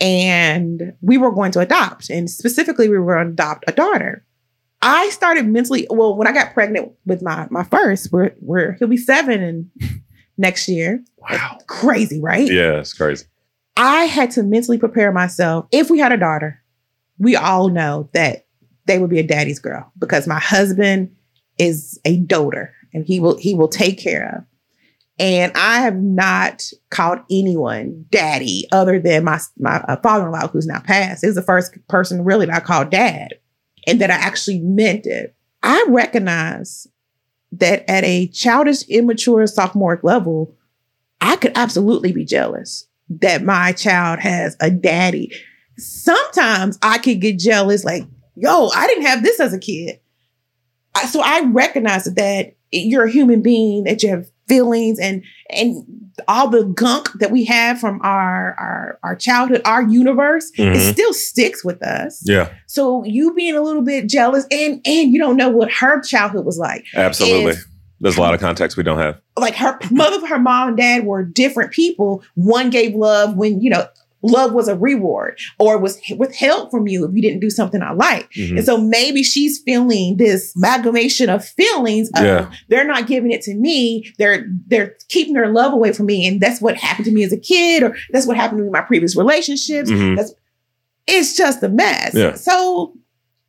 and 0.00 0.94
we 1.02 1.18
were 1.18 1.30
going 1.30 1.52
to 1.52 1.60
adopt. 1.60 2.08
And 2.08 2.30
specifically, 2.30 2.88
we 2.88 2.98
were 2.98 3.14
going 3.14 3.26
to 3.26 3.32
adopt 3.32 3.64
a 3.68 3.72
daughter. 3.72 4.24
I 4.80 5.10
started 5.10 5.46
mentally, 5.46 5.86
well, 5.90 6.16
when 6.16 6.26
I 6.26 6.32
got 6.32 6.54
pregnant 6.54 6.92
with 7.04 7.20
my, 7.20 7.48
my 7.50 7.64
first, 7.64 8.10
we're, 8.12 8.34
we're, 8.40 8.72
he'll 8.78 8.88
be 8.88 8.96
seven 8.96 9.42
and 9.42 9.70
next 10.38 10.68
year. 10.68 11.04
Wow. 11.18 11.58
Crazy, 11.66 12.18
right? 12.18 12.50
Yeah, 12.50 12.80
it's 12.80 12.94
crazy. 12.94 13.26
I 13.76 14.04
had 14.04 14.30
to 14.32 14.42
mentally 14.42 14.78
prepare 14.78 15.12
myself. 15.12 15.66
If 15.70 15.90
we 15.90 15.98
had 15.98 16.12
a 16.12 16.16
daughter, 16.16 16.62
we 17.18 17.36
all 17.36 17.68
know 17.68 18.08
that 18.14 18.45
they 18.86 18.98
would 18.98 19.10
be 19.10 19.18
a 19.18 19.26
daddy's 19.26 19.58
girl 19.58 19.92
because 19.98 20.26
my 20.26 20.38
husband 20.38 21.14
is 21.58 21.98
a 22.04 22.16
doter 22.18 22.74
and 22.92 23.04
he 23.04 23.20
will 23.20 23.36
he 23.36 23.54
will 23.54 23.68
take 23.68 23.98
care 23.98 24.36
of. 24.36 24.44
And 25.18 25.52
I 25.54 25.80
have 25.80 25.96
not 25.96 26.70
called 26.90 27.20
anyone 27.30 28.04
daddy 28.10 28.66
other 28.72 28.98
than 28.98 29.24
my 29.24 29.40
my 29.58 29.76
uh, 29.88 29.96
father-in-law 30.02 30.48
who's 30.48 30.66
now 30.66 30.80
passed. 30.80 31.24
Was 31.24 31.34
the 31.34 31.42
first 31.42 31.76
person 31.88 32.24
really 32.24 32.46
that 32.46 32.54
I 32.54 32.60
called 32.60 32.90
dad 32.90 33.34
and 33.86 34.00
that 34.00 34.10
I 34.10 34.14
actually 34.14 34.60
meant 34.60 35.06
it. 35.06 35.34
I 35.62 35.84
recognize 35.88 36.86
that 37.52 37.88
at 37.88 38.04
a 38.04 38.26
childish, 38.28 38.82
immature, 38.88 39.46
sophomoric 39.46 40.04
level, 40.04 40.54
I 41.20 41.36
could 41.36 41.52
absolutely 41.54 42.12
be 42.12 42.24
jealous 42.24 42.86
that 43.08 43.42
my 43.42 43.72
child 43.72 44.20
has 44.20 44.56
a 44.60 44.70
daddy. 44.70 45.32
Sometimes 45.78 46.78
I 46.82 46.98
could 46.98 47.20
get 47.20 47.38
jealous, 47.38 47.84
like, 47.84 48.04
yo, 48.36 48.68
I 48.74 48.86
didn't 48.86 49.06
have 49.06 49.22
this 49.22 49.40
as 49.40 49.52
a 49.52 49.58
kid. 49.58 49.98
I, 50.94 51.06
so 51.06 51.20
I 51.22 51.42
recognize 51.46 52.04
that 52.04 52.54
you're 52.72 53.04
a 53.04 53.10
human 53.10 53.42
being, 53.42 53.84
that 53.84 54.02
you 54.02 54.10
have 54.10 54.30
feelings 54.48 54.98
and 55.00 55.22
and 55.50 55.84
all 56.28 56.48
the 56.48 56.64
gunk 56.64 57.10
that 57.18 57.30
we 57.30 57.44
have 57.44 57.78
from 57.80 58.00
our 58.02 58.54
our, 58.58 58.98
our 59.02 59.16
childhood, 59.16 59.60
our 59.64 59.82
universe, 59.82 60.50
it 60.56 60.62
Mhm. 60.62 60.92
still 60.92 61.12
sticks 61.12 61.64
with 61.64 61.82
us. 61.82 62.22
Yeah, 62.24 62.48
So 62.66 63.04
you 63.04 63.34
being 63.34 63.54
a 63.56 63.60
little 63.60 63.82
bit 63.82 64.08
jealous 64.08 64.46
and 64.50 64.80
and 64.86 65.12
you 65.12 65.18
don't 65.18 65.36
know 65.36 65.48
what 65.50 65.70
her 65.72 66.00
childhood 66.00 66.44
was 66.46 66.58
like 66.58 66.84
absolutely. 66.94 67.54
There's 68.00 68.16
a 68.18 68.20
lot 68.20 68.34
of 68.34 68.40
context 68.40 68.76
we 68.76 68.82
don't 68.82 68.98
have. 68.98 69.18
like 69.38 69.54
her 69.56 69.78
mother, 69.90 70.26
her 70.26 70.38
mom 70.38 70.68
and 70.68 70.76
dad 70.76 71.04
were 71.06 71.22
different 71.24 71.72
people. 71.72 72.22
One 72.34 72.68
gave 72.70 72.94
love 72.94 73.36
when, 73.36 73.60
you 73.62 73.70
know, 73.70 73.86
love 74.22 74.52
was 74.52 74.66
a 74.68 74.76
reward 74.76 75.38
or 75.58 75.78
was 75.78 76.00
withheld 76.16 76.70
from 76.70 76.88
you 76.88 77.04
if 77.04 77.14
you 77.14 77.22
didn't 77.22 77.40
do 77.40 77.50
something 77.50 77.80
I 77.82 77.92
like. 77.92 78.30
Mhm. 78.32 78.56
And 78.56 78.64
so 78.64 78.76
maybe 78.78 79.22
she's 79.22 79.58
feeling 79.60 80.16
this 80.16 80.54
amalgamation 80.56 81.28
of 81.30 81.44
feelings 81.44 82.08
of 82.16 82.24
Yeah. 82.24 82.50
they're 82.68 82.86
not 82.86 83.06
giving 83.06 83.30
it 83.30 83.42
to 83.42 83.54
me. 83.54 84.12
They're 84.18 84.46
they're 84.66 84.94
keeping 85.08 85.34
their 85.34 85.52
love 85.52 85.72
away 85.72 85.92
from 85.92 86.06
me. 86.06 86.26
And 86.26 86.40
that's 86.40 86.60
what 86.60 86.76
happened 86.76 87.04
to 87.06 87.12
me 87.12 87.22
as 87.24 87.32
a 87.32 87.38
kid, 87.38 87.82
or 87.82 87.94
that's 88.12 88.26
what 88.26 88.36
happened 88.36 88.58
to 88.58 88.62
me 88.62 88.68
in 88.68 88.72
my 88.72 88.80
previous 88.80 89.16
relationships. 89.16 89.90
Mhm. 89.90 90.16
That's 90.16 90.32
it's 91.06 91.36
just 91.36 91.62
a 91.62 91.68
mess. 91.68 92.12
Yeah. 92.14 92.34
So 92.34 92.94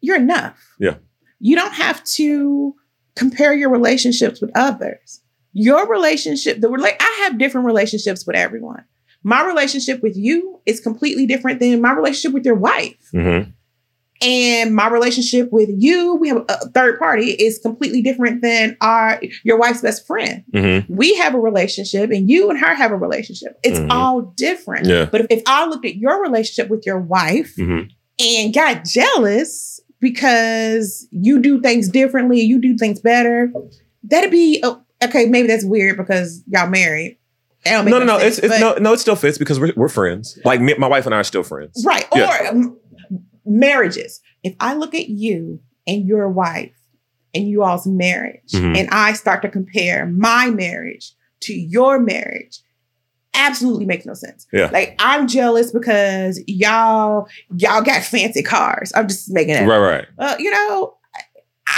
you're 0.02 0.18
enough. 0.18 0.58
Yeah. 0.80 0.96
You 1.40 1.56
don't 1.56 1.74
have 1.74 2.04
to 2.04 2.76
compare 3.16 3.56
your 3.56 3.70
relationships 3.72 4.42
with 4.42 4.52
others. 4.54 5.22
Your 5.54 5.88
relationship, 5.88 6.62
the 6.62 6.68
rela- 6.70 6.96
I 7.00 7.22
have 7.24 7.40
different 7.40 7.66
relationships 7.66 8.28
with 8.28 8.36
everyone. 8.36 8.84
My 9.28 9.46
relationship 9.46 10.02
with 10.02 10.16
you 10.16 10.62
is 10.66 10.80
completely 10.80 11.26
different 11.26 11.60
than 11.60 11.82
my 11.82 11.92
relationship 11.92 12.32
with 12.34 12.46
your 12.46 12.56
wife. 12.56 12.96
Mhm. 13.14 13.52
And 14.22 14.74
my 14.74 14.88
relationship 14.90 15.52
with 15.52 15.70
you, 15.70 16.16
we 16.16 16.30
have 16.30 16.46
a 16.48 16.70
third 16.70 16.98
party, 16.98 17.32
is 17.32 17.60
completely 17.60 18.02
different 18.02 18.42
than 18.42 18.78
our 18.80 19.20
your 19.44 19.58
wife's 19.60 19.82
best 19.82 20.08
friend. 20.08 20.44
Mhm. 20.54 20.86
We 20.90 21.14
have 21.18 21.36
a 21.36 21.40
relationship, 21.42 22.10
and 22.10 22.30
you 22.30 22.50
and 22.50 22.58
her 22.58 22.74
have 22.74 22.92
a 22.92 22.96
relationship. 22.96 23.60
It's 23.64 23.80
Mhm. 23.80 23.92
all 23.92 24.22
different. 24.38 24.86
Yeah. 24.88 25.10
But 25.12 25.20
if, 25.22 25.28
if 25.30 25.44
I 25.46 25.68
looked 25.68 25.86
at 25.86 25.98
your 25.98 26.22
relationship 26.22 26.70
with 26.70 26.86
your 26.86 27.00
wife 27.02 27.54
Mhm. 27.58 27.90
and 28.18 28.54
got 28.54 28.86
jealous 28.86 29.82
because 30.00 31.06
you 31.12 31.40
do 31.42 31.60
things 31.60 31.90
differently, 31.90 32.40
you 32.40 32.60
do 32.62 32.78
things 32.78 33.02
better, 33.02 33.52
that'd 34.06 34.32
be 34.32 34.62
oh, 34.64 34.84
okay. 35.04 35.26
Maybe 35.26 35.50
that's 35.50 35.66
weird 35.66 35.98
because 35.98 36.44
y'all 36.48 36.70
married. 36.70 37.18
That 37.66 37.72
don't 37.74 37.86
make 37.86 37.92
No, 37.92 38.00
no, 38.00 38.06
no. 38.06 38.20
sense, 38.20 38.38
It's, 38.40 38.48
it's 38.54 38.60
no, 38.60 38.76
no. 38.76 38.94
It 38.94 39.00
still 39.00 39.16
fits 39.16 39.38
because 39.38 39.60
we're, 39.60 39.74
we're 39.76 39.90
friends. 39.90 40.38
Like 40.46 40.62
me, 40.62 40.76
my 40.78 40.88
wife 40.88 41.06
and 41.06 41.14
I 41.16 41.20
are 41.20 41.24
still 41.24 41.44
friends. 41.44 41.84
Right. 41.86 42.06
Yeah. 42.16 42.44
Or 42.44 42.48
um, 42.48 42.78
marriages. 43.46 44.22
If 44.44 44.56
I 44.60 44.74
look 44.76 44.94
at 44.94 45.10
you 45.10 45.60
and 45.86 46.06
your 46.08 46.30
wife 46.30 46.72
and 47.34 47.48
you 47.48 47.64
all's 47.64 47.88
marriage, 47.88 48.52
Mhm. 48.54 48.78
and 48.78 48.90
I 48.92 49.14
start 49.14 49.42
to 49.44 49.50
compare 49.50 50.06
my 50.06 50.50
marriage 50.50 51.14
to 51.42 51.54
your 51.54 52.00
marriage, 52.00 52.62
absolutely 53.34 53.86
makes 53.86 54.06
no 54.06 54.14
sense. 54.14 54.48
Yeah. 54.52 54.70
Like 54.72 54.96
I'm 55.00 55.28
jealous 55.28 55.72
because 55.72 56.42
y'all 56.48 57.28
y'all 57.56 57.82
got 57.82 58.04
fancy 58.04 58.42
cars. 58.44 58.92
I'm 58.96 59.08
just 59.08 59.32
making 59.32 59.56
it. 59.56 59.68
Right, 59.68 59.78
right. 59.78 60.06
Uh, 60.18 60.36
you 60.40 60.50
know, 60.52 60.97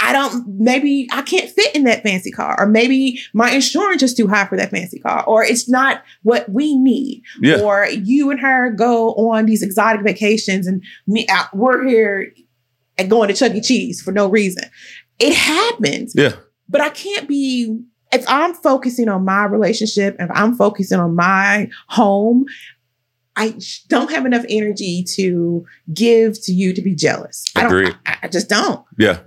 I 0.02 0.12
don't, 0.12 0.46
maybe 0.58 1.08
I 1.10 1.22
can't 1.22 1.50
fit 1.50 1.74
in 1.74 1.84
that 1.84 2.02
fancy 2.02 2.30
car, 2.30 2.54
or 2.58 2.66
maybe 2.66 3.20
my 3.34 3.50
insurance 3.50 4.02
is 4.02 4.14
too 4.14 4.28
high 4.28 4.46
for 4.46 4.56
that 4.56 4.70
fancy 4.70 4.98
car, 4.98 5.24
or 5.24 5.42
it's 5.42 5.68
not 5.68 6.02
what 6.22 6.48
we 6.48 6.76
need. 6.76 7.22
Yeah. 7.40 7.60
Or 7.60 7.86
you 7.86 8.30
and 8.30 8.40
her 8.40 8.70
go 8.70 9.14
on 9.14 9.46
these 9.46 9.62
exotic 9.62 10.02
vacations 10.02 10.66
and 10.66 10.82
me, 11.06 11.26
I, 11.28 11.46
we're 11.52 11.86
here 11.86 12.32
and 12.98 13.10
going 13.10 13.28
to 13.28 13.34
Chuck 13.34 13.52
E. 13.52 13.60
Cheese 13.60 14.00
for 14.00 14.12
no 14.12 14.28
reason. 14.28 14.64
It 15.18 15.34
happens. 15.34 16.14
Yeah. 16.16 16.36
But 16.68 16.80
I 16.80 16.90
can't 16.90 17.26
be, 17.26 17.80
if 18.12 18.24
I'm 18.28 18.54
focusing 18.54 19.08
on 19.08 19.24
my 19.24 19.44
relationship, 19.44 20.16
if 20.18 20.30
I'm 20.32 20.54
focusing 20.54 21.00
on 21.00 21.16
my 21.16 21.68
home, 21.88 22.46
I 23.36 23.58
don't 23.88 24.10
have 24.10 24.26
enough 24.26 24.44
energy 24.48 25.04
to 25.14 25.64
give 25.92 26.40
to 26.42 26.52
you 26.52 26.74
to 26.74 26.82
be 26.82 26.94
jealous. 26.94 27.44
I 27.56 27.62
don't. 27.62 27.96
I, 28.06 28.18
I 28.24 28.28
just 28.28 28.48
don't. 28.48 28.84
Yeah. 28.98 29.20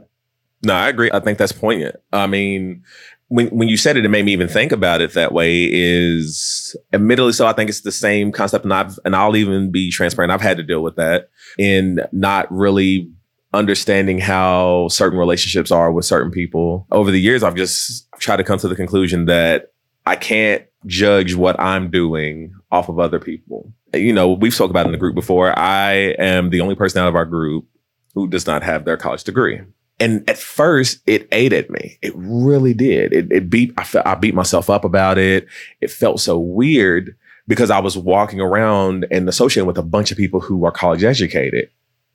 No, 0.64 0.74
I 0.74 0.88
agree. 0.88 1.10
I 1.14 1.20
think 1.20 1.38
that's 1.38 1.52
poignant. 1.52 1.98
I 2.12 2.28
mean, 2.28 2.84
when 3.28 3.48
when 3.48 3.68
you 3.68 3.78
said 3.78 3.98
it, 3.98 4.06
it 4.06 4.10
made 4.10 4.26
me 4.26 4.34
even 4.34 4.48
think 4.48 4.72
about 4.72 5.02
it 5.02 5.14
that 5.14 5.34
way. 5.34 5.68
Is 5.72 6.76
admittedly 6.94 7.34
so. 7.34 7.48
I 7.48 7.54
think 7.54 7.70
it's 7.70 7.82
the 7.82 7.92
same 7.92 8.32
concept, 8.32 8.64
and 8.64 8.74
I've 8.74 9.00
and 9.06 9.16
I'll 9.16 9.36
even 9.36 9.72
be 9.72 9.92
transparent. 9.92 10.32
I've 10.32 10.42
had 10.42 10.58
to 10.58 10.64
deal 10.64 10.82
with 10.82 10.96
that 10.96 11.30
in 11.58 12.00
not 12.12 12.52
really 12.52 13.12
understanding 13.54 14.20
how 14.20 14.88
certain 14.88 15.20
relationships 15.20 15.72
are 15.72 15.92
with 15.92 16.06
certain 16.06 16.32
people. 16.32 16.88
Over 16.92 17.12
the 17.12 17.20
years, 17.20 17.44
I've 17.44 17.56
just 17.56 18.10
tried 18.20 18.38
to 18.38 18.44
come 18.44 18.60
to 18.60 18.68
the 18.68 18.76
conclusion 18.76 19.26
that 19.26 19.74
I 20.06 20.16
can't 20.16 20.64
judge 20.86 21.36
what 21.36 21.60
I'm 21.60 21.90
doing 21.90 22.54
off 22.72 22.90
of 22.90 23.00
other 23.00 23.20
people. 23.20 23.72
You 23.94 24.12
know, 24.12 24.34
we've 24.34 24.56
talked 24.56 24.72
about 24.72 24.86
in 24.86 24.92
the 24.92 24.98
group 24.98 25.16
before. 25.16 25.58
I 25.58 26.16
am 26.18 26.50
the 26.50 26.62
only 26.62 26.76
person 26.76 27.02
out 27.02 27.08
of 27.08 27.16
our 27.16 27.26
group 27.26 27.68
who 28.16 28.28
does 28.28 28.48
not 28.48 28.64
have 28.64 28.86
their 28.86 28.98
college 28.98 29.24
degree. 29.24 29.62
And 30.04 30.30
at 30.30 30.38
first, 30.38 31.00
it 31.08 31.30
ate 31.32 31.54
at 31.54 31.70
me. 31.70 31.98
It 32.02 32.12
really 32.14 32.74
did. 32.74 33.14
It, 33.14 33.32
it 33.32 33.50
beat. 33.50 33.74
I 33.78 33.86
felt 33.86 34.06
I 34.06 34.16
beat 34.16 34.36
myself 34.36 34.70
up 34.70 34.84
about 34.84 35.18
it. 35.18 35.48
It 35.80 35.92
felt 35.92 36.20
so 36.20 36.38
weird 36.38 37.16
because 37.48 37.72
I 37.72 37.80
was 37.80 37.98
walking 37.98 38.42
around 38.42 39.08
and 39.12 39.30
associating 39.30 39.66
with 39.66 39.78
a 39.78 39.82
bunch 39.84 40.12
of 40.12 40.18
people 40.18 40.42
who 40.42 40.66
are 40.66 40.74
college 40.74 41.06
educated, 41.06 41.70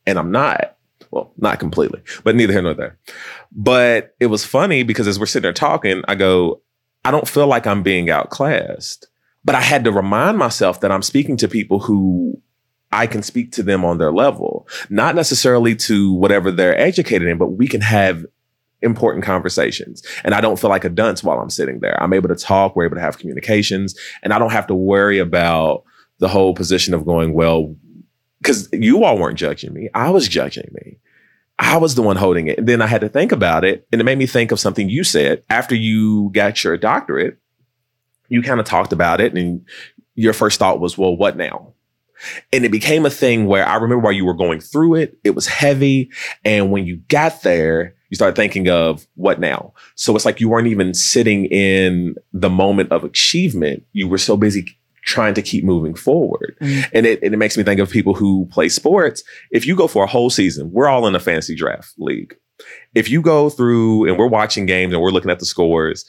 and 0.06 0.18
I'm 0.18 0.30
not. 0.30 0.76
Well, 1.10 1.32
not 1.38 1.60
completely, 1.60 2.02
but 2.24 2.36
neither 2.36 2.52
here 2.52 2.60
nor 2.60 2.74
there. 2.74 2.98
But 3.52 4.14
it 4.20 4.26
was 4.26 4.44
funny 4.44 4.82
because 4.82 5.06
as 5.06 5.18
we're 5.18 5.24
sitting 5.24 5.44
there 5.44 5.54
talking, 5.54 6.02
I 6.06 6.14
go, 6.14 6.60
I 7.06 7.10
don't 7.10 7.26
feel 7.26 7.46
like 7.46 7.66
I'm 7.66 7.82
being 7.82 8.10
outclassed. 8.10 9.08
But 9.46 9.54
I 9.54 9.62
had 9.62 9.84
to 9.84 9.92
remind 9.92 10.36
myself 10.36 10.80
that 10.80 10.92
I'm 10.92 11.00
speaking 11.00 11.38
to 11.38 11.48
people 11.48 11.78
who 11.78 12.42
I 12.90 13.06
can 13.06 13.22
speak 13.22 13.52
to 13.52 13.62
them 13.62 13.84
on 13.84 13.98
their 13.98 14.12
level, 14.12 14.66
not 14.88 15.14
necessarily 15.14 15.76
to 15.76 16.12
whatever 16.14 16.50
they're 16.50 16.78
educated 16.78 17.28
in, 17.28 17.38
but 17.38 17.48
we 17.48 17.68
can 17.68 17.80
have 17.80 18.24
important 18.80 19.24
conversations. 19.24 20.02
And 20.24 20.34
I 20.34 20.40
don't 20.40 20.58
feel 20.58 20.70
like 20.70 20.84
a 20.84 20.88
dunce 20.88 21.22
while 21.22 21.38
I'm 21.40 21.50
sitting 21.50 21.80
there. 21.80 22.00
I'm 22.02 22.12
able 22.12 22.28
to 22.28 22.36
talk, 22.36 22.76
we're 22.76 22.86
able 22.86 22.96
to 22.96 23.02
have 23.02 23.18
communications, 23.18 23.98
and 24.22 24.32
I 24.32 24.38
don't 24.38 24.52
have 24.52 24.66
to 24.68 24.74
worry 24.74 25.18
about 25.18 25.84
the 26.18 26.28
whole 26.28 26.54
position 26.54 26.94
of 26.94 27.04
going, 27.04 27.34
well, 27.34 27.74
because 28.40 28.68
you 28.72 29.04
all 29.04 29.18
weren't 29.18 29.38
judging 29.38 29.72
me. 29.74 29.88
I 29.94 30.10
was 30.10 30.28
judging 30.28 30.68
me. 30.72 30.98
I 31.58 31.76
was 31.76 31.96
the 31.96 32.02
one 32.02 32.16
holding 32.16 32.46
it. 32.46 32.58
And 32.58 32.68
then 32.68 32.80
I 32.80 32.86
had 32.86 33.00
to 33.00 33.08
think 33.08 33.32
about 33.32 33.64
it. 33.64 33.86
And 33.90 34.00
it 34.00 34.04
made 34.04 34.18
me 34.18 34.26
think 34.26 34.52
of 34.52 34.60
something 34.60 34.88
you 34.88 35.02
said 35.02 35.42
after 35.50 35.74
you 35.74 36.30
got 36.32 36.62
your 36.62 36.76
doctorate. 36.76 37.38
You 38.28 38.42
kind 38.42 38.60
of 38.60 38.66
talked 38.66 38.92
about 38.92 39.20
it, 39.20 39.34
and 39.34 39.66
your 40.14 40.32
first 40.32 40.58
thought 40.58 40.80
was, 40.80 40.96
well, 40.96 41.16
what 41.16 41.36
now? 41.36 41.72
And 42.52 42.64
it 42.64 42.72
became 42.72 43.06
a 43.06 43.10
thing 43.10 43.46
where 43.46 43.66
I 43.66 43.74
remember 43.74 44.04
while 44.04 44.12
you 44.12 44.24
were 44.24 44.34
going 44.34 44.60
through 44.60 44.96
it, 44.96 45.18
it 45.24 45.34
was 45.34 45.46
heavy. 45.46 46.10
And 46.44 46.70
when 46.70 46.86
you 46.86 46.96
got 47.08 47.42
there, 47.42 47.94
you 48.10 48.14
started 48.14 48.36
thinking 48.36 48.68
of 48.68 49.06
what 49.14 49.38
now? 49.38 49.72
So 49.94 50.16
it's 50.16 50.24
like 50.24 50.40
you 50.40 50.48
weren't 50.48 50.68
even 50.68 50.94
sitting 50.94 51.46
in 51.46 52.16
the 52.32 52.50
moment 52.50 52.90
of 52.90 53.04
achievement. 53.04 53.84
You 53.92 54.08
were 54.08 54.18
so 54.18 54.36
busy 54.36 54.66
trying 55.02 55.34
to 55.34 55.42
keep 55.42 55.64
moving 55.64 55.94
forward. 55.94 56.56
Mm. 56.60 56.90
And, 56.92 57.06
it, 57.06 57.22
and 57.22 57.32
it 57.32 57.38
makes 57.38 57.56
me 57.56 57.62
think 57.62 57.80
of 57.80 57.90
people 57.90 58.14
who 58.14 58.46
play 58.50 58.68
sports. 58.68 59.22
If 59.50 59.66
you 59.66 59.74
go 59.76 59.86
for 59.88 60.04
a 60.04 60.06
whole 60.06 60.30
season, 60.30 60.70
we're 60.72 60.88
all 60.88 61.06
in 61.06 61.14
a 61.14 61.20
fantasy 61.20 61.54
draft 61.54 61.94
league. 61.98 62.36
If 62.94 63.08
you 63.08 63.22
go 63.22 63.50
through 63.50 64.08
and 64.08 64.18
we're 64.18 64.26
watching 64.26 64.66
games 64.66 64.92
and 64.92 65.02
we're 65.02 65.10
looking 65.10 65.30
at 65.30 65.38
the 65.38 65.46
scores, 65.46 66.04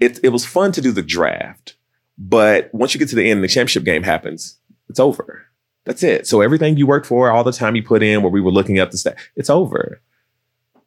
it, 0.00 0.20
it 0.22 0.28
was 0.28 0.44
fun 0.44 0.72
to 0.72 0.80
do 0.80 0.92
the 0.92 1.02
draft. 1.02 1.76
But 2.18 2.72
once 2.72 2.94
you 2.94 3.00
get 3.00 3.08
to 3.08 3.16
the 3.16 3.22
end 3.22 3.38
and 3.38 3.44
the 3.44 3.48
championship 3.48 3.84
game 3.84 4.02
happens, 4.02 4.58
it's 4.92 5.00
over. 5.00 5.46
That's 5.84 6.02
it. 6.02 6.26
So 6.26 6.42
everything 6.42 6.76
you 6.76 6.86
worked 6.86 7.06
for, 7.06 7.30
all 7.30 7.42
the 7.42 7.50
time 7.50 7.74
you 7.74 7.82
put 7.82 8.02
in 8.02 8.22
where 8.22 8.30
we 8.30 8.40
were 8.40 8.52
looking 8.52 8.78
at 8.78 8.90
the 8.92 8.98
stat, 8.98 9.18
it's 9.34 9.50
over. 9.50 10.00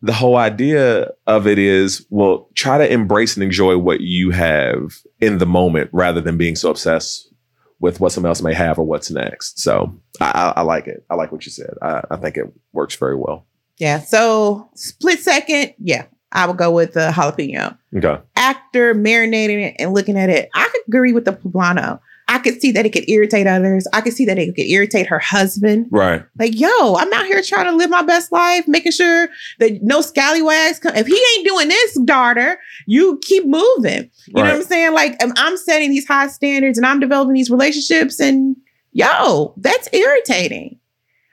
The 0.02 0.14
whole 0.14 0.38
idea 0.38 1.12
of 1.26 1.48
it 1.48 1.58
is, 1.58 2.06
well, 2.12 2.48
try 2.54 2.78
to 2.78 2.90
embrace 2.90 3.36
and 3.36 3.44
enjoy 3.44 3.78
what 3.78 4.02
you 4.02 4.30
have 4.30 4.94
in 5.20 5.40
the 5.40 5.46
moment 5.46 5.90
rather 5.92 6.22
than 6.22 6.38
being 6.38 6.56
so 6.56 6.70
obsessed 6.70 7.34
with 7.80 8.00
what 8.00 8.12
someone 8.12 8.30
else 8.30 8.42
may 8.42 8.54
have 8.54 8.78
or 8.78 8.86
what's 8.86 9.10
next. 9.10 9.60
So 9.60 10.00
I, 10.22 10.54
I, 10.56 10.60
I 10.60 10.62
like 10.62 10.88
it. 10.88 11.04
I 11.10 11.16
like 11.16 11.32
what 11.32 11.46
you 11.46 11.52
said. 11.52 11.74
I, 11.82 12.02
I 12.12 12.18
think 12.18 12.38
it 12.38 12.46
works 12.72 12.96
very 12.96 13.16
well. 13.16 13.48
Yeah. 13.78 14.00
So 14.00 14.70
split 14.76 15.20
second, 15.20 15.74
yeah, 15.80 16.06
I 16.32 16.46
would 16.46 16.58
go 16.58 16.72
with 16.72 16.94
the 16.94 17.12
jalapeno. 17.12 17.78
Okay. 17.98 18.22
After 18.36 18.94
marinating 18.94 19.62
it 19.62 19.76
and 19.80 19.94
looking 19.94 20.18
at 20.18 20.30
it, 20.30 20.50
I 20.54 20.70
could 20.72 20.82
agree 20.88 21.12
with 21.12 21.26
the 21.26 21.34
poblano. 21.34 22.00
I 22.36 22.40
could 22.40 22.60
see 22.60 22.74
that 22.74 22.86
it 22.86 22.92
could 22.92 23.10
irritate 23.10 23.48
others. 23.48 23.88
I 23.94 24.02
could 24.02 24.12
see 24.12 24.26
that 24.26 24.38
it 24.38 24.54
could 24.56 24.66
irritate 24.66 25.08
her 25.08 25.20
husband. 25.20 25.88
Right. 25.90 26.22
Like, 26.38 26.60
yo, 26.60 26.96
I'm 26.96 27.14
out 27.14 27.26
here 27.28 27.42
trying 27.42 27.64
to 27.68 27.72
live 27.72 27.90
my 27.90 28.02
best 28.02 28.30
life, 28.30 28.68
making 28.68 28.92
sure 28.92 29.30
that 29.60 29.82
no 29.82 30.02
scallywags 30.02 30.80
come. 30.80 30.94
If 30.96 31.08
he 31.08 31.16
ain't 31.16 31.48
doing 31.48 31.70
this, 31.70 31.98
daughter, 32.02 32.60
you 32.88 33.22
keep 33.24 33.46
moving. 33.46 34.12
You 34.28 34.34
right. 34.34 34.44
know 34.44 34.50
what 34.50 34.56
I'm 34.56 34.64
saying? 34.64 34.92
Like, 34.92 35.18
I'm 35.38 35.56
setting 35.56 35.92
these 35.92 36.06
high 36.06 36.28
standards 36.28 36.78
and 36.78 36.86
I'm 36.86 37.00
developing 37.00 37.36
these 37.36 37.50
relationships, 37.50 38.20
and 38.20 38.58
yo, 38.92 39.54
that's 39.56 39.88
irritating. 39.94 40.78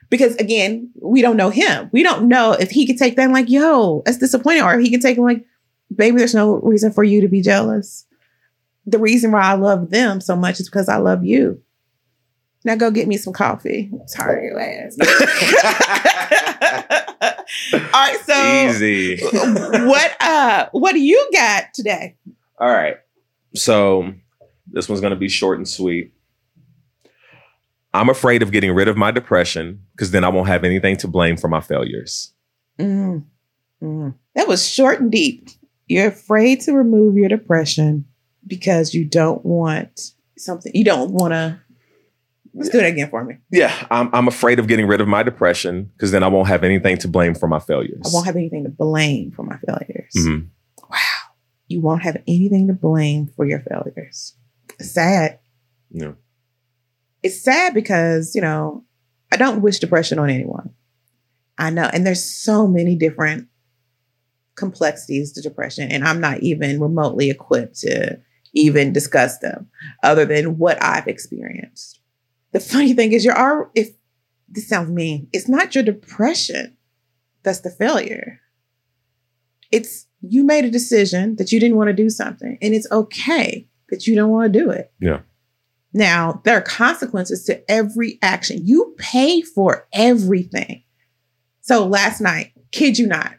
Because 0.08 0.36
again, 0.36 0.88
we 1.02 1.20
don't 1.20 1.36
know 1.36 1.50
him. 1.50 1.90
We 1.92 2.04
don't 2.04 2.28
know 2.28 2.52
if 2.52 2.70
he 2.70 2.86
could 2.86 2.98
take 2.98 3.16
that 3.16 3.24
and 3.24 3.32
like, 3.32 3.50
yo, 3.50 4.02
that's 4.06 4.18
disappointing, 4.18 4.62
or 4.62 4.78
he 4.78 4.88
can 4.88 5.00
take 5.00 5.18
him 5.18 5.24
like, 5.24 5.44
baby, 5.92 6.18
there's 6.18 6.32
no 6.32 6.60
reason 6.60 6.92
for 6.92 7.02
you 7.02 7.20
to 7.22 7.28
be 7.28 7.42
jealous 7.42 8.06
the 8.86 8.98
reason 8.98 9.32
why 9.32 9.42
I 9.42 9.54
love 9.54 9.90
them 9.90 10.20
so 10.20 10.36
much 10.36 10.60
is 10.60 10.68
because 10.68 10.88
I 10.88 10.96
love 10.96 11.24
you. 11.24 11.60
Now 12.64 12.76
go 12.76 12.90
get 12.90 13.08
me 13.08 13.16
some 13.16 13.32
coffee. 13.32 13.90
Sorry, 14.06 14.46
your 14.46 14.60
ass. 14.60 14.96
All 17.72 17.80
right, 17.92 18.18
so 18.24 18.70
easy. 18.70 19.18
what 19.86 20.16
uh 20.20 20.68
what 20.72 20.92
do 20.92 21.00
you 21.00 21.30
got 21.32 21.74
today? 21.74 22.16
All 22.58 22.68
right. 22.68 22.96
So 23.54 24.12
this 24.70 24.88
one's 24.88 25.00
gonna 25.00 25.16
be 25.16 25.28
short 25.28 25.58
and 25.58 25.68
sweet. 25.68 26.12
I'm 27.94 28.08
afraid 28.08 28.42
of 28.42 28.52
getting 28.52 28.72
rid 28.72 28.88
of 28.88 28.96
my 28.96 29.10
depression 29.10 29.84
because 29.92 30.12
then 30.12 30.24
I 30.24 30.28
won't 30.28 30.48
have 30.48 30.64
anything 30.64 30.96
to 30.98 31.08
blame 31.08 31.36
for 31.36 31.48
my 31.48 31.60
failures. 31.60 32.32
Mm, 32.78 33.24
mm. 33.82 34.14
That 34.34 34.48
was 34.48 34.66
short 34.66 35.00
and 35.00 35.10
deep. 35.10 35.48
You're 35.88 36.08
afraid 36.08 36.60
to 36.62 36.72
remove 36.72 37.16
your 37.16 37.28
depression 37.28 38.06
because 38.52 38.92
you 38.92 39.06
don't 39.06 39.42
want 39.46 40.12
something, 40.36 40.70
you 40.74 40.84
don't 40.84 41.10
want 41.10 41.32
to. 41.32 41.58
Let's 42.52 42.68
do 42.68 42.80
that 42.80 42.88
again 42.88 43.08
for 43.08 43.24
me. 43.24 43.38
Yeah, 43.50 43.74
I'm, 43.90 44.10
I'm 44.12 44.28
afraid 44.28 44.58
of 44.58 44.66
getting 44.66 44.86
rid 44.86 45.00
of 45.00 45.08
my 45.08 45.22
depression 45.22 45.84
because 45.84 46.10
then 46.10 46.22
I 46.22 46.28
won't 46.28 46.48
have 46.48 46.64
anything 46.64 46.98
to 46.98 47.08
blame 47.08 47.34
for 47.34 47.48
my 47.48 47.58
failures. 47.58 48.02
I 48.04 48.10
won't 48.12 48.26
have 48.26 48.36
anything 48.36 48.64
to 48.64 48.68
blame 48.68 49.30
for 49.30 49.42
my 49.42 49.56
failures. 49.66 50.12
Mm-hmm. 50.14 50.48
Wow. 50.90 50.98
You 51.68 51.80
won't 51.80 52.02
have 52.02 52.18
anything 52.28 52.66
to 52.66 52.74
blame 52.74 53.28
for 53.34 53.46
your 53.46 53.60
failures. 53.60 54.34
It's 54.78 54.90
sad. 54.90 55.38
Yeah. 55.90 56.12
It's 57.22 57.42
sad 57.42 57.72
because, 57.72 58.34
you 58.34 58.42
know, 58.42 58.84
I 59.32 59.38
don't 59.38 59.62
wish 59.62 59.78
depression 59.78 60.18
on 60.18 60.28
anyone. 60.28 60.74
I 61.56 61.70
know. 61.70 61.88
And 61.90 62.06
there's 62.06 62.22
so 62.22 62.66
many 62.66 62.96
different 62.96 63.48
complexities 64.56 65.32
to 65.32 65.40
depression. 65.40 65.90
And 65.90 66.04
I'm 66.04 66.20
not 66.20 66.40
even 66.40 66.80
remotely 66.80 67.30
equipped 67.30 67.80
to 67.80 68.20
even 68.54 68.92
discuss 68.92 69.38
them 69.38 69.68
other 70.02 70.24
than 70.24 70.58
what 70.58 70.82
I've 70.82 71.08
experienced. 71.08 72.00
The 72.52 72.60
funny 72.60 72.92
thing 72.92 73.12
is, 73.12 73.24
you're 73.24 73.70
if 73.74 73.90
this 74.48 74.68
sounds 74.68 74.90
mean, 74.90 75.28
it's 75.32 75.48
not 75.48 75.74
your 75.74 75.84
depression 75.84 76.76
that's 77.42 77.60
the 77.60 77.70
failure. 77.70 78.40
It's 79.70 80.06
you 80.20 80.44
made 80.44 80.64
a 80.64 80.70
decision 80.70 81.36
that 81.36 81.50
you 81.50 81.58
didn't 81.58 81.76
want 81.76 81.88
to 81.88 81.94
do 81.94 82.10
something, 82.10 82.58
and 82.60 82.74
it's 82.74 82.90
okay 82.92 83.66
that 83.88 84.06
you 84.06 84.14
don't 84.14 84.30
want 84.30 84.52
to 84.52 84.58
do 84.58 84.70
it. 84.70 84.92
Yeah. 85.00 85.20
Now, 85.94 86.40
there 86.44 86.56
are 86.56 86.62
consequences 86.62 87.44
to 87.44 87.70
every 87.70 88.18
action. 88.22 88.66
You 88.66 88.94
pay 88.96 89.42
for 89.42 89.86
everything. 89.92 90.84
So 91.60 91.86
last 91.86 92.20
night, 92.20 92.52
kid 92.70 92.98
you 92.98 93.06
not, 93.06 93.34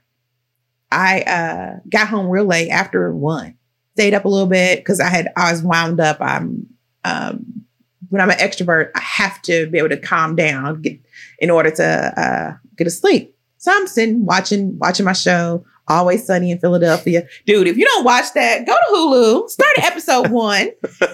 I 0.91 1.21
uh, 1.21 1.79
got 1.89 2.09
home 2.09 2.27
real 2.27 2.45
late 2.45 2.69
after 2.69 3.13
one 3.13 3.57
stayed 3.93 4.13
up 4.13 4.25
a 4.25 4.29
little 4.29 4.47
bit 4.47 4.79
because 4.79 4.99
I 4.99 5.09
had 5.09 5.31
I 5.35 5.51
was 5.51 5.63
wound 5.63 5.99
up. 5.99 6.17
I'm 6.19 6.67
um, 7.03 7.65
when 8.09 8.21
I'm 8.21 8.29
an 8.29 8.37
extrovert, 8.37 8.91
I 8.95 8.99
have 8.99 9.41
to 9.43 9.67
be 9.67 9.79
able 9.79 9.89
to 9.89 9.97
calm 9.97 10.35
down 10.35 10.81
get, 10.81 10.99
in 11.39 11.49
order 11.49 11.71
to 11.71 12.21
uh, 12.21 12.57
get 12.75 12.83
to 12.83 12.89
sleep. 12.91 13.35
So 13.57 13.71
I'm 13.73 13.87
sitting 13.87 14.25
watching 14.25 14.77
watching 14.77 15.05
my 15.05 15.13
show. 15.13 15.65
Always 15.87 16.25
Sunny 16.25 16.51
in 16.51 16.59
Philadelphia. 16.59 17.27
Dude, 17.45 17.67
if 17.67 17.75
you 17.75 17.85
don't 17.85 18.05
watch 18.05 18.31
that, 18.35 18.65
go 18.65 18.73
to 18.73 18.95
Hulu, 18.95 19.49
start 19.49 19.77
at 19.79 19.83
episode 19.83 20.27
one. 20.31 20.69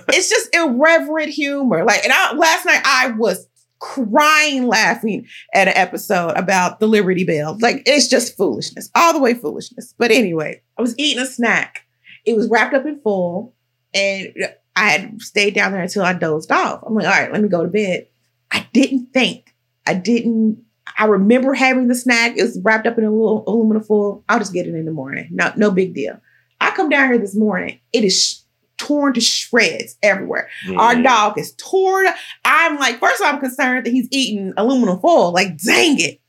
It's 0.09 0.29
just 0.29 0.53
irreverent 0.53 1.29
humor. 1.29 1.83
Like, 1.83 2.03
and 2.03 2.13
I, 2.13 2.33
last 2.33 2.65
night 2.65 2.81
I 2.85 3.11
was 3.17 3.47
crying 3.79 4.67
laughing 4.67 5.25
at 5.55 5.67
an 5.67 5.73
episode 5.75 6.31
about 6.31 6.79
the 6.79 6.87
Liberty 6.87 7.23
Bell. 7.23 7.57
Like, 7.59 7.81
it's 7.87 8.07
just 8.07 8.37
foolishness, 8.37 8.91
all 8.93 9.11
the 9.13 9.19
way 9.19 9.33
foolishness. 9.33 9.95
But 9.97 10.11
anyway, 10.11 10.61
I 10.77 10.83
was 10.83 10.93
eating 10.99 11.23
a 11.23 11.25
snack 11.25 11.87
it 12.29 12.35
was 12.35 12.47
wrapped 12.47 12.75
up 12.75 12.85
in 12.85 12.99
foil, 12.99 13.55
and 13.91 14.33
I 14.75 14.89
had 14.89 15.21
stayed 15.21 15.55
down 15.55 15.71
there 15.71 15.81
until 15.81 16.03
I 16.03 16.13
dozed 16.13 16.51
off. 16.51 16.83
I'm 16.85 16.93
like, 16.93 17.05
all 17.05 17.11
right, 17.11 17.31
let 17.31 17.41
me 17.41 17.49
go 17.49 17.63
to 17.63 17.69
bed. 17.69 18.07
I 18.51 18.67
didn't 18.71 19.07
think. 19.13 19.55
I 19.87 19.95
didn't. 19.95 20.63
I 20.97 21.05
remember 21.05 21.55
having 21.55 21.87
the 21.87 21.95
snack. 21.95 22.37
It 22.37 22.43
was 22.43 22.59
wrapped 22.63 22.85
up 22.85 22.99
in 22.99 23.03
a 23.03 23.09
little 23.09 23.43
aluminum 23.47 23.83
foil. 23.83 24.23
I'll 24.29 24.37
just 24.37 24.53
get 24.53 24.67
it 24.67 24.75
in 24.75 24.85
the 24.85 24.91
morning. 24.91 25.27
No, 25.31 25.51
no 25.55 25.71
big 25.71 25.95
deal. 25.95 26.21
I 26.61 26.69
come 26.71 26.89
down 26.89 27.09
here 27.09 27.17
this 27.17 27.35
morning. 27.35 27.79
It 27.93 28.03
is 28.03 28.43
torn 28.77 29.13
to 29.13 29.21
shreds 29.21 29.97
everywhere. 30.03 30.49
Mm. 30.67 30.77
Our 30.77 31.01
dog 31.01 31.39
is 31.39 31.53
torn. 31.53 32.05
I'm 32.45 32.77
like, 32.77 32.99
first 32.99 33.21
of 33.21 33.27
all, 33.27 33.33
I'm 33.33 33.39
concerned 33.39 33.85
that 33.85 33.91
he's 33.91 34.07
eating 34.11 34.53
aluminum 34.55 34.99
foil. 34.99 35.33
Like, 35.33 35.57
dang 35.57 35.99
it. 35.99 36.21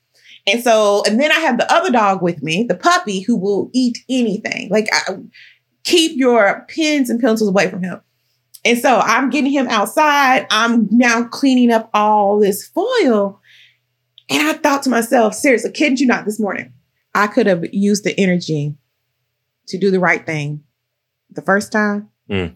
And 0.46 0.62
so, 0.62 1.02
and 1.06 1.20
then 1.20 1.30
I 1.30 1.40
have 1.40 1.58
the 1.58 1.70
other 1.72 1.90
dog 1.90 2.22
with 2.22 2.42
me, 2.42 2.64
the 2.64 2.74
puppy, 2.74 3.20
who 3.20 3.36
will 3.36 3.70
eat 3.74 3.98
anything. 4.08 4.70
Like, 4.70 4.88
I, 4.92 5.16
keep 5.84 6.16
your 6.16 6.66
pens 6.68 7.10
and 7.10 7.20
pencils 7.20 7.48
away 7.48 7.70
from 7.70 7.82
him. 7.82 8.00
And 8.64 8.78
so 8.78 8.98
I'm 8.98 9.30
getting 9.30 9.50
him 9.50 9.68
outside. 9.68 10.46
I'm 10.50 10.88
now 10.90 11.24
cleaning 11.24 11.70
up 11.70 11.88
all 11.94 12.38
this 12.38 12.68
foil. 12.68 13.40
And 14.28 14.46
I 14.46 14.52
thought 14.52 14.82
to 14.84 14.90
myself, 14.90 15.34
seriously, 15.34 15.72
kidding 15.72 15.96
you 15.96 16.06
not, 16.06 16.24
this 16.24 16.38
morning, 16.38 16.72
I 17.14 17.26
could 17.26 17.46
have 17.46 17.64
used 17.72 18.04
the 18.04 18.18
energy 18.18 18.76
to 19.68 19.78
do 19.78 19.90
the 19.90 20.00
right 20.00 20.24
thing 20.24 20.62
the 21.30 21.42
first 21.42 21.72
time. 21.72 22.10
Mm. 22.30 22.54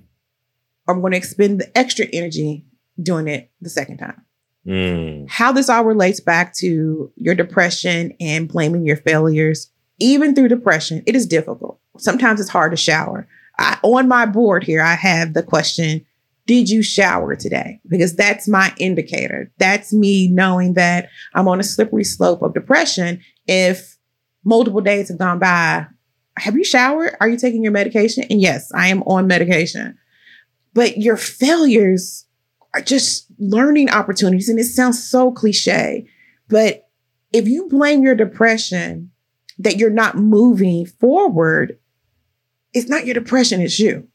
I'm 0.87 1.01
going 1.01 1.13
to 1.13 1.19
expend 1.19 1.61
the 1.61 1.77
extra 1.79 2.07
energy 2.13 2.67
doing 3.03 3.27
it 3.27 3.51
the 3.61 3.71
second 3.71 3.99
time. 3.99 4.23
Mm. 4.67 5.29
How 5.29 5.53
this 5.53 5.69
all 5.69 5.85
relates 5.85 6.21
back 6.21 6.55
to 6.57 7.13
your 7.17 7.35
depression 7.35 8.15
and 8.21 8.49
blaming 8.49 8.87
your 8.87 8.97
failures, 8.97 9.71
even 9.99 10.35
through 10.35 10.49
depression, 10.49 11.03
it 11.07 11.17
is 11.17 11.27
difficult. 11.27 11.81
Sometimes 11.99 12.41
it's 12.41 12.51
hard 12.51 12.73
to 12.73 12.77
shower. 12.77 13.27
I, 13.59 13.79
on 13.83 14.09
my 14.09 14.27
board 14.27 14.65
here, 14.65 14.83
I 14.83 14.95
have 14.95 15.35
the 15.35 15.43
question 15.43 16.05
Did 16.47 16.69
you 16.69 16.83
shower 16.83 17.37
today? 17.37 17.81
Because 17.89 18.17
that's 18.17 18.49
my 18.49 18.73
indicator. 18.79 19.51
That's 19.59 19.93
me 19.93 20.29
knowing 20.29 20.75
that 20.75 21.09
I'm 21.35 21.49
on 21.49 21.61
a 21.61 21.65
slippery 21.65 22.05
slope 22.05 22.43
of 22.43 22.55
depression. 22.55 23.21
If 23.47 23.97
multiple 24.45 24.81
days 24.81 25.09
have 25.09 25.19
gone 25.19 25.39
by, 25.39 25.87
have 26.37 26.57
you 26.57 26.65
showered? 26.65 27.17
Are 27.21 27.29
you 27.29 27.37
taking 27.37 27.63
your 27.63 27.73
medication? 27.73 28.25
And 28.29 28.41
yes, 28.41 28.71
I 28.75 28.89
am 28.89 29.03
on 29.05 29.27
medication. 29.27 29.97
But 30.75 30.99
your 30.99 31.17
failures 31.17 32.27
are 32.75 32.81
just 32.81 33.27
learning 33.39 33.91
opportunities. 33.91 34.49
And 34.49 34.59
it 34.59 34.65
sounds 34.65 35.09
so 35.09 35.31
cliche, 35.31 36.07
but 36.49 36.89
if 37.33 37.49
you 37.49 37.69
blame 37.69 38.03
your 38.03 38.15
depression 38.15 39.11
that 39.59 39.77
you're 39.77 39.91
not 39.91 40.17
moving 40.17 40.87
forward, 40.87 41.79
it's 42.75 42.89
not 42.89 43.07
your 43.07 43.15
depression, 43.15 43.61
it's 43.61 43.79
you. 43.79 44.09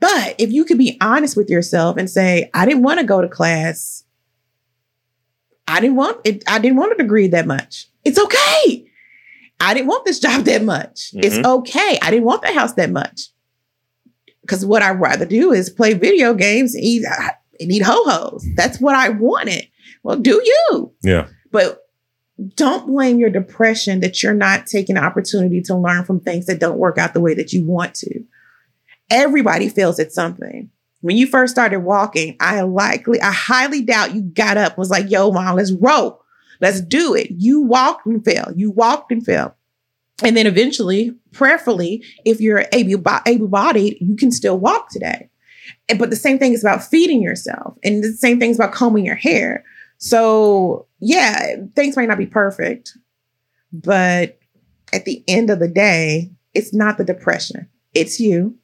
But 0.00 0.34
if 0.38 0.50
you 0.50 0.64
could 0.64 0.78
be 0.78 0.96
honest 1.00 1.36
with 1.36 1.50
yourself 1.50 1.96
and 1.96 2.08
say, 2.08 2.50
I 2.54 2.64
didn't 2.66 2.82
want 2.82 3.00
to 3.00 3.06
go 3.06 3.20
to 3.20 3.28
class. 3.28 4.04
I 5.68 5.80
didn't 5.80 5.96
want 5.96 6.20
it, 6.24 6.42
I 6.48 6.58
didn't 6.58 6.78
want 6.78 6.92
a 6.92 6.96
degree 6.96 7.28
that 7.28 7.46
much. 7.46 7.86
It's 8.04 8.18
okay. 8.18 8.86
I 9.60 9.74
didn't 9.74 9.88
want 9.88 10.04
this 10.06 10.18
job 10.26 10.44
that 10.44 10.62
much. 10.64 11.10
It's 11.14 11.36
Mhm. 11.36 11.44
okay. 11.58 11.98
I 12.02 12.10
didn't 12.10 12.24
want 12.24 12.42
the 12.42 12.52
house 12.52 12.72
that 12.74 12.90
much. 12.90 13.28
Because 14.40 14.64
what 14.66 14.82
I'd 14.82 14.98
rather 15.00 15.26
do 15.26 15.52
is 15.52 15.70
play 15.70 15.92
video 15.94 16.34
games 16.34 16.74
and 16.74 16.82
eat, 16.82 17.04
and 17.60 17.70
eat 17.70 17.82
ho-hos. 17.82 18.44
That's 18.56 18.80
what 18.80 18.96
I 18.96 19.10
wanted. 19.10 19.68
Well, 20.02 20.16
do 20.16 20.42
you? 20.44 20.92
Yeah. 21.02 21.28
But 21.52 21.78
don't 22.54 22.86
blame 22.86 23.18
your 23.18 23.30
depression 23.30 24.00
that 24.00 24.22
you're 24.22 24.34
not 24.34 24.66
taking 24.66 24.94
the 24.94 25.02
opportunity 25.02 25.60
to 25.62 25.76
learn 25.76 26.04
from 26.04 26.20
things 26.20 26.46
that 26.46 26.60
don't 26.60 26.78
work 26.78 26.98
out 26.98 27.12
the 27.12 27.20
way 27.20 27.34
that 27.34 27.52
you 27.52 27.64
want 27.64 27.94
to. 27.96 28.24
Everybody 29.10 29.68
fails 29.68 29.98
at 29.98 30.12
something. 30.12 30.70
When 31.00 31.16
you 31.16 31.26
first 31.26 31.52
started 31.52 31.80
walking, 31.80 32.36
I 32.40 32.60
likely, 32.62 33.20
I 33.20 33.32
highly 33.32 33.82
doubt 33.82 34.14
you 34.14 34.22
got 34.22 34.56
up 34.56 34.78
was 34.78 34.90
like, 34.90 35.10
yo, 35.10 35.30
mom, 35.32 35.56
let's 35.56 35.72
roll. 35.72 36.22
Let's 36.60 36.80
do 36.80 37.14
it. 37.14 37.28
You 37.30 37.62
walked 37.62 38.06
and 38.06 38.24
fell. 38.24 38.52
You 38.54 38.70
walked 38.70 39.10
and 39.10 39.24
fell. 39.24 39.56
And 40.22 40.36
then 40.36 40.46
eventually, 40.46 41.16
prayerfully, 41.32 42.04
if 42.24 42.40
you're 42.40 42.66
able 42.72 42.98
bodied, 43.48 43.96
you 44.00 44.16
can 44.16 44.30
still 44.30 44.58
walk 44.58 44.90
today. 44.90 45.30
But 45.98 46.10
the 46.10 46.16
same 46.16 46.38
thing 46.38 46.52
is 46.52 46.62
about 46.62 46.84
feeding 46.84 47.22
yourself. 47.22 47.78
And 47.82 48.04
the 48.04 48.12
same 48.12 48.38
thing 48.38 48.50
is 48.50 48.58
about 48.58 48.72
combing 48.72 49.06
your 49.06 49.16
hair. 49.16 49.64
So, 49.98 50.86
yeah, 51.00 51.56
things 51.74 51.96
might 51.96 52.08
not 52.08 52.18
be 52.18 52.26
perfect, 52.26 52.96
but 53.72 54.38
at 54.92 55.04
the 55.04 55.22
end 55.28 55.50
of 55.50 55.58
the 55.58 55.68
day, 55.68 56.30
it's 56.54 56.74
not 56.74 56.98
the 56.98 57.04
depression, 57.04 57.68
it's 57.94 58.20
you. 58.20 58.56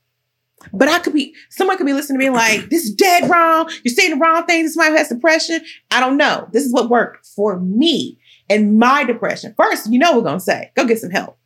But 0.72 0.88
I 0.88 0.98
could 0.98 1.12
be, 1.12 1.34
someone 1.50 1.76
could 1.76 1.86
be 1.86 1.92
listening 1.92 2.18
to 2.18 2.24
me 2.24 2.30
like, 2.30 2.70
this 2.70 2.84
is 2.84 2.94
dead 2.94 3.30
wrong. 3.30 3.70
You're 3.84 3.94
saying 3.94 4.10
the 4.12 4.16
wrong 4.16 4.46
thing. 4.46 4.62
This 4.62 4.72
is 4.72 4.76
why 4.76 4.88
has 4.90 5.10
depression. 5.10 5.60
I 5.90 6.00
don't 6.00 6.16
know. 6.16 6.48
This 6.50 6.64
is 6.64 6.72
what 6.72 6.88
worked 6.88 7.26
for 7.26 7.60
me 7.60 8.18
and 8.48 8.78
my 8.78 9.04
depression. 9.04 9.54
First, 9.56 9.92
you 9.92 9.98
know, 9.98 10.16
we're 10.16 10.24
going 10.24 10.38
to 10.38 10.44
say, 10.44 10.72
go 10.74 10.86
get 10.86 10.98
some 10.98 11.10
help. 11.10 11.38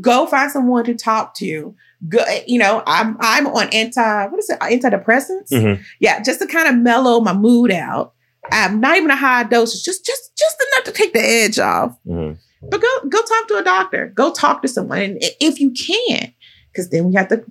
Go 0.00 0.26
find 0.26 0.50
someone 0.52 0.84
to 0.84 0.94
talk 0.94 1.34
to. 1.36 1.74
Go, 2.08 2.22
you 2.46 2.58
know, 2.58 2.82
I'm 2.86 3.16
I'm 3.20 3.46
on 3.48 3.68
anti 3.70 4.26
what 4.26 4.38
is 4.38 4.50
it 4.50 4.60
antidepressants? 4.60 5.50
Mhm. 5.50 5.82
Yeah, 5.98 6.22
just 6.22 6.38
to 6.40 6.46
kind 6.46 6.68
of 6.68 6.76
mellow 6.76 7.20
my 7.20 7.32
mood 7.32 7.72
out. 7.72 8.12
I'm 8.52 8.80
not 8.80 8.96
even 8.96 9.10
a 9.10 9.16
high 9.16 9.44
dosage, 9.44 9.82
just 9.82 10.04
just 10.04 10.36
just 10.36 10.56
enough 10.72 10.84
to 10.86 10.92
take 10.92 11.12
the 11.12 11.20
edge 11.20 11.58
off. 11.58 11.96
Mhm. 12.06 12.38
But 12.70 12.80
go 12.80 12.88
go 13.08 13.18
talk 13.22 13.48
to 13.48 13.56
a 13.58 13.62
doctor. 13.64 14.12
Go 14.14 14.32
talk 14.32 14.62
to 14.62 14.68
someone, 14.68 14.98
and 15.00 15.18
if 15.40 15.60
you 15.60 15.70
can, 15.72 16.32
because 16.72 16.90
then 16.90 17.04
we 17.04 17.14
have 17.14 17.28
to. 17.28 17.44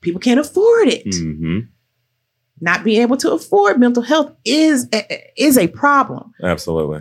People 0.00 0.20
can't 0.20 0.40
afford 0.40 0.88
it. 0.88 1.06
Mhm. 1.06 1.68
Not 2.60 2.84
being 2.84 3.00
able 3.02 3.16
to 3.18 3.32
afford 3.32 3.80
mental 3.80 4.02
health 4.02 4.32
is 4.44 4.86
a, 4.92 5.32
is 5.36 5.56
a 5.58 5.66
problem. 5.68 6.32
Absolutely. 6.42 7.00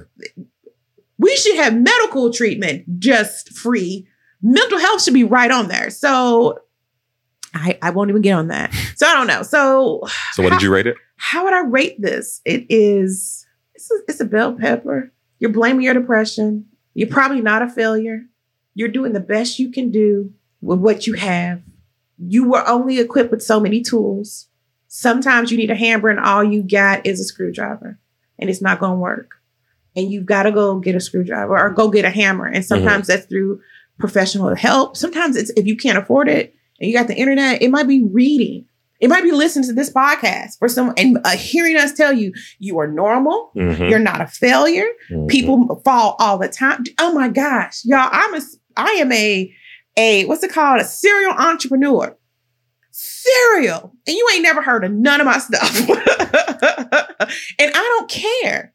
We 1.17 1.35
should 1.35 1.55
have 1.57 1.75
medical 1.75 2.31
treatment 2.33 2.99
just 2.99 3.49
free. 3.53 4.07
Mental 4.41 4.79
health 4.79 5.03
should 5.03 5.13
be 5.13 5.23
right 5.23 5.51
on 5.51 5.67
there. 5.67 5.89
So 5.89 6.59
I 7.53 7.77
I 7.81 7.91
won't 7.91 8.09
even 8.09 8.21
get 8.21 8.33
on 8.33 8.47
that. 8.47 8.73
So 8.95 9.05
I 9.07 9.13
don't 9.13 9.27
know. 9.27 9.43
So 9.43 10.01
So, 10.33 10.43
what 10.43 10.51
did 10.53 10.61
you 10.61 10.71
rate 10.73 10.87
it? 10.87 10.95
How 11.17 11.45
would 11.45 11.53
I 11.53 11.61
rate 11.61 12.01
this? 12.01 12.41
It 12.45 12.65
is 12.69 13.45
it's 13.73 13.91
a, 13.91 13.95
it's 14.07 14.19
a 14.19 14.25
bell 14.25 14.53
pepper. 14.53 15.11
You're 15.39 15.51
blaming 15.51 15.83
your 15.83 15.93
depression. 15.93 16.65
You're 16.93 17.09
probably 17.09 17.41
not 17.41 17.61
a 17.61 17.69
failure. 17.69 18.25
You're 18.75 18.89
doing 18.89 19.13
the 19.13 19.19
best 19.19 19.59
you 19.59 19.71
can 19.71 19.91
do 19.91 20.33
with 20.61 20.79
what 20.79 21.05
you 21.05 21.13
have. 21.13 21.61
You 22.17 22.49
were 22.49 22.67
only 22.67 22.99
equipped 22.99 23.31
with 23.31 23.43
so 23.43 23.59
many 23.59 23.81
tools. 23.81 24.47
Sometimes 24.87 25.51
you 25.51 25.57
need 25.57 25.71
a 25.71 25.75
hammer 25.75 26.09
and 26.09 26.19
all 26.19 26.43
you 26.43 26.63
got 26.63 27.05
is 27.05 27.19
a 27.19 27.23
screwdriver 27.23 27.99
and 28.39 28.49
it's 28.49 28.61
not 28.61 28.79
going 28.79 28.93
to 28.93 28.99
work. 28.99 29.31
And 29.95 30.11
you've 30.11 30.25
got 30.25 30.43
to 30.43 30.51
go 30.51 30.79
get 30.79 30.95
a 30.95 30.99
screwdriver 30.99 31.57
or 31.57 31.69
go 31.71 31.89
get 31.89 32.05
a 32.05 32.09
hammer. 32.09 32.45
And 32.45 32.57
mm-hmm. 32.57 32.63
sometimes 32.63 33.07
that's 33.07 33.25
through 33.25 33.61
professional 33.99 34.55
help. 34.55 34.97
Sometimes 34.97 35.35
it's 35.35 35.51
if 35.51 35.65
you 35.65 35.75
can't 35.75 35.97
afford 35.97 36.29
it 36.29 36.55
and 36.79 36.89
you 36.89 36.97
got 36.97 37.07
the 37.07 37.15
internet, 37.15 37.61
it 37.61 37.69
might 37.69 37.87
be 37.87 38.03
reading. 38.03 38.65
It 39.03 39.09
might 39.09 39.23
be 39.23 39.33
listening 39.33 39.67
to 39.67 39.73
this 39.73 39.89
podcast 39.91 40.57
for 40.59 40.69
some 40.69 40.93
and 40.95 41.17
uh, 41.25 41.31
hearing 41.35 41.75
us 41.75 41.91
tell 41.91 42.13
you 42.13 42.31
you 42.59 42.79
are 42.79 42.87
normal. 42.87 43.51
Mhm. 43.53 43.89
You're 43.89 43.99
not 43.99 44.21
a 44.21 44.27
failure. 44.27 44.87
Mhm. 45.11 45.27
People 45.27 45.81
fall 45.83 46.15
all 46.19 46.37
the 46.37 46.47
time. 46.47 46.85
Oh 46.99 47.11
my 47.13 47.27
gosh, 47.27 47.81
y'all! 47.83 48.07
I'm 48.09 48.33
a 48.33 48.39
I 48.77 48.91
am 48.91 49.11
a 49.11 49.53
a 49.97 50.23
what's 50.23 50.41
it 50.41 50.53
called? 50.53 50.79
A 50.79 50.85
serial 50.85 51.33
entrepreneur. 51.33 52.17
Serial, 52.91 53.91
and 54.07 54.15
you 54.15 54.25
ain't 54.33 54.43
never 54.43 54.61
heard 54.61 54.85
of 54.85 54.91
none 54.93 55.19
of 55.19 55.25
my 55.25 55.37
stuff, 55.39 55.89
and 55.89 55.99
I 57.59 57.71
don't 57.97 58.09
care. 58.09 58.73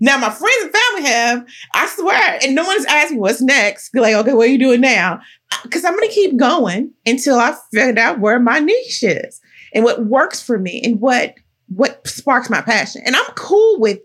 Now 0.00 0.18
my 0.18 0.28
friends 0.28 0.64
and 0.64 0.72
family 0.74 1.08
have. 1.10 1.46
I 1.74 1.86
swear, 1.96 2.40
and 2.42 2.54
no 2.54 2.64
one's 2.66 2.84
asked 2.84 3.12
me 3.12 3.18
what's 3.20 3.40
next. 3.40 3.94
Like, 3.94 4.14
okay, 4.16 4.34
what 4.34 4.48
are 4.48 4.52
you 4.52 4.58
doing 4.58 4.82
now? 4.82 5.20
Because 5.62 5.82
I'm 5.84 5.94
gonna 5.94 6.08
keep 6.08 6.36
going 6.36 6.92
until 7.06 7.38
I 7.38 7.54
figure 7.72 7.98
out 8.02 8.20
where 8.20 8.38
my 8.38 8.58
niche 8.58 9.02
is 9.02 9.40
and 9.76 9.84
what 9.84 10.06
works 10.06 10.42
for 10.42 10.58
me 10.58 10.80
and 10.82 11.00
what 11.00 11.34
what 11.68 12.06
sparks 12.06 12.48
my 12.48 12.62
passion. 12.62 13.02
And 13.04 13.14
I'm 13.14 13.26
cool 13.34 13.78
with 13.78 14.00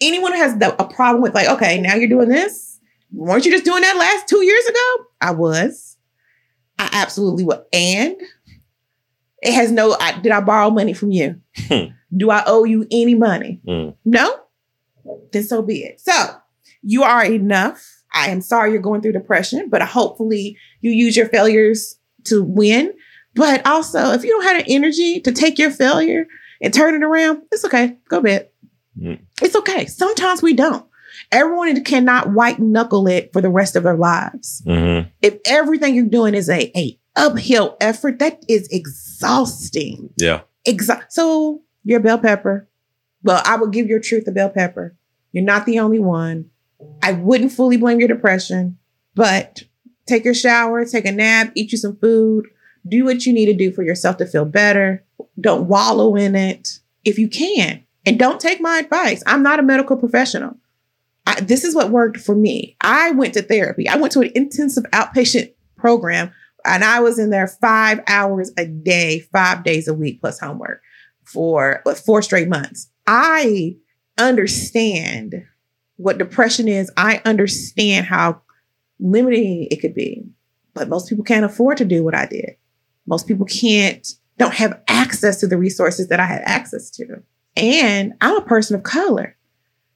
anyone 0.00 0.32
who 0.32 0.38
has 0.38 0.56
the, 0.58 0.80
a 0.80 0.86
problem 0.86 1.22
with 1.22 1.34
like, 1.34 1.48
okay, 1.48 1.80
now 1.80 1.94
you're 1.94 2.08
doing 2.08 2.28
this. 2.28 2.78
Weren't 3.12 3.44
you 3.44 3.50
just 3.50 3.64
doing 3.64 3.82
that 3.82 3.96
last 3.96 4.28
two 4.28 4.44
years 4.44 4.64
ago? 4.66 5.06
I 5.20 5.32
was. 5.32 5.96
I 6.78 6.88
absolutely 6.92 7.44
was. 7.44 7.60
And 7.72 8.16
it 9.42 9.52
has 9.52 9.70
no. 9.70 9.96
I, 10.00 10.18
did 10.20 10.32
I 10.32 10.40
borrow 10.40 10.70
money 10.70 10.92
from 10.92 11.10
you? 11.10 11.40
Hmm. 11.56 11.86
Do 12.16 12.30
I 12.30 12.44
owe 12.46 12.64
you 12.64 12.86
any 12.90 13.14
money? 13.14 13.60
Mm. 13.66 13.96
No. 14.04 14.40
Then 15.32 15.42
so 15.42 15.62
be 15.62 15.82
it. 15.82 16.00
So 16.00 16.12
you 16.82 17.02
are 17.02 17.24
enough. 17.24 18.02
I 18.14 18.28
am 18.28 18.40
sorry 18.40 18.70
you're 18.70 18.80
going 18.80 19.02
through 19.02 19.12
depression, 19.12 19.68
but 19.68 19.82
hopefully 19.82 20.56
you 20.80 20.92
use 20.92 21.16
your 21.16 21.26
failures 21.26 21.98
to 22.24 22.42
win. 22.44 22.92
But 23.34 23.66
also, 23.66 24.12
if 24.12 24.22
you 24.24 24.30
don't 24.30 24.44
have 24.44 24.64
the 24.64 24.72
energy 24.74 25.20
to 25.20 25.32
take 25.32 25.58
your 25.58 25.70
failure 25.70 26.26
and 26.62 26.72
turn 26.72 26.94
it 26.94 27.02
around, 27.02 27.42
it's 27.52 27.64
okay. 27.64 27.98
Go 28.08 28.20
bed. 28.20 28.48
Mm. 28.98 29.20
It's 29.42 29.56
okay. 29.56 29.86
Sometimes 29.86 30.40
we 30.42 30.52
don't. 30.54 30.86
Everyone 31.32 31.82
cannot 31.84 32.30
white 32.32 32.58
knuckle 32.60 33.08
it 33.08 33.32
for 33.32 33.40
the 33.40 33.48
rest 33.50 33.74
of 33.76 33.82
their 33.82 33.96
lives. 33.96 34.62
Mhm. 34.66 35.08
If 35.22 35.38
everything 35.46 35.94
you're 35.94 36.06
doing 36.06 36.34
is 36.34 36.48
a, 36.48 36.70
a 36.78 36.98
uphill 37.16 37.76
effort, 37.80 38.18
that 38.20 38.44
is 38.48 38.68
exhausting. 38.70 40.10
Yeah. 40.16 40.42
Exa- 40.66 41.04
so 41.08 41.62
you're 41.84 42.00
a 42.00 42.02
bell 42.02 42.18
pepper. 42.18 42.68
Well, 43.22 43.42
I 43.44 43.56
would 43.56 43.72
give 43.72 43.86
your 43.88 44.00
truth 44.00 44.28
a 44.28 44.32
bell 44.32 44.50
pepper. 44.50 44.94
You're 45.32 45.44
not 45.44 45.66
the 45.66 45.78
only 45.80 45.98
one. 45.98 46.50
I 47.02 47.12
wouldn't 47.12 47.52
fully 47.52 47.76
blame 47.76 47.98
your 47.98 48.08
depression, 48.08 48.78
but 49.14 49.64
take 50.06 50.24
your 50.24 50.34
shower, 50.34 50.84
take 50.84 51.06
a 51.06 51.12
nap, 51.12 51.52
eat 51.54 51.72
you 51.72 51.78
some 51.78 51.96
food, 51.96 52.46
do 52.86 53.04
what 53.04 53.24
you 53.26 53.32
need 53.32 53.46
to 53.46 53.54
do 53.54 53.72
for 53.72 53.82
yourself 53.82 54.16
to 54.18 54.26
feel 54.26 54.44
better. 54.44 55.04
Don't 55.40 55.68
wallow 55.68 56.16
in 56.16 56.34
it 56.34 56.80
if 57.04 57.18
you 57.18 57.28
can. 57.28 57.84
And 58.06 58.18
don't 58.18 58.40
take 58.40 58.60
my 58.60 58.78
advice. 58.78 59.22
I'm 59.26 59.42
not 59.42 59.58
a 59.58 59.62
medical 59.62 59.96
professional. 59.96 60.58
I, 61.26 61.40
this 61.40 61.64
is 61.64 61.74
what 61.74 61.90
worked 61.90 62.18
for 62.18 62.34
me. 62.34 62.76
I 62.82 63.12
went 63.12 63.34
to 63.34 63.42
therapy. 63.42 63.88
I 63.88 63.96
went 63.96 64.12
to 64.12 64.20
an 64.20 64.32
intensive 64.34 64.84
outpatient 64.92 65.54
program 65.76 66.32
and 66.64 66.84
I 66.84 67.00
was 67.00 67.18
in 67.18 67.30
there 67.30 67.48
five 67.48 68.00
hours 68.06 68.52
a 68.58 68.66
day, 68.66 69.20
five 69.20 69.64
days 69.64 69.88
a 69.88 69.94
week 69.94 70.20
plus 70.20 70.38
homework 70.38 70.82
for 71.24 71.82
four 72.04 72.20
straight 72.22 72.48
months. 72.48 72.90
I 73.06 73.76
understand 74.18 75.46
what 75.96 76.18
depression 76.18 76.68
is. 76.68 76.90
I 76.96 77.22
understand 77.24 78.06
how 78.06 78.42
limiting 78.98 79.68
it 79.70 79.80
could 79.80 79.94
be. 79.94 80.24
But 80.74 80.88
most 80.88 81.08
people 81.08 81.24
can't 81.24 81.44
afford 81.44 81.78
to 81.78 81.84
do 81.84 82.02
what 82.02 82.14
I 82.14 82.26
did. 82.26 82.56
Most 83.06 83.26
people 83.26 83.46
can't, 83.46 84.06
don't 84.38 84.54
have 84.54 84.80
access 84.88 85.38
to 85.40 85.46
the 85.46 85.58
resources 85.58 86.08
that 86.08 86.20
I 86.20 86.26
had 86.26 86.42
access 86.44 86.90
to. 86.92 87.22
And 87.56 88.14
I'm 88.20 88.36
a 88.36 88.42
person 88.42 88.76
of 88.76 88.82
color. 88.82 89.36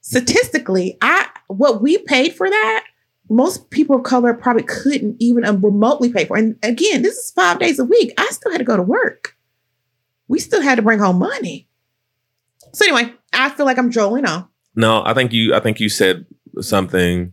Statistically, 0.01 0.97
I 1.03 1.29
what 1.49 1.83
we 1.83 1.99
paid 1.99 2.35
for 2.35 2.49
that, 2.49 2.85
most 3.29 3.71
people 3.71 3.97
of 3.97 4.05
color 4.05 4.33
probably 4.35 4.63
couldn't 4.63 5.17
even 5.19 5.45
um, 5.45 5.61
remotely 5.61 6.13
pay 6.13 6.25
for. 6.25 6.37
And 6.37 6.57
again, 6.63 7.03
this 7.03 7.17
is 7.17 7.31
five 7.33 7.59
days 7.59 7.79
a 7.79 7.85
week. 7.85 8.13
I 8.17 8.27
still 8.31 8.53
had 8.53 8.59
to 8.59 8.65
go 8.65 8.77
to 8.77 8.83
work. 8.83 9.37
We 10.29 10.39
still 10.39 10.63
had 10.63 10.77
to 10.77 10.83
bring 10.83 10.99
home 10.99 11.19
money. 11.19 11.69
So 12.73 12.85
anyway, 12.85 13.13
I 13.33 13.51
feel 13.51 13.67
like 13.67 13.79
I'm 13.79 13.91
drolling 13.91 14.27
on. 14.27 14.49
No, 14.75 15.03
I 15.05 15.15
think 15.15 15.33
you 15.33 15.55
I 15.55 15.61
think 15.61 15.81
you 15.81 15.89
said 15.89 16.27
something 16.61 17.33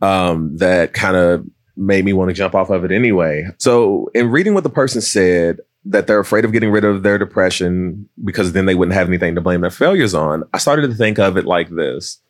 um, 0.00 0.56
that 0.56 0.92
kind 0.92 1.16
of 1.16 1.46
made 1.76 2.04
me 2.04 2.12
want 2.12 2.28
to 2.28 2.34
jump 2.34 2.54
off 2.54 2.70
of 2.70 2.84
it 2.84 2.92
anyway. 2.92 3.46
So, 3.58 4.10
in 4.14 4.30
reading 4.30 4.54
what 4.54 4.64
the 4.64 4.70
person 4.70 5.00
said, 5.00 5.58
that 5.84 6.06
they're 6.06 6.20
afraid 6.20 6.44
of 6.44 6.52
getting 6.52 6.70
rid 6.70 6.84
of 6.84 7.02
their 7.02 7.18
depression 7.18 8.08
because 8.24 8.52
then 8.52 8.66
they 8.66 8.74
wouldn't 8.74 8.94
have 8.94 9.08
anything 9.08 9.34
to 9.34 9.40
blame 9.40 9.62
their 9.62 9.70
failures 9.70 10.14
on, 10.14 10.44
I 10.52 10.58
started 10.58 10.88
to 10.88 10.94
think 10.94 11.18
of 11.18 11.36
it 11.36 11.46
like 11.46 11.70
this 11.70 12.20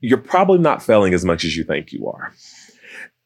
You're 0.00 0.18
probably 0.18 0.58
not 0.58 0.82
failing 0.82 1.14
as 1.14 1.24
much 1.24 1.44
as 1.44 1.56
you 1.56 1.64
think 1.64 1.92
you 1.92 2.08
are. 2.08 2.32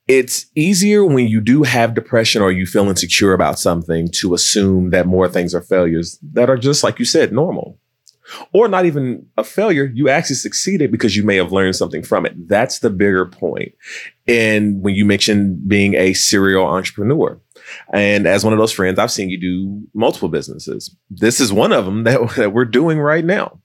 It's 0.09 0.47
easier 0.55 1.05
when 1.05 1.27
you 1.27 1.41
do 1.41 1.65
have 1.65 1.95
depression 1.95 2.41
or 2.41 2.53
you 2.53 2.65
feel 2.65 2.89
insecure 2.89 3.33
about 3.33 3.59
something 3.59 4.09
to 4.13 4.35
assume 4.35 4.91
that 4.91 5.07
more 5.07 5.29
things 5.29 5.53
are 5.53 5.61
failures 5.61 6.17
that 6.33 6.49
are 6.49 6.57
just, 6.57 6.85
like 6.85 7.01
you 7.01 7.05
said, 7.05 7.33
normal 7.33 7.77
or 8.53 8.69
not 8.69 8.87
even 8.87 9.27
a 9.37 9.45
failure. 9.45 9.91
You 9.95 10.09
actually 10.09 10.37
succeeded 10.37 10.91
because 10.91 11.17
you 11.17 11.23
may 11.23 11.37
have 11.37 11.53
learned 11.53 11.77
something 11.77 12.03
from 12.03 12.27
it. 12.27 12.49
That's 12.49 12.81
the 12.81 12.91
bigger 12.91 13.27
point. 13.27 13.75
And 14.27 14.83
when 14.83 14.95
you 14.95 15.05
mentioned 15.05 15.69
being 15.69 15.95
a 15.95 16.13
serial 16.13 16.67
entrepreneur, 16.67 17.41
and 17.93 18.27
as 18.27 18.45
one 18.45 18.53
of 18.53 18.59
those 18.59 18.73
friends, 18.73 18.99
I've 18.99 19.11
seen 19.11 19.31
you 19.31 19.41
do 19.41 19.87
multiple 19.95 20.29
businesses. 20.29 20.95
This 21.11 21.41
is 21.41 21.53
one 21.53 21.73
of 21.73 21.85
them 21.85 22.05
that, 22.05 22.21
that 22.37 22.53
we're 22.53 22.65
doing 22.65 22.99
right 22.99 23.25
now. 23.25 23.61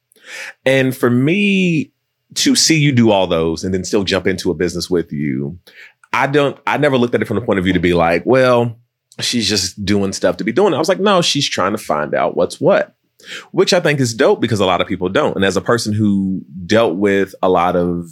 And 0.66 0.96
for 0.96 1.10
me 1.10 1.92
to 2.36 2.56
see 2.56 2.80
you 2.80 2.92
do 2.92 3.12
all 3.12 3.28
those 3.28 3.64
and 3.64 3.74
then 3.74 3.84
still 3.84 4.04
jump 4.04 4.28
into 4.28 4.52
a 4.52 4.56
business 4.56 4.90
with 4.90 5.12
you, 5.12 5.60
I 6.14 6.28
don't, 6.28 6.58
I 6.68 6.78
never 6.78 6.98
looked 6.98 7.16
at 7.16 7.22
it 7.22 7.28
from 7.28 7.36
the 7.36 7.46
point 7.46 7.60
of 7.60 7.66
view 7.66 7.74
to 7.74 7.80
be 7.80 7.94
like, 7.94 8.24
well, 8.26 8.80
she's 9.20 9.48
just 9.48 9.84
doing 9.84 10.14
stuff 10.14 10.38
to 10.38 10.44
be 10.44 10.52
doing. 10.52 10.74
I 10.74 10.78
was 10.78 10.90
like, 10.90 11.00
no, 11.00 11.22
she's 11.22 11.50
trying 11.50 11.72
to 11.72 11.78
find 11.78 12.14
out 12.14 12.36
what's 12.36 12.62
what 12.62 12.96
which 13.52 13.74
I 13.74 13.80
think 13.80 14.00
is 14.00 14.14
dope 14.14 14.42
because 14.42 14.60
a 14.60 14.66
lot 14.66 14.82
of 14.82 14.88
people 14.88 15.10
don't. 15.10 15.36
And 15.36 15.46
as 15.46 15.58
a 15.58 15.62
person 15.62 15.94
who 15.94 16.42
dealt 16.66 16.98
with 16.98 17.34
a 17.42 17.50
lot 17.50 17.76
of 17.76 18.08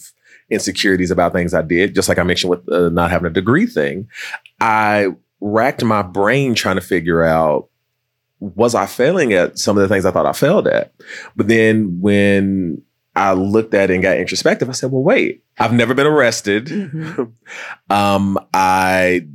insecurities 0.50 1.12
about 1.12 1.34
things 1.34 1.54
I 1.54 1.62
did, 1.62 1.96
just 1.96 2.10
like 2.10 2.18
I 2.18 2.24
mentioned 2.24 2.50
with 2.50 2.72
uh, 2.72 2.90
not 2.90 3.12
having 3.12 3.28
a 3.28 3.34
degree 3.34 3.68
thing, 3.68 4.08
I 4.60 5.10
racked 5.42 5.84
my 5.84 6.02
brain 6.02 6.56
trying 6.56 6.76
to 6.76 6.82
figure 6.82 7.24
out 7.24 7.70
was 8.40 8.74
I 8.74 8.86
failing 8.86 9.34
at 9.34 9.60
some 9.60 9.78
of 9.78 9.82
the 9.82 9.94
things 9.94 10.06
I 10.06 10.12
thought 10.12 10.26
I 10.26 10.32
failed 10.32 10.68
at. 10.68 10.94
But 11.36 11.48
then 11.50 12.00
when 12.00 12.82
I 13.16 13.34
looked 13.34 13.74
at 13.74 13.90
it 13.90 13.94
and 13.94 14.04
got 14.04 14.18
introspective, 14.18 14.70
I 14.70 14.72
said, 14.72 14.92
well, 14.92 15.04
wait, 15.04 15.44
I've 15.58 15.74
never 15.74 15.94
been 15.94 16.08
arrested. 16.08 16.68
Mm-hmm. 16.68 17.24
um, 17.94 18.40
I 18.54 19.28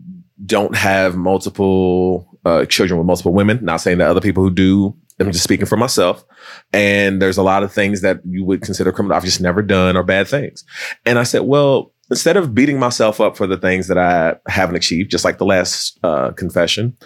don't 0.45 0.75
have 0.75 1.17
multiple 1.17 2.39
uh, 2.45 2.65
children 2.67 2.99
with 2.99 3.07
multiple 3.07 3.33
women. 3.33 3.63
Not 3.63 3.79
saying 3.79 3.99
that 3.99 4.09
other 4.09 4.21
people 4.21 4.43
who 4.43 4.51
do 4.51 4.97
I'm 5.21 5.31
just 5.31 5.45
speaking 5.45 5.67
for 5.67 5.77
myself. 5.77 6.25
And 6.73 7.23
there's 7.23 7.37
a 7.37 7.43
lot 7.43 7.63
of 7.63 7.73
things 7.73 8.01
that 8.01 8.21
you 8.25 8.45
would 8.45 8.63
consider 8.63 8.93
criminal 8.93 9.17
I've 9.17 9.25
just 9.25 9.41
never 9.41 9.63
done 9.63 9.97
or 9.97 10.03
bad 10.03 10.29
things. 10.29 10.65
And 11.07 11.19
I 11.19 11.23
said, 11.23 11.43
well, 11.43 11.93
instead 12.11 12.37
of 12.37 12.55
beating 12.55 12.79
myself 12.79 13.21
up 13.21 13.37
for 13.37 13.47
the 13.47 13.57
things 13.57 13.87
that 13.89 13.99
I 13.99 14.37
haven't 14.49 14.77
achieved, 14.77 15.11
just 15.11 15.25
like 15.25 15.39
the 15.39 15.45
last 15.45 15.99
uh, 16.03 16.33
confession, 16.33 16.97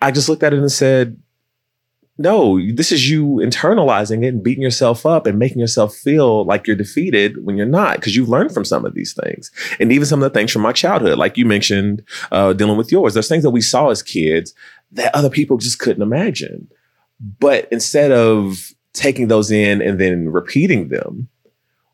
I 0.00 0.12
just 0.12 0.28
looked 0.28 0.42
at 0.42 0.54
it 0.54 0.60
and 0.60 0.72
said, 0.72 1.20
no, 2.18 2.60
this 2.74 2.92
is 2.92 3.08
you 3.08 3.36
internalizing 3.36 4.24
it 4.24 4.28
and 4.28 4.42
beating 4.42 4.62
yourself 4.62 5.06
up 5.06 5.26
and 5.26 5.38
making 5.38 5.58
yourself 5.58 5.94
feel 5.94 6.44
like 6.44 6.66
you're 6.66 6.76
defeated 6.76 7.46
when 7.46 7.56
you're 7.56 7.64
not, 7.64 7.96
because 7.96 8.14
you've 8.14 8.28
learned 8.28 8.52
from 8.52 8.64
some 8.64 8.84
of 8.84 8.92
these 8.92 9.14
things. 9.14 9.50
And 9.80 9.90
even 9.90 10.04
some 10.04 10.22
of 10.22 10.30
the 10.30 10.38
things 10.38 10.52
from 10.52 10.60
my 10.60 10.72
childhood, 10.72 11.16
like 11.18 11.38
you 11.38 11.46
mentioned, 11.46 12.02
uh, 12.30 12.52
dealing 12.52 12.76
with 12.76 12.92
yours. 12.92 13.14
There's 13.14 13.28
things 13.28 13.42
that 13.42 13.50
we 13.50 13.62
saw 13.62 13.88
as 13.88 14.02
kids 14.02 14.52
that 14.92 15.14
other 15.14 15.30
people 15.30 15.56
just 15.56 15.78
couldn't 15.78 16.02
imagine. 16.02 16.68
But 17.20 17.68
instead 17.70 18.12
of 18.12 18.72
taking 18.92 19.28
those 19.28 19.50
in 19.50 19.82
and 19.82 20.00
then 20.00 20.28
repeating 20.28 20.88
them, 20.88 21.28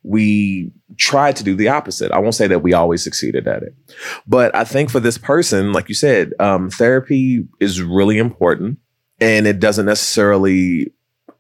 we 0.02 0.70
tried 0.96 1.34
to 1.36 1.44
do 1.44 1.56
the 1.56 1.68
opposite. 1.68 2.12
I 2.12 2.18
won't 2.18 2.36
say 2.36 2.46
that 2.46 2.62
we 2.62 2.72
always 2.72 3.02
succeeded 3.02 3.48
at 3.48 3.64
it, 3.64 3.74
but 4.26 4.54
I 4.54 4.62
think 4.62 4.88
for 4.88 5.00
this 5.00 5.18
person, 5.18 5.72
like 5.72 5.88
you 5.88 5.96
said, 5.96 6.32
um, 6.38 6.70
therapy 6.70 7.44
is 7.58 7.82
really 7.82 8.18
important, 8.18 8.78
and 9.20 9.48
it 9.48 9.58
doesn't 9.58 9.86
necessarily 9.86 10.92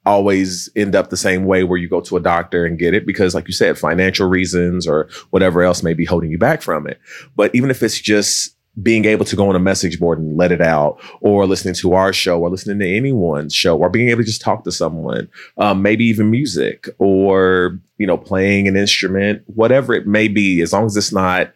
always 0.04 0.70
end 0.76 0.94
up 0.94 1.10
the 1.10 1.16
same 1.16 1.44
way 1.44 1.64
where 1.64 1.78
you 1.78 1.88
go 1.88 2.00
to 2.00 2.16
a 2.16 2.20
doctor 2.20 2.64
and 2.64 2.78
get 2.78 2.94
it 2.94 3.04
because 3.04 3.34
like 3.34 3.48
you 3.48 3.52
said 3.52 3.76
financial 3.76 4.28
reasons 4.28 4.86
or 4.86 5.08
whatever 5.30 5.62
else 5.62 5.82
may 5.82 5.94
be 5.94 6.04
holding 6.04 6.30
you 6.30 6.38
back 6.38 6.62
from 6.62 6.86
it 6.86 7.00
but 7.34 7.52
even 7.56 7.70
if 7.70 7.82
it's 7.82 8.00
just 8.00 8.55
being 8.82 9.04
able 9.06 9.24
to 9.24 9.36
go 9.36 9.48
on 9.48 9.56
a 9.56 9.60
message 9.60 9.98
board 9.98 10.18
and 10.18 10.36
let 10.36 10.52
it 10.52 10.60
out, 10.60 10.98
or 11.20 11.46
listening 11.46 11.74
to 11.74 11.94
our 11.94 12.12
show, 12.12 12.40
or 12.40 12.50
listening 12.50 12.78
to 12.78 12.96
anyone's 12.96 13.54
show, 13.54 13.76
or 13.78 13.88
being 13.88 14.10
able 14.10 14.20
to 14.20 14.26
just 14.26 14.40
talk 14.40 14.64
to 14.64 14.72
someone, 14.72 15.28
um, 15.58 15.82
maybe 15.82 16.04
even 16.04 16.30
music, 16.30 16.88
or 16.98 17.80
you 17.98 18.06
know, 18.06 18.18
playing 18.18 18.68
an 18.68 18.76
instrument, 18.76 19.42
whatever 19.46 19.94
it 19.94 20.06
may 20.06 20.28
be, 20.28 20.60
as 20.60 20.72
long 20.72 20.84
as 20.84 20.96
it's 20.96 21.12
not 21.12 21.52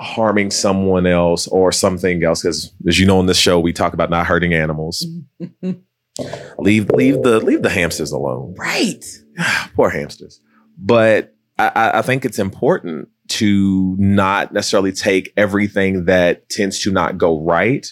harming 0.00 0.50
someone 0.50 1.06
else 1.06 1.46
or 1.48 1.72
something 1.72 2.22
else. 2.24 2.42
Because 2.42 2.72
as 2.86 2.98
you 2.98 3.06
know, 3.06 3.20
in 3.20 3.26
this 3.26 3.38
show, 3.38 3.58
we 3.58 3.72
talk 3.72 3.94
about 3.94 4.10
not 4.10 4.26
hurting 4.26 4.52
animals. 4.52 5.06
leave 6.58 6.90
leave 6.90 7.22
the 7.22 7.40
leave 7.40 7.62
the 7.62 7.70
hamsters 7.70 8.12
alone. 8.12 8.54
Right. 8.58 9.04
Poor 9.74 9.88
hamsters. 9.88 10.40
But 10.76 11.34
I, 11.58 11.92
I 11.94 12.02
think 12.02 12.24
it's 12.24 12.38
important 12.38 13.08
to 13.32 13.96
not 13.98 14.52
necessarily 14.52 14.92
take 14.92 15.32
everything 15.36 16.04
that 16.06 16.48
tends 16.48 16.80
to 16.80 16.90
not 16.92 17.18
go 17.18 17.40
right 17.40 17.86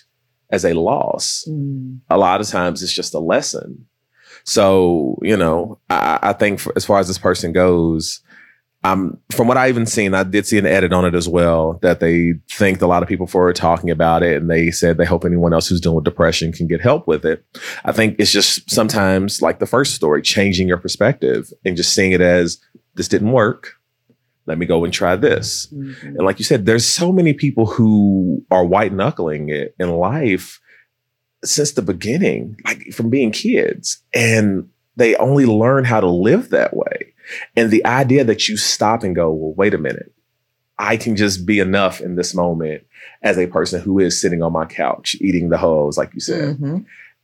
as 0.50 0.64
a 0.64 0.74
loss. 0.74 1.44
Mm. 1.48 2.00
A 2.10 2.18
lot 2.18 2.40
of 2.40 2.48
times 2.48 2.82
it's 2.82 2.92
just 2.92 3.14
a 3.14 3.18
lesson. 3.18 3.86
So, 4.44 5.18
you 5.22 5.36
know, 5.36 5.78
I, 5.88 6.18
I 6.22 6.32
think 6.32 6.60
for, 6.60 6.72
as 6.76 6.84
far 6.84 6.98
as 6.98 7.08
this 7.08 7.18
person 7.18 7.52
goes, 7.52 8.20
um, 8.82 9.18
from 9.30 9.46
what 9.46 9.58
I 9.58 9.68
even 9.68 9.84
seen, 9.84 10.14
I 10.14 10.22
did 10.22 10.46
see 10.46 10.56
an 10.56 10.64
edit 10.64 10.92
on 10.92 11.04
it 11.04 11.14
as 11.14 11.28
well 11.28 11.78
that 11.82 12.00
they 12.00 12.34
thanked 12.50 12.80
a 12.80 12.86
lot 12.86 13.02
of 13.02 13.08
people 13.08 13.26
for 13.26 13.52
talking 13.52 13.90
about 13.90 14.22
it, 14.22 14.40
and 14.40 14.50
they 14.50 14.70
said 14.70 14.96
they 14.96 15.04
hope 15.04 15.26
anyone 15.26 15.52
else 15.52 15.68
who's 15.68 15.80
dealing 15.80 15.96
with 15.96 16.04
depression 16.04 16.50
can 16.52 16.66
get 16.66 16.80
help 16.80 17.06
with 17.06 17.26
it. 17.26 17.44
I 17.84 17.92
think 17.92 18.16
it's 18.18 18.32
just 18.32 18.70
sometimes 18.70 19.42
like 19.42 19.58
the 19.58 19.66
first 19.66 19.94
story, 19.94 20.22
changing 20.22 20.66
your 20.66 20.78
perspective 20.78 21.52
and 21.64 21.76
just 21.76 21.94
seeing 21.94 22.12
it 22.12 22.22
as 22.22 22.58
this 22.94 23.08
didn't 23.08 23.32
work 23.32 23.74
let 24.50 24.58
me 24.58 24.66
go 24.66 24.84
and 24.84 24.92
try 24.92 25.14
this. 25.14 25.68
Mm-hmm. 25.68 26.06
And 26.08 26.22
like 26.22 26.40
you 26.40 26.44
said, 26.44 26.66
there's 26.66 26.84
so 26.84 27.12
many 27.12 27.32
people 27.32 27.66
who 27.66 28.44
are 28.50 28.64
white 28.64 28.92
knuckling 28.92 29.48
it 29.48 29.76
in 29.78 29.90
life 29.90 30.60
since 31.44 31.72
the 31.72 31.82
beginning, 31.82 32.56
like 32.64 32.92
from 32.92 33.10
being 33.10 33.30
kids. 33.30 34.02
And 34.12 34.68
they 34.96 35.14
only 35.16 35.46
learn 35.46 35.84
how 35.84 36.00
to 36.00 36.10
live 36.10 36.50
that 36.50 36.76
way. 36.76 37.14
And 37.56 37.70
the 37.70 37.86
idea 37.86 38.24
that 38.24 38.48
you 38.48 38.56
stop 38.56 39.04
and 39.04 39.14
go, 39.14 39.32
well, 39.32 39.54
wait 39.54 39.72
a 39.72 39.78
minute, 39.78 40.12
I 40.78 40.96
can 40.96 41.14
just 41.14 41.46
be 41.46 41.60
enough 41.60 42.00
in 42.00 42.16
this 42.16 42.34
moment 42.34 42.84
as 43.22 43.38
a 43.38 43.46
person 43.46 43.80
who 43.80 44.00
is 44.00 44.20
sitting 44.20 44.42
on 44.42 44.52
my 44.52 44.64
couch 44.64 45.14
eating 45.20 45.50
the 45.50 45.58
hose, 45.58 45.96
like 45.96 46.12
you 46.12 46.20
said. 46.20 46.56
Mm-hmm 46.56 46.78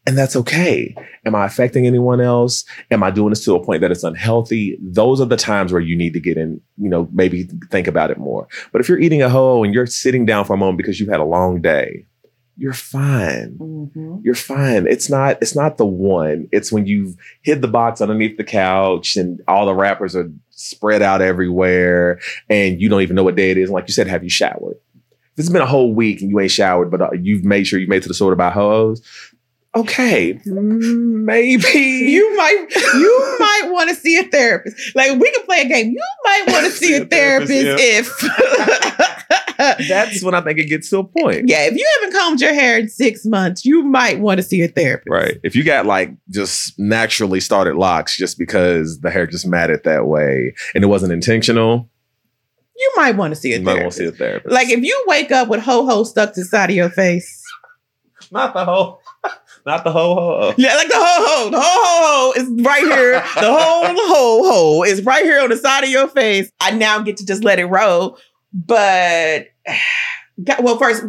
and 0.06 0.16
that's 0.16 0.36
okay. 0.36 0.94
Am 1.24 1.34
I 1.34 1.46
affecting 1.46 1.86
anyone 1.86 2.20
else? 2.20 2.64
Am 2.90 3.02
I 3.02 3.10
doing 3.10 3.30
this 3.30 3.44
to 3.44 3.54
a 3.54 3.64
point 3.64 3.80
that 3.80 3.90
it's 3.90 4.04
unhealthy? 4.04 4.78
Those 4.80 5.20
are 5.20 5.26
the 5.26 5.36
times 5.36 5.72
where 5.72 5.80
you 5.80 5.96
need 5.96 6.12
to 6.12 6.20
get 6.20 6.36
in, 6.36 6.60
you 6.78 6.88
know, 6.88 7.08
maybe 7.12 7.48
think 7.70 7.88
about 7.88 8.10
it 8.10 8.18
more. 8.18 8.46
But 8.72 8.80
if 8.80 8.88
you're 8.88 9.00
eating 9.00 9.22
a 9.22 9.28
hoe 9.28 9.64
and 9.64 9.74
you're 9.74 9.86
sitting 9.86 10.24
down 10.24 10.44
for 10.44 10.54
a 10.54 10.58
moment 10.58 10.78
because 10.78 11.00
you've 11.00 11.08
had 11.08 11.20
a 11.20 11.24
long 11.24 11.60
day, 11.60 12.06
you're 12.56 12.72
fine. 12.72 13.58
Mm-hmm. 13.58 14.18
You're 14.22 14.34
fine. 14.34 14.86
It's 14.86 15.10
not, 15.10 15.38
it's 15.42 15.54
not 15.54 15.76
the 15.76 15.84
one. 15.84 16.48
It's 16.52 16.72
when 16.72 16.86
you've 16.86 17.16
hid 17.42 17.60
the 17.60 17.68
box 17.68 18.00
underneath 18.00 18.38
the 18.38 18.44
couch 18.44 19.16
and 19.16 19.40
all 19.46 19.66
the 19.66 19.74
wrappers 19.74 20.16
are 20.16 20.30
spread 20.50 21.02
out 21.02 21.20
everywhere 21.20 22.18
and 22.48 22.80
you 22.80 22.88
don't 22.88 23.02
even 23.02 23.16
know 23.16 23.24
what 23.24 23.36
day 23.36 23.50
it 23.50 23.58
is. 23.58 23.68
And 23.68 23.74
like 23.74 23.88
you 23.88 23.92
said, 23.92 24.06
have 24.06 24.24
you 24.24 24.30
showered? 24.30 24.76
If 25.34 25.40
it's 25.40 25.50
been 25.50 25.60
a 25.60 25.66
whole 25.66 25.92
week 25.92 26.22
and 26.22 26.30
you 26.30 26.40
ain't 26.40 26.50
showered, 26.50 26.90
but 26.90 27.02
uh, 27.02 27.10
you've 27.12 27.44
made 27.44 27.66
sure 27.66 27.78
you 27.78 27.88
made 27.88 28.02
to 28.02 28.08
the 28.08 28.14
store 28.14 28.32
about 28.32 28.54
hoes, 28.54 29.02
okay, 29.76 30.40
maybe 30.44 31.62
you 31.78 32.36
might 32.36 32.66
you 32.94 33.36
might 33.38 33.70
want 33.72 33.88
to 33.90 33.94
see 33.94 34.18
a 34.18 34.24
therapist. 34.24 34.94
Like 34.96 35.18
we 35.18 35.30
can 35.30 35.44
play 35.44 35.60
a 35.62 35.68
game. 35.68 35.90
You 35.90 36.02
might 36.24 36.44
want 36.48 36.64
to 36.66 36.70
see, 36.70 36.86
see, 36.88 36.94
a, 36.96 37.04
therapist, 37.04 37.52
therapist 37.52 38.12
if 38.20 39.88
that's 39.88 40.22
when 40.22 40.34
I 40.34 40.40
think 40.40 40.58
it 40.58 40.64
gets 40.66 40.90
to 40.90 40.98
a 40.98 41.04
point. 41.04 41.48
Yeah, 41.48 41.66
if 41.66 41.74
you 41.74 41.86
haven't 42.00 42.18
combed 42.18 42.40
your 42.40 42.54
hair 42.54 42.78
in 42.78 42.88
six 42.88 43.24
months, 43.24 43.64
you 43.64 43.82
might 43.82 44.20
want 44.20 44.38
to 44.38 44.42
see 44.42 44.62
a 44.62 44.68
therapist. 44.68 45.08
Right. 45.10 45.38
If 45.42 45.54
you 45.56 45.64
got 45.64 45.86
like 45.86 46.10
just 46.30 46.78
naturally 46.78 47.40
started 47.40 47.76
locks 47.76 48.16
just 48.16 48.38
because 48.38 49.00
the 49.00 49.10
hair 49.10 49.26
just 49.26 49.46
matted 49.46 49.84
that 49.84 50.06
way 50.06 50.54
and 50.74 50.84
it 50.84 50.88
wasn't 50.88 51.12
intentional, 51.12 51.88
you 52.76 52.92
might 52.96 53.16
want 53.16 53.32
to 53.34 53.40
see 53.40 53.52
a 53.54 53.58
You 53.58 53.64
might 53.64 53.82
want 53.82 53.94
therapist. 53.94 53.98
to 53.98 54.04
see 54.04 54.08
a 54.08 54.12
therapist. 54.12 54.52
Like 54.54 54.68
if 54.68 54.82
you 54.82 55.04
wake 55.06 55.32
up 55.32 55.48
with 55.48 55.60
ho 55.60 55.86
ho 55.86 56.04
stuck 56.04 56.34
to 56.34 56.40
the 56.40 56.46
side 56.46 56.70
of 56.70 56.76
your 56.76 56.90
face. 56.90 57.42
not 58.30 58.52
the 58.52 58.64
whole, 58.64 59.00
not 59.66 59.84
the 59.84 59.92
whole. 59.92 60.14
whole. 60.14 60.54
Yeah, 60.56 60.74
like 60.76 60.88
the 60.88 60.94
ho 60.94 61.00
ho. 61.02 61.50
The 61.50 61.60
ho 61.60 61.62
ho 61.62 62.32
ho 62.34 62.40
is 62.40 62.64
right 62.64 62.84
here. 62.84 63.12
The 63.12 63.52
whole 63.52 63.84
ho 63.84 64.42
ho 64.50 64.82
is 64.84 65.02
right 65.04 65.24
here 65.24 65.40
on 65.40 65.50
the 65.50 65.56
side 65.56 65.84
of 65.84 65.90
your 65.90 66.08
face. 66.08 66.50
I 66.60 66.70
now 66.70 67.00
get 67.00 67.16
to 67.18 67.26
just 67.26 67.44
let 67.44 67.58
it 67.58 67.66
roll. 67.66 68.18
But 68.52 69.48
well, 70.60 70.78
first, 70.78 71.04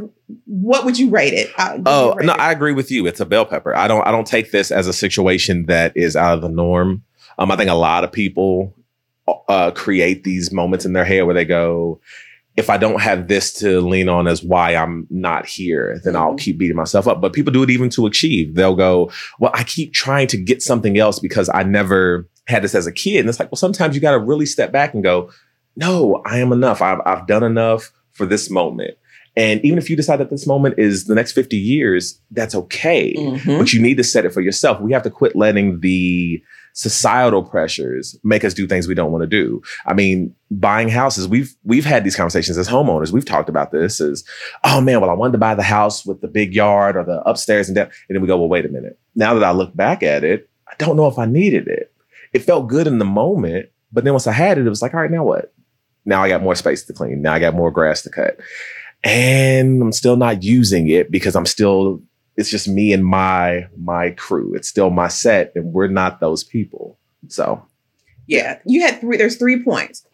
what 0.45 0.85
would 0.85 0.97
you 0.97 1.09
rate 1.09 1.33
it? 1.33 1.51
Uh, 1.57 1.77
Oh 1.85 2.15
rate 2.15 2.25
no, 2.25 2.33
it? 2.33 2.39
I 2.39 2.51
agree 2.51 2.73
with 2.73 2.91
you. 2.91 3.05
It's 3.07 3.19
a 3.19 3.25
bell 3.25 3.45
pepper. 3.45 3.75
I 3.75 3.87
don't. 3.87 4.05
I 4.07 4.11
don't 4.11 4.27
take 4.27 4.51
this 4.51 4.71
as 4.71 4.87
a 4.87 4.93
situation 4.93 5.67
that 5.67 5.95
is 5.95 6.15
out 6.15 6.33
of 6.33 6.41
the 6.41 6.49
norm. 6.49 7.03
Um, 7.37 7.51
I 7.51 7.55
think 7.55 7.69
a 7.69 7.75
lot 7.75 8.03
of 8.03 8.11
people 8.11 8.73
uh, 9.47 9.71
create 9.71 10.23
these 10.23 10.51
moments 10.51 10.85
in 10.85 10.93
their 10.93 11.05
head 11.05 11.25
where 11.25 11.35
they 11.35 11.45
go, 11.45 11.99
"If 12.57 12.69
I 12.69 12.77
don't 12.77 13.01
have 13.01 13.27
this 13.27 13.53
to 13.59 13.79
lean 13.79 14.09
on 14.09 14.27
as 14.27 14.43
why 14.43 14.75
I'm 14.75 15.07
not 15.09 15.45
here, 15.45 16.01
then 16.03 16.15
I'll 16.15 16.33
Mhm. 16.33 16.39
keep 16.39 16.57
beating 16.57 16.75
myself 16.75 17.07
up." 17.07 17.21
But 17.21 17.31
people 17.33 17.53
do 17.53 17.63
it 17.63 17.69
even 17.69 17.89
to 17.91 18.05
achieve. 18.05 18.55
They'll 18.55 18.75
go, 18.75 19.09
"Well, 19.39 19.51
I 19.53 19.63
keep 19.63 19.93
trying 19.93 20.27
to 20.27 20.37
get 20.37 20.61
something 20.61 20.97
else 20.97 21.19
because 21.19 21.49
I 21.53 21.63
never 21.63 22.27
had 22.47 22.63
this 22.63 22.75
as 22.75 22.87
a 22.87 22.91
kid." 22.91 23.19
And 23.21 23.29
it's 23.29 23.39
like, 23.39 23.51
well, 23.51 23.57
sometimes 23.57 23.95
you 23.95 24.01
got 24.01 24.11
to 24.11 24.19
really 24.19 24.45
step 24.45 24.71
back 24.71 24.93
and 24.93 25.03
go, 25.03 25.29
"No, 25.75 26.21
I 26.25 26.39
am 26.39 26.51
enough. 26.51 26.81
I've 26.81 26.99
I've 27.05 27.27
done 27.27 27.43
enough 27.43 27.91
for 28.11 28.25
this 28.25 28.49
moment." 28.49 28.95
And 29.35 29.63
even 29.63 29.77
if 29.77 29.87
you 29.87 29.95
decide 29.95 30.19
that 30.19 30.31
this 30.31 30.47
moment 30.47 30.79
is 30.79 31.05
the 31.05 31.13
next 31.13 31.33
50 31.33 31.57
years, 31.57 32.19
that's 32.31 32.55
okay. 32.55 33.13
Mhm. 33.15 33.59
But 33.59 33.71
you 33.71 33.79
need 33.79 33.97
to 33.97 34.03
set 34.03 34.25
it 34.25 34.33
for 34.33 34.41
yourself. 34.41 34.81
We 34.81 34.93
have 34.93 35.03
to 35.03 35.11
quit 35.11 35.35
letting 35.35 35.81
the 35.81 36.41
societal 36.77 37.41
pressures 37.41 38.15
make 38.23 38.43
us 38.43 38.53
do 38.53 38.67
things 38.67 38.87
we 38.87 38.93
don't 38.93 39.11
want 39.11 39.23
to 39.23 39.27
do. 39.27 39.59
I 39.87 39.95
mean, 39.95 40.35
buying 40.51 40.89
houses, 40.89 41.27
we've 41.27 41.55
we've 41.63 41.83
had 41.83 42.03
these 42.03 42.15
conversations 42.15 42.55
as 42.55 42.69
homeowners. 42.69 43.11
We've 43.11 43.25
talked 43.25 43.49
about 43.49 43.71
this 43.71 43.99
as, 43.99 44.23
oh 44.63 44.79
man, 44.79 45.01
well, 45.01 45.09
I 45.09 45.13
wanted 45.13 45.31
to 45.31 45.37
buy 45.39 45.55
the 45.55 45.63
house 45.63 46.05
with 46.05 46.21
the 46.21 46.27
big 46.27 46.53
yard 46.53 46.95
or 46.95 47.03
the 47.03 47.19
upstairs 47.27 47.67
and 47.67 47.75
down. 47.75 47.89
And 48.07 48.15
then 48.15 48.21
we 48.21 48.27
go, 48.27 48.37
well, 48.37 48.47
wait 48.47 48.65
a 48.65 48.69
minute. 48.69 48.99
Now 49.15 49.33
that 49.33 49.43
I 49.43 49.51
look 49.51 49.75
back 49.75 50.03
at 50.03 50.23
it, 50.23 50.49
I 50.67 50.75
don't 50.77 50.97
know 50.97 51.07
if 51.07 51.17
I 51.17 51.25
needed 51.25 51.67
it. 51.67 51.91
It 52.31 52.43
felt 52.43 52.67
good 52.67 52.85
in 52.85 52.99
the 52.99 53.05
moment, 53.05 53.69
but 53.91 54.03
then 54.03 54.13
once 54.13 54.27
I 54.27 54.33
had 54.33 54.59
it, 54.59 54.67
it 54.67 54.69
was 54.69 54.83
like, 54.83 54.93
all 54.93 55.01
right, 55.01 55.09
now 55.09 55.23
what? 55.23 55.51
Now 56.05 56.21
I 56.21 56.29
got 56.29 56.43
more 56.43 56.55
space 56.55 56.83
to 56.83 56.93
clean. 56.93 57.23
Now 57.23 57.33
I 57.33 57.39
got 57.39 57.55
more 57.55 57.71
grass 57.71 58.03
to 58.03 58.11
cut. 58.11 58.39
And 59.03 59.81
I'm 59.81 59.91
still 59.91 60.15
not 60.15 60.43
using 60.43 60.89
it 60.89 61.09
because 61.09 61.35
I'm 61.35 61.47
still 61.47 62.03
it's 62.37 62.49
just 62.49 62.67
me 62.67 62.93
and 62.93 63.03
my 63.03 63.67
my 63.77 64.11
crew. 64.11 64.53
It's 64.55 64.67
still 64.69 64.89
my 64.91 65.07
set, 65.09 65.51
and 65.55 65.73
we're 65.73 65.87
not 65.87 66.19
those 66.19 66.43
people. 66.43 66.97
So 67.27 67.65
Yeah, 68.27 68.59
you 68.65 68.81
had 68.81 69.01
three. 69.01 69.17
There's 69.17 69.37
three 69.37 69.63
points. 69.63 70.05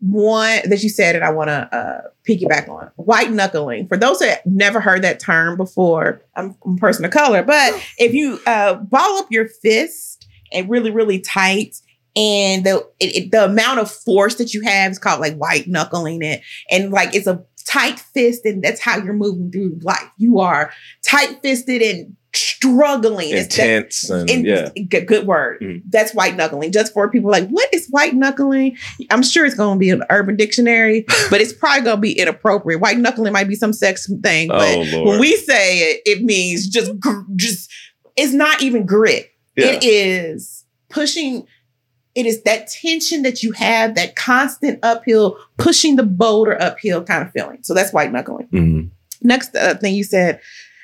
One 0.00 0.60
that 0.68 0.82
you 0.82 0.90
said, 0.90 1.14
and 1.14 1.24
I 1.24 1.30
want 1.30 1.48
to 1.48 1.74
uh, 1.74 2.00
piggyback 2.28 2.68
on 2.68 2.90
white 2.96 3.30
knuckling. 3.32 3.88
For 3.88 3.96
those 3.96 4.18
that 4.18 4.44
never 4.46 4.78
heard 4.80 5.00
that 5.02 5.18
term 5.18 5.56
before, 5.56 6.20
I'm, 6.36 6.54
I'm 6.66 6.74
a 6.74 6.76
person 6.76 7.04
of 7.06 7.10
color, 7.10 7.42
but 7.42 7.72
if 7.96 8.12
you 8.12 8.38
uh, 8.46 8.74
ball 8.74 9.16
up 9.18 9.28
your 9.30 9.48
fist 9.48 10.26
and 10.52 10.68
really, 10.68 10.90
really 10.90 11.20
tight, 11.20 11.76
and 12.16 12.64
the 12.66 12.86
it, 13.00 13.16
it- 13.16 13.30
the 13.32 13.46
amount 13.46 13.80
of 13.80 13.90
force 13.90 14.34
that 14.36 14.52
you 14.52 14.60
have 14.62 14.92
is 14.92 14.98
called 14.98 15.20
like 15.20 15.36
white 15.36 15.68
knuckling 15.68 16.20
it, 16.22 16.42
and 16.70 16.90
like 16.90 17.14
it's 17.14 17.26
a 17.26 17.42
tight 17.66 17.98
fist, 17.98 18.44
and 18.44 18.62
that's 18.62 18.80
how 18.80 18.98
you're 18.98 19.12
moving 19.14 19.50
through 19.50 19.78
life. 19.82 20.08
You 20.18 20.40
are 20.40 20.72
tight 21.02 21.40
fisted 21.42 21.82
and 21.82 22.16
struggling. 22.34 23.30
It's 23.30 23.56
that- 23.56 23.68
intense 23.68 24.10
and 24.10 24.44
yeah. 24.44 24.68
good, 24.88 25.06
good 25.06 25.26
word. 25.26 25.60
Mhm. 25.60 25.82
That's 25.88 26.14
white 26.14 26.36
knuckling. 26.36 26.72
Just 26.72 26.92
for 26.92 27.08
people 27.10 27.30
like, 27.30 27.48
what 27.48 27.68
is 27.72 27.86
white 27.90 28.14
knuckling? 28.14 28.76
I'm 29.10 29.22
sure 29.22 29.44
it's 29.46 29.54
going 29.54 29.76
to 29.76 29.80
be 29.80 29.90
an 29.90 30.02
urban 30.10 30.36
dictionary, 30.36 31.04
but 31.30 31.40
it's 31.40 31.52
probably 31.52 31.82
going 31.84 31.96
to 31.96 32.00
be 32.00 32.18
inappropriate. 32.18 32.80
White 32.80 32.98
knuckling 32.98 33.32
might 33.32 33.48
be 33.48 33.54
some 33.54 33.72
sex 33.72 34.10
thing, 34.22 34.48
but 34.48 34.76
Oh 34.94 35.04
when 35.04 35.20
we 35.20 35.36
say 35.36 35.78
it, 35.78 36.02
it 36.06 36.22
means 36.24 36.68
just, 36.68 36.98
gr- 36.98 37.20
just, 37.36 37.70
it's 38.16 38.32
not 38.32 38.62
even 38.62 38.84
grit. 38.86 39.30
yeah. 39.56 39.66
It 39.66 39.84
is 39.84 40.64
pushing. 40.88 41.46
It 42.14 42.26
is 42.26 42.42
that 42.42 42.68
tension 42.68 43.22
that 43.22 43.42
you 43.42 43.52
have, 43.52 43.94
that 43.96 44.14
constant 44.16 44.78
uphill, 44.82 45.36
pushing 45.58 45.96
the 45.96 46.02
boulder 46.04 46.60
uphill 46.62 47.02
kind 47.04 47.22
of 47.26 47.32
feeling. 47.32 47.58
So 47.62 47.74
that's 47.74 47.92
white 47.92 48.12
knuckling 48.12 48.48
Mhm. 48.52 48.90
next 49.22 49.54
uh, 49.56 49.74
thing 49.76 49.94
you 49.94 50.04
said 50.04 50.40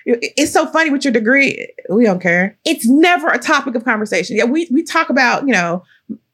it's 0.06 0.50
so 0.52 0.66
funny 0.66 0.88
with 0.90 1.04
your 1.04 1.12
degree 1.12 1.68
we 1.90 2.04
don't 2.04 2.20
care 2.22 2.56
it's 2.64 2.88
never 2.88 3.28
a 3.28 3.38
topic 3.38 3.74
of 3.74 3.84
conversation 3.84 4.34
yeah 4.34 4.44
we, 4.44 4.66
we 4.72 4.82
talk 4.82 5.10
about 5.10 5.46
you 5.46 5.52
know 5.52 5.82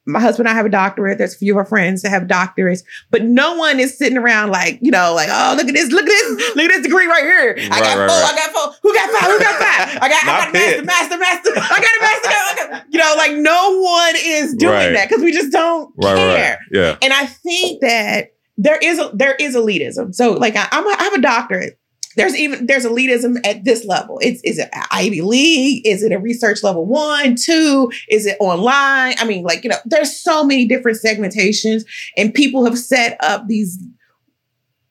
my 0.07 0.21
husband 0.21 0.47
and 0.49 0.55
I 0.55 0.57
have 0.57 0.67
a 0.67 0.71
doctorate. 0.71 1.19
There's 1.19 1.35
a 1.35 1.39
few 1.39 1.53
of 1.55 1.59
our 1.59 1.65
friends 1.65 2.03
that 2.03 2.11
have 2.11 2.25
doctorates, 2.25 2.83
but 3.11 3.25
no 3.25 3.55
one 3.57 3.81
is 3.81 3.99
sitting 3.99 4.17
around 4.17 4.51
like, 4.51 4.79
you 4.81 4.91
know, 4.91 5.13
like, 5.15 5.29
oh, 5.31 5.55
look 5.57 5.67
at 5.67 5.75
this, 5.75 5.91
look 5.91 6.05
at 6.05 6.09
this, 6.09 6.57
look 6.57 6.65
at 6.67 6.69
this 6.77 6.83
degree 6.83 7.07
right 7.07 7.23
here. 7.23 7.55
I 7.59 7.69
Right, 7.69 7.83
got 7.83 7.99
right, 7.99 8.09
four, 8.11 8.19
right. 8.21 8.33
I 8.33 8.37
got 8.37 8.51
four. 8.53 8.75
Who 8.83 8.95
got 8.95 9.11
five? 9.11 9.31
Who 9.31 9.39
got 9.39 9.59
five? 9.59 9.99
I 10.03 10.09
got, 10.09 10.23
I 10.29 10.45
got 10.45 10.53
master, 10.53 10.85
master, 10.85 11.19
master. 11.19 11.51
I 11.57 11.81
got 11.81 11.99
a 11.99 12.01
master. 12.01 12.29
I 12.29 12.69
got- 12.71 12.85
You 12.91 12.99
know, 13.01 13.15
like 13.17 13.33
no 13.35 13.81
one 13.81 14.15
is 14.19 14.55
doing 14.55 14.93
that 14.95 15.09
because 15.09 15.23
we 15.25 15.33
just 15.33 15.53
don't 15.53 15.93
care. 16.01 16.59
Yeah. 16.73 16.97
And 17.03 17.13
I 17.13 17.27
think 17.27 17.81
that 17.81 18.33
there 18.57 18.79
is 18.83 18.99
a 18.99 19.11
there 19.13 19.35
is 19.35 19.55
elitism. 19.55 20.15
So 20.15 20.33
like 20.33 20.57
I, 20.57 20.67
I'm 20.73 20.87
a, 20.87 20.97
I 20.99 21.03
have 21.05 21.13
a 21.15 21.21
doctorate. 21.21 21.79
There's 22.17 22.35
even 22.35 22.67
there's 22.67 22.85
elitism 22.87 23.47
at 23.47 23.65
this 23.65 23.85
level. 23.85 24.19
It's 24.23 24.41
is 24.43 24.59
it 24.59 24.71
Ivy 24.91 25.21
League? 25.21 25.87
Is 25.87 26.03
it 26.03 26.13
a 26.13 26.19
research 26.19 26.63
level 26.63 26.87
one, 26.87 27.37
two? 27.37 27.93
Is 28.09 28.25
it 28.27 28.37
online? 28.41 29.15
I 29.19 29.25
mean, 29.27 29.43
like 29.45 29.63
you 29.65 29.71
know, 29.71 29.77
there's 29.85 30.17
so 30.17 30.43
many 30.45 30.67
different 30.67 30.99
segmentations, 31.05 31.85
and 32.17 32.33
people 32.33 32.65
have 32.65 32.79
set 32.79 33.17
up 33.21 33.47
these 33.49 33.79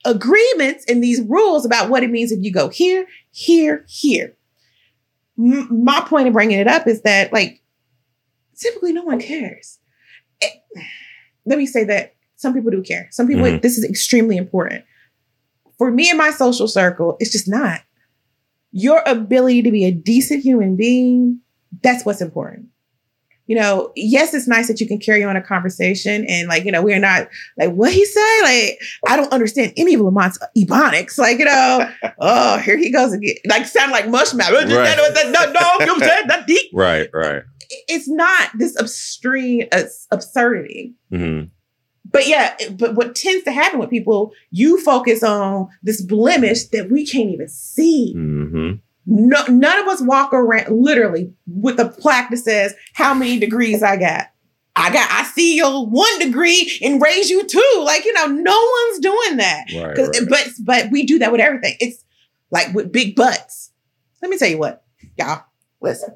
agreements 0.06 0.86
and 0.88 1.04
these 1.04 1.22
rules 1.22 1.66
about 1.66 1.90
what 1.90 2.04
it 2.04 2.12
means 2.12 2.32
if 2.32 2.44
you 2.44 2.52
go 2.52 2.70
here, 2.70 3.08
here, 3.32 3.86
here. 3.90 4.36
M- 5.38 5.84
my 5.84 6.02
point 6.02 6.28
in 6.28 6.34
bringing 6.34 6.60
it 6.60 6.68
up 6.68 6.88
is 6.88 7.02
that 7.02 7.34
like 7.34 7.62
typically 8.56 8.94
no 8.94 9.04
one 9.04 9.20
cares. 9.20 9.80
Eh, 10.42 10.50
Let 11.46 11.58
me 11.58 11.66
say 11.66 11.84
that 11.86 12.14
some 12.36 12.54
people 12.54 12.70
do 12.72 12.84
care. 12.84 13.08
Some 13.12 13.28
people, 13.28 13.44
Mhm. 13.46 13.62
this 13.62 13.78
is 13.78 13.84
extremely 13.84 14.38
important. 14.38 14.84
For 15.78 15.92
me 15.92 16.10
and 16.10 16.18
my 16.18 16.32
social 16.32 16.68
circle, 16.68 17.18
it's 17.20 17.32
just 17.32 17.48
not. 17.48 17.82
Your 18.72 19.02
ability 19.06 19.62
to 19.64 19.72
be 19.72 19.86
a 19.86 19.92
decent 19.92 20.44
human 20.44 20.76
being, 20.76 21.40
that's 21.82 22.06
what's 22.06 22.22
important. 22.22 22.68
You 23.48 23.56
know, 23.56 23.92
yes, 23.96 24.34
it's 24.34 24.48
nice 24.48 24.68
that 24.70 24.82
you 24.82 24.88
can 24.88 25.00
carry 25.00 25.24
on 25.24 25.36
a 25.36 25.42
conversation 25.42 26.26
and 26.28 26.48
like, 26.48 26.66
you 26.66 26.72
know, 26.72 26.82
we're 26.82 27.00
not 27.00 27.28
like 27.58 27.72
what 27.74 27.94
he 27.94 28.04
say. 28.04 28.42
Like, 28.42 28.80
I 29.08 29.16
don't 29.16 29.32
understand 29.32 29.74
any 29.78 29.94
of 29.94 30.02
Lamont's 30.02 30.40
ebonics. 30.58 31.20
Like, 31.20 31.38
you 31.38 31.46
know, 31.46 31.88
oh, 32.20 32.58
here 32.58 32.76
he 32.76 32.92
goes 32.92 33.14
again. 33.14 33.36
Like 33.48 33.68
sound 33.68 33.92
like 33.92 34.06
mushmouth. 34.06 34.52
Right. 34.52 34.68
That, 34.68 35.14
that, 35.14 35.32
that, 35.32 35.54
no, 35.54 35.80
you 35.80 35.86
know 35.86 35.94
what 35.94 36.04
I'm 36.04 36.10
saying? 36.10 36.28
That 36.28 36.48
deep. 36.48 36.72
Right. 36.74 37.08
Right. 37.14 37.44
It's 37.88 38.10
not 38.10 38.50
this 38.58 38.76
extreme 38.78 39.68
absurdity. 40.12 40.96
hmm 41.12 41.44
But 42.16 42.30
yeah, 42.30 42.56
but 42.72 42.96
what 42.96 43.14
tends 43.14 43.44
to 43.44 43.52
happen 43.52 43.78
with 43.78 43.90
people, 43.90 44.32
you 44.50 44.82
focus 44.82 45.22
on 45.22 45.68
this 45.84 46.02
blemish 46.02 46.64
that 46.68 46.90
we 46.90 47.06
can't 47.06 47.30
even 47.30 47.50
see. 47.50 48.14
hmm 48.14 48.72
No, 49.06 49.44
none 49.48 49.80
of 49.80 49.88
us 49.90 50.02
walk 50.02 50.32
around 50.32 50.74
literally 50.74 51.34
with 51.46 51.78
a 51.78 51.90
plaque 51.90 52.30
that 52.30 52.38
says 52.38 52.74
how 52.94 53.14
many 53.14 53.38
degrees 53.38 53.84
I 53.84 53.98
got. 53.98 54.28
I 54.78 54.94
got, 54.94 55.12
I 55.12 55.24
see 55.24 55.58
your 55.58 55.86
one 55.86 56.20
degree 56.20 56.80
and 56.82 57.02
raise 57.02 57.30
you 57.30 57.46
two. 57.46 57.82
Like, 57.84 58.06
you 58.06 58.14
know, 58.14 58.28
no 58.28 58.70
one's 58.88 59.00
doing 59.00 59.36
that. 59.36 59.66
Right. 59.76 59.98
right. 59.98 60.22
But 60.30 60.48
but 60.64 60.92
we 60.92 61.06
do 61.06 61.20
that 61.20 61.34
with 61.34 61.42
everything. 61.42 61.76
It's 61.82 62.02
like 62.50 62.74
with 62.74 62.94
big 62.94 63.18
butts. 63.18 63.72
Let 64.22 64.32
me 64.32 64.38
tell 64.38 64.48
you 64.48 64.58
what, 64.58 64.86
y'all. 65.18 65.44
Listen. 65.82 66.16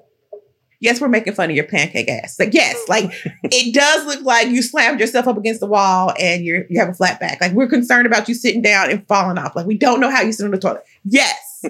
Yes, 0.82 1.02
we're 1.02 1.10
making 1.10 1.34
fun 1.34 1.50
of 1.50 1.56
your 1.56 1.66
pancake 1.66 2.10
ass. 2.10 2.40
Like, 2.40 2.54
yes, 2.54 2.78
like 2.88 3.12
it 3.44 3.74
does 3.74 4.06
look 4.06 4.22
like 4.24 4.48
you 4.48 4.62
slammed 4.62 5.00
yourself 5.00 5.28
up 5.28 5.38
against 5.38 5.60
the 5.60 5.68
wall 5.68 6.14
and 6.20 6.46
you're 6.46 6.66
you 6.70 6.80
have 6.80 6.90
a 6.90 6.94
flat 6.94 7.20
back. 7.20 7.42
Like 7.42 7.54
we're 7.54 7.68
concerned 7.68 8.06
about 8.06 8.28
you 8.28 8.34
sitting 8.36 8.62
down 8.62 8.90
and 8.90 9.08
falling 9.08 9.38
off. 9.38 9.56
Like 9.56 9.66
we 9.66 9.78
don't 9.78 10.00
know 10.00 10.10
how 10.10 10.22
you 10.22 10.32
sit 10.32 10.46
on 10.46 10.52
the 10.52 10.58
toilet. 10.58 10.84
Yes. 11.04 11.66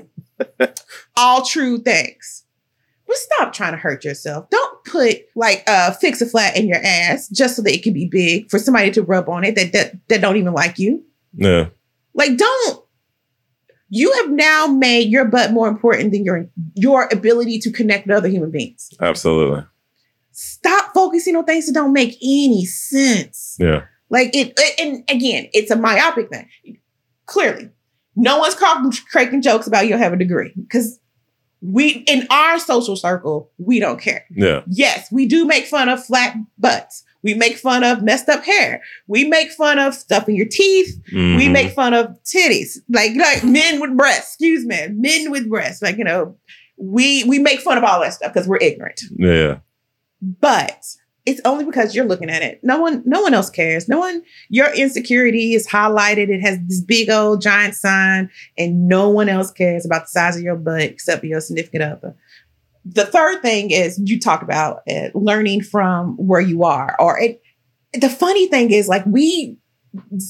All 1.17 1.43
true 1.43 1.79
things. 1.79 2.45
But 3.07 3.17
stop 3.17 3.53
trying 3.53 3.71
to 3.71 3.77
hurt 3.77 4.05
yourself. 4.05 4.49
Don't 4.51 4.83
put 4.85 5.17
like 5.35 5.63
uh 5.67 5.91
fix 5.93 6.21
a 6.21 6.27
flat 6.27 6.55
in 6.55 6.67
your 6.67 6.77
ass 6.83 7.27
just 7.29 7.55
so 7.55 7.63
that 7.63 7.73
it 7.73 7.81
can 7.81 7.93
be 7.93 8.05
big 8.05 8.49
for 8.51 8.59
somebody 8.59 8.91
to 8.91 9.01
rub 9.01 9.27
on 9.27 9.43
it 9.43 9.55
that 9.55 9.73
that, 9.73 9.95
that 10.09 10.21
don't 10.21 10.37
even 10.37 10.53
like 10.53 10.77
you. 10.77 11.03
yeah. 11.35 11.69
Like, 12.13 12.37
don't. 12.37 12.78
You 13.89 14.11
have 14.13 14.29
now 14.29 14.67
made 14.67 15.09
your 15.09 15.25
butt 15.25 15.51
more 15.51 15.67
important 15.67 16.11
than 16.11 16.23
your 16.23 16.47
your 16.75 17.09
ability 17.11 17.59
to 17.59 17.71
connect 17.71 18.07
with 18.07 18.15
other 18.17 18.27
human 18.27 18.51
beings. 18.51 18.89
Absolutely. 19.01 19.63
Stop 20.31 20.93
focusing 20.93 21.35
on 21.35 21.45
things 21.45 21.65
that 21.67 21.73
don't 21.73 21.91
make 21.93 22.15
any 22.21 22.65
sense. 22.65 23.57
Yeah. 23.59 23.83
Like 24.09 24.35
it, 24.35 24.53
it- 24.57 24.79
and 24.79 25.03
again, 25.09 25.49
it's 25.53 25.71
a 25.71 25.75
myopic 25.75 26.29
thing. 26.29 26.47
Clearly, 27.25 27.69
no 28.15 28.37
one's 28.39 28.55
cracking, 28.55 28.91
cracking 29.11 29.41
jokes 29.41 29.67
about 29.67 29.87
you 29.87 29.97
have 29.97 30.13
a 30.13 30.17
degree 30.17 30.53
because 30.55 30.99
we 31.61 31.89
in 32.07 32.25
our 32.29 32.57
social 32.59 32.95
circle 32.95 33.51
we 33.57 33.79
don't 33.79 33.99
care. 33.99 34.25
Yeah. 34.31 34.61
Yes, 34.67 35.11
we 35.11 35.25
do 35.27 35.45
make 35.45 35.65
fun 35.65 35.89
of 35.89 36.03
flat 36.03 36.35
butts. 36.57 37.03
We 37.23 37.33
make 37.33 37.57
fun 37.57 37.83
of 37.83 38.01
messed 38.01 38.29
up 38.29 38.43
hair. 38.43 38.81
We 39.07 39.25
make 39.25 39.51
fun 39.51 39.77
of 39.79 39.93
stuff 39.93 40.29
in 40.29 40.35
your 40.35 40.47
teeth. 40.49 40.95
We 41.11 41.19
Mhm. 41.47 41.51
make 41.51 41.71
fun 41.73 41.93
of 41.93 42.17
titties, 42.23 42.77
like 42.89 43.11
like 43.15 43.43
men 43.43 43.79
with 43.81 43.95
breasts. 43.97 44.29
Excuse 44.35 44.65
me, 44.65 44.87
men 44.93 45.29
with 45.31 45.49
breasts. 45.49 45.81
Like 45.81 45.97
you 45.97 46.03
know, 46.05 46.37
we 46.77 47.23
we 47.25 47.39
make 47.39 47.59
fun 47.59 47.77
of 47.77 47.83
all 47.83 47.99
that 48.01 48.13
stuff 48.13 48.33
because 48.33 48.47
we're 48.47 48.57
ignorant. 48.61 49.01
yeah. 49.17 49.57
But 50.21 50.85
it's 51.25 51.41
only 51.45 51.63
because 51.65 51.93
you're 51.95 52.05
looking 52.05 52.29
at 52.29 52.41
it. 52.41 52.59
No 52.63 52.79
one, 52.79 53.03
no 53.05 53.21
one 53.21 53.33
else 53.33 53.49
cares. 53.49 53.87
No 53.87 53.99
one. 53.99 54.21
Your 54.49 54.73
insecurity 54.73 55.53
is 55.53 55.67
highlighted. 55.67 56.29
It 56.29 56.41
has 56.41 56.57
this 56.67 56.81
big 56.81 57.09
old 57.09 57.41
giant 57.41 57.75
sign, 57.75 58.29
and 58.57 58.87
no 58.87 59.09
one 59.09 59.29
else 59.29 59.51
cares 59.51 59.85
about 59.85 60.03
the 60.03 60.07
size 60.09 60.35
of 60.37 60.41
your 60.43 60.55
butt 60.55 60.81
except 60.81 61.23
your 61.23 61.39
significant 61.41 61.83
other. 61.83 62.15
The 62.85 63.05
third 63.05 63.41
thing 63.41 63.71
is 63.71 63.99
you 64.03 64.19
talk 64.19 64.41
about 64.41 64.81
uh, 64.89 65.09
learning 65.13 65.61
from 65.61 66.15
where 66.17 66.41
you 66.41 66.63
are, 66.63 66.95
or 66.99 67.19
it. 67.19 67.41
The 67.93 68.09
funny 68.09 68.47
thing 68.47 68.71
is, 68.71 68.87
like 68.87 69.05
we 69.05 69.57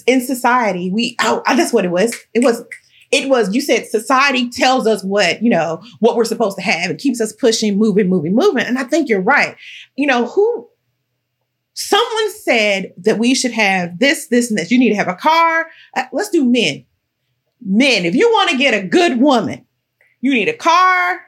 in 0.08 0.22
society, 0.22 0.90
we 0.90 1.16
oh 1.22 1.42
that's 1.48 1.74
what 1.74 1.86
it 1.86 1.92
was. 1.92 2.16
It 2.34 2.44
was 2.44 2.64
it 3.12 3.30
was 3.30 3.54
you 3.54 3.62
said 3.62 3.88
society 3.88 4.50
tells 4.50 4.88
us 4.88 5.04
what 5.04 5.42
you 5.42 5.50
know 5.50 5.82
what 6.00 6.16
we're 6.16 6.26
supposed 6.26 6.58
to 6.58 6.64
have. 6.64 6.92
It 6.92 7.00
keeps 7.00 7.22
us 7.22 7.34
pushing, 7.34 7.78
moving, 7.78 8.08
moving, 8.08 8.36
moving. 8.36 8.64
And 8.64 8.78
I 8.78 8.84
think 8.84 9.10
you're 9.10 9.22
right. 9.22 9.56
You 9.96 10.08
know 10.08 10.26
who? 10.26 10.70
Someone 11.74 12.32
said 12.32 12.94
that 12.98 13.20
we 13.20 13.34
should 13.34 13.54
have 13.54 14.00
this, 14.00 14.28
this, 14.28 14.50
and 14.50 14.60
this. 14.60 14.70
You 14.70 14.78
need 14.78 14.90
to 14.90 14.98
have 14.98 15.08
a 15.08 15.16
car. 15.16 15.68
Uh, 15.96 16.04
let's 16.12 16.30
do 16.30 16.44
men. 16.44 16.86
Men, 17.62 18.04
if 18.04 18.16
you 18.16 18.30
want 18.30 18.50
to 18.50 18.58
get 18.58 18.74
a 18.74 18.86
good 18.86 19.20
woman, 19.20 19.66
you 20.20 20.34
need 20.34 20.50
a 20.50 20.58
car, 20.58 21.22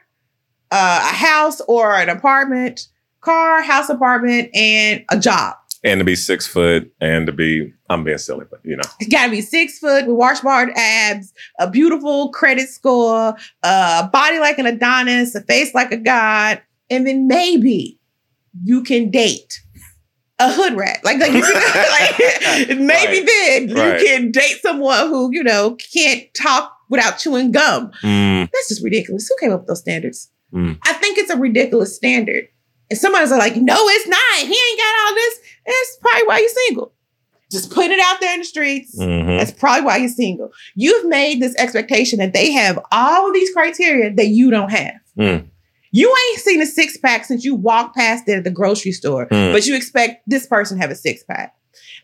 uh, 0.72 1.00
a 1.10 1.14
house, 1.14 1.60
or 1.68 1.94
an 1.94 2.08
apartment. 2.08 2.88
Car, 3.20 3.62
house, 3.62 3.88
apartment, 3.88 4.50
and 4.52 5.04
a 5.10 5.16
job. 5.20 5.54
And 5.84 5.98
to 6.00 6.04
be 6.04 6.16
six 6.16 6.46
foot 6.46 6.92
and 7.00 7.26
to 7.26 7.32
be, 7.32 7.72
I'm 7.90 8.02
being 8.04 8.18
silly, 8.18 8.46
but 8.50 8.60
you 8.64 8.76
know. 8.76 8.82
You 9.00 9.08
gotta 9.08 9.30
be 9.30 9.40
six 9.42 9.78
foot 9.78 10.06
with 10.06 10.16
washboard 10.16 10.70
abs, 10.76 11.32
a 11.60 11.70
beautiful 11.70 12.30
credit 12.30 12.68
score, 12.68 13.36
a 13.62 14.08
body 14.12 14.38
like 14.40 14.58
an 14.58 14.66
Adonis, 14.66 15.34
a 15.36 15.40
face 15.42 15.72
like 15.74 15.92
a 15.92 15.96
god, 15.98 16.62
and 16.90 17.06
then 17.06 17.26
maybe 17.28 17.98
you 18.64 18.82
can 18.82 19.10
date 19.10 19.60
a 20.38 20.52
hood 20.52 20.74
rat. 20.74 20.98
Like, 21.04 21.18
like, 21.20 21.32
like 21.32 22.78
maybe 22.78 23.18
Right. 23.20 23.26
then 23.26 23.68
you 23.68 23.74
Right. 23.76 24.00
can 24.04 24.30
date 24.32 24.58
someone 24.62 25.08
who 25.08 25.30
you 25.32 25.42
know 25.44 25.76
can't 25.92 26.22
talk 26.34 26.76
without 26.90 27.18
chewing 27.18 27.50
gum. 27.52 27.90
Mm, 28.02 28.48
That's 28.52 28.68
just 28.68 28.82
ridiculous. 28.84 29.28
Who 29.28 29.36
came 29.40 29.52
up 29.52 29.60
with 29.60 29.68
those 29.68 29.80
standards? 29.80 30.28
Mm. 30.52 30.78
I 30.84 30.92
think 30.94 31.18
it's 31.18 31.30
a 31.30 31.36
ridiculous 31.36 31.94
standard. 31.96 32.48
And 32.90 32.98
somebody's 32.98 33.30
like, 33.30 33.56
no, 33.56 33.74
it's 33.78 34.06
not. 34.08 34.38
He 34.38 34.54
ain't 34.54 34.78
got 34.78 35.06
all 35.08 35.14
this. 35.14 35.38
That's 35.66 35.96
probably 36.00 36.26
why 36.26 36.38
you're 36.40 36.48
single. 36.66 36.92
Just 37.50 37.70
put 37.70 37.90
it 37.90 38.00
out 38.00 38.20
there 38.20 38.32
in 38.34 38.40
the 38.40 38.44
streets. 38.44 38.98
mhm. 38.98 39.38
That's 39.38 39.50
probably 39.52 39.84
why 39.84 39.96
you're 39.98 40.08
single. 40.08 40.50
You've 40.74 41.06
made 41.06 41.40
this 41.40 41.54
expectation 41.56 42.18
that 42.18 42.32
they 42.32 42.50
have 42.52 42.78
all 42.90 43.28
of 43.28 43.34
these 43.34 43.52
criteria 43.52 44.12
that 44.14 44.28
you 44.28 44.50
don't 44.50 44.70
have. 44.70 44.94
Mm. 45.18 45.46
You 45.90 46.08
ain't 46.30 46.40
seen 46.40 46.62
a 46.62 46.66
six 46.66 46.96
pack 46.96 47.24
since 47.26 47.44
you 47.44 47.54
walked 47.54 47.94
past 47.96 48.26
it 48.28 48.38
at 48.38 48.44
the 48.44 48.50
grocery 48.50 48.92
store, 48.92 49.26
Mm. 49.28 49.52
but 49.52 49.66
you 49.66 49.74
expect 49.76 50.22
this 50.26 50.46
person 50.46 50.76
to 50.78 50.80
have 50.82 50.90
a 50.90 50.94
six 50.94 51.22
pack. 51.24 51.54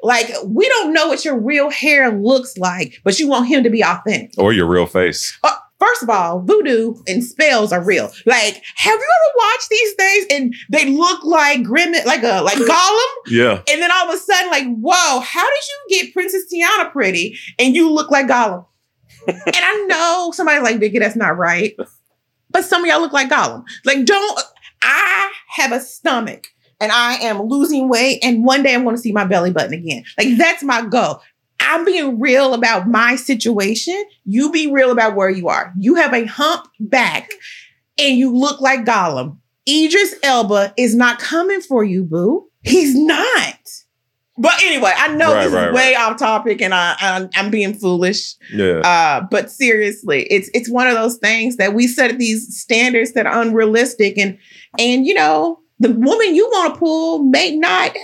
Like 0.03 0.31
we 0.45 0.69
don't 0.69 0.93
know 0.93 1.09
what 1.09 1.25
your 1.25 1.39
real 1.39 1.71
hair 1.71 2.11
looks 2.11 2.57
like, 2.59 3.01
but 3.05 3.19
you 3.19 3.29
want 3.29 3.49
him 3.49 3.63
to 3.65 3.71
be 3.71 3.83
authentic. 3.83 4.33
Or 4.39 4.53
your 4.53 4.67
real 4.67 4.87
face. 4.87 5.37
Uh, 5.43 5.51
first 5.79 6.03
of 6.03 6.11
all, 6.11 6.41
voodoo 6.41 6.95
and 7.07 7.23
spells 7.25 7.73
are 7.73 7.83
real. 7.83 8.11
Like, 8.27 8.63
have 8.77 8.99
you 8.99 9.07
ever 9.17 9.37
watched 9.37 9.69
these 9.71 9.93
things 9.95 10.27
and 10.31 10.55
they 10.71 10.91
look 10.91 11.25
like 11.25 11.63
grim, 11.63 11.93
like 12.05 12.23
a 12.23 12.43
like 12.43 12.59
Gollum? 12.59 13.15
Yeah. 13.29 13.63
And 13.71 13.83
then 13.83 13.91
all 13.91 14.09
of 14.09 14.15
a 14.15 14.19
sudden, 14.19 14.51
like, 14.51 14.67
whoa, 14.67 15.21
how 15.21 15.47
did 15.47 15.63
you 15.69 15.99
get 16.03 16.13
Princess 16.13 16.45
Tiana 16.53 16.91
pretty 16.93 17.39
and 17.59 17.75
you 17.75 17.91
look 17.91 18.11
like 18.11 18.27
Gollum? 18.27 18.67
and 19.27 19.43
I 19.47 19.85
know 19.89 20.31
somebody's 20.33 20.63
like, 20.63 20.81
Vicky, 20.81 20.99
that's 20.99 21.17
not 21.17 21.37
right. 21.37 21.77
But 22.51 22.65
some 22.65 22.83
of 22.83 22.89
y'all 22.89 23.01
look 23.01 23.13
like 23.13 23.31
Gollum. 23.31 23.65
Like, 23.85 24.05
don't, 24.05 24.41
I 24.83 25.33
have 25.49 25.73
a 25.73 25.81
stomach 25.81 26.49
and 26.81 26.91
I 26.93 27.15
am 27.17 27.43
losing 27.43 27.89
weight. 27.89 28.21
And 28.23 28.45
one 28.45 28.63
day 28.63 28.75
I'm 28.75 28.89
to 28.89 28.97
see 28.97 29.13
my 29.13 29.25
belly 29.25 29.51
button 29.51 29.75
again. 29.75 30.05
Like, 30.17 30.39
that's 30.39 30.63
my 30.63 30.87
goal. 30.87 31.21
I'm 31.61 31.85
being 31.85 32.21
real 32.21 32.55
about 32.55 32.89
my 32.89 33.17
situation. 33.17 34.03
You 34.25 34.51
be 34.51 34.71
real 34.71 34.91
about 34.91 35.17
where 35.17 35.31
you 35.31 35.49
are. 35.49 35.73
You 35.79 35.97
have 35.97 36.15
a 36.15 36.25
hump 36.25 36.69
back 36.79 37.31
and 37.99 38.17
you 38.17 38.35
look 38.35 38.61
like 38.61 38.85
Gollum. 38.85 39.39
Idris 39.69 40.15
Elba 40.23 40.73
is 40.77 40.95
not 40.95 41.19
coming 41.19 41.61
for 41.61 41.85
you, 41.85 42.05
boo. 42.05 42.47
He's 42.63 42.95
not. 42.95 43.59
But 44.41 44.63
anyway, 44.63 44.93
I 44.97 45.09
know 45.15 45.35
Right, 45.35 45.45
this 45.45 45.53
right, 45.53 45.69
is 45.69 45.75
way 45.75 45.95
off 45.97 46.17
topic, 46.17 46.63
and 46.63 46.73
I, 46.73 46.95
I 47.01 47.29
I'm 47.35 47.51
being 47.51 47.75
foolish. 47.75 48.37
Yeah. 48.53 48.81
Uh, 48.85 49.27
but 49.29 49.51
seriously, 49.51 50.29
it's 50.31 50.49
it's 50.55 50.71
one 50.71 50.87
of 50.87 50.95
those 50.95 51.17
things 51.17 51.57
that 51.57 51.75
we 51.75 51.89
set 51.89 52.17
these 52.19 52.57
standards 52.57 53.13
that 53.15 53.27
are 53.27 53.43
unrealistic, 53.43 54.17
and 54.17 54.39
and 54.79 55.05
you 55.05 55.15
know 55.15 55.59
the 55.81 55.91
woman 55.91 56.37
you 56.37 56.47
want 56.47 56.75
to 56.75 56.79
pull 56.79 57.25
may 57.25 57.57
not. 57.57 57.97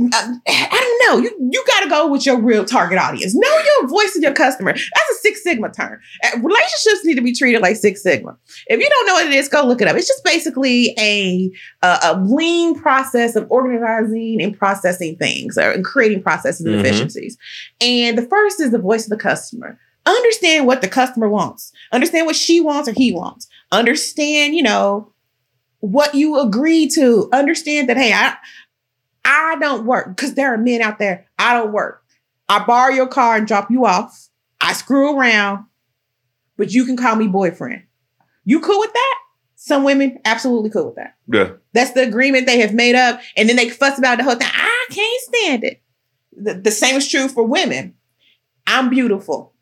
Uh, 0.00 0.34
I 0.48 0.98
don't 1.06 1.06
know. 1.06 1.22
You 1.22 1.48
you 1.50 1.64
got 1.66 1.80
to 1.84 1.88
go 1.88 2.08
with 2.10 2.24
your 2.26 2.40
real 2.40 2.64
target 2.64 2.98
audience. 2.98 3.34
Know 3.34 3.58
your 3.58 3.88
voice 3.88 4.16
of 4.16 4.22
your 4.22 4.32
customer. 4.32 4.72
That's 4.72 5.10
a 5.10 5.14
Six 5.20 5.42
Sigma 5.42 5.70
term. 5.70 6.00
Uh, 6.24 6.38
Relationships 6.40 7.04
need 7.04 7.14
to 7.16 7.20
be 7.22 7.34
treated 7.34 7.60
like 7.62 7.76
Six 7.76 8.02
Sigma. 8.02 8.36
If 8.68 8.80
you 8.80 8.88
don't 8.88 9.06
know 9.06 9.14
what 9.14 9.26
it 9.26 9.32
is, 9.32 9.48
go 9.48 9.64
look 9.66 9.80
it 9.82 9.88
up. 9.88 9.96
It's 9.96 10.08
just 10.08 10.24
basically 10.24 10.94
a 10.98 11.50
a, 11.82 11.98
a 12.04 12.20
lean 12.24 12.74
process 12.80 13.36
of 13.36 13.46
organizing 13.50 14.40
and 14.42 14.56
processing 14.58 15.16
things, 15.16 15.58
or 15.58 15.70
and 15.70 15.84
creating 15.84 16.22
processes 16.22 16.64
and 16.66 16.74
Mhm. 16.74 16.80
efficiencies. 16.80 17.36
And 17.80 18.16
the 18.16 18.22
first 18.26 18.60
is 18.60 18.70
the 18.70 18.78
voice 18.78 19.04
of 19.04 19.10
the 19.10 19.16
customer. 19.16 19.78
Understand 20.04 20.66
what 20.66 20.80
the 20.80 20.88
customer 20.88 21.28
wants. 21.28 21.72
Understand 21.92 22.26
what 22.26 22.34
she 22.34 22.60
wants 22.60 22.88
or 22.88 22.92
he 22.92 23.12
wants. 23.12 23.46
Understand, 23.70 24.54
you 24.56 24.62
know, 24.62 25.12
what 25.80 26.14
you 26.14 26.38
agree 26.40 26.88
to. 26.88 27.28
Understand 27.32 27.88
that, 27.88 27.96
hey, 27.96 28.12
I 28.12 28.34
I 29.24 29.56
don't 29.60 29.86
work 29.86 30.16
because 30.16 30.34
there 30.34 30.52
are 30.52 30.58
men 30.58 30.82
out 30.82 30.98
there. 30.98 31.26
I 31.38 31.54
don't 31.54 31.72
work. 31.72 32.02
I 32.48 32.64
borrow 32.64 32.92
your 32.92 33.06
car 33.06 33.36
and 33.36 33.46
drop 33.46 33.70
you 33.70 33.86
off. 33.86 34.28
I 34.60 34.72
screw 34.72 35.16
around, 35.16 35.66
but 36.56 36.72
you 36.72 36.84
can 36.84 36.96
call 36.96 37.16
me 37.16 37.28
boyfriend. 37.28 37.84
You 38.44 38.60
cool 38.60 38.78
with 38.78 38.92
that? 38.92 39.18
Some 39.54 39.84
women 39.84 40.18
absolutely 40.24 40.70
cool 40.70 40.86
with 40.86 40.96
that. 40.96 41.14
yeah. 41.28 41.52
That's 41.72 41.92
the 41.92 42.02
agreement 42.02 42.46
they 42.46 42.58
have 42.60 42.74
made 42.74 42.96
up, 42.96 43.20
and 43.36 43.48
then 43.48 43.56
they 43.56 43.70
fuss 43.70 43.96
about 43.98 44.18
the 44.18 44.24
whole 44.24 44.34
thing. 44.34 44.48
I 44.52 44.86
can't 44.90 45.22
stand 45.22 45.64
it. 45.64 45.82
The, 46.36 46.54
the 46.54 46.70
same 46.72 46.96
is 46.96 47.08
true 47.08 47.28
for 47.28 47.44
women. 47.44 47.94
I'm 48.66 48.90
beautiful. 48.90 49.54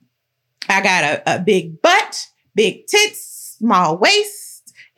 I 0.68 0.82
got 0.82 1.04
a, 1.04 1.34
a 1.36 1.38
big 1.38 1.82
butt, 1.82 2.26
big 2.54 2.86
tits, 2.86 3.56
small 3.58 3.98
waist, 3.98 4.49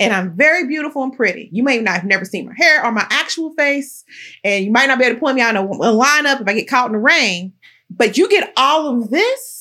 and 0.03 0.13
I'm 0.13 0.37
very 0.37 0.67
beautiful 0.67 1.03
and 1.03 1.13
pretty. 1.13 1.49
You 1.53 1.63
may 1.63 1.79
not 1.81 1.95
have 1.97 2.05
never 2.05 2.25
seen 2.25 2.47
my 2.47 2.55
hair 2.57 2.85
or 2.85 2.93
my 2.93 3.07
actual 3.11 3.53
face, 3.55 4.05
and 4.45 4.65
you 4.65 4.71
might 4.71 4.87
not 4.87 4.99
be 4.99 5.05
able 5.05 5.17
to 5.17 5.21
point 5.21 5.37
me 5.37 5.43
out 5.43 5.51
in 5.51 5.57
a, 5.57 5.65
a 5.65 5.93
lineup 5.93 6.41
if 6.41 6.49
I 6.49 6.55
get 6.55 6.69
caught 6.69 6.87
in 6.87 6.93
the 6.93 6.99
rain. 6.99 7.53
But 7.91 8.17
you 8.17 8.29
get 8.29 8.53
all 8.57 8.89
of 9.03 9.11
this 9.11 9.59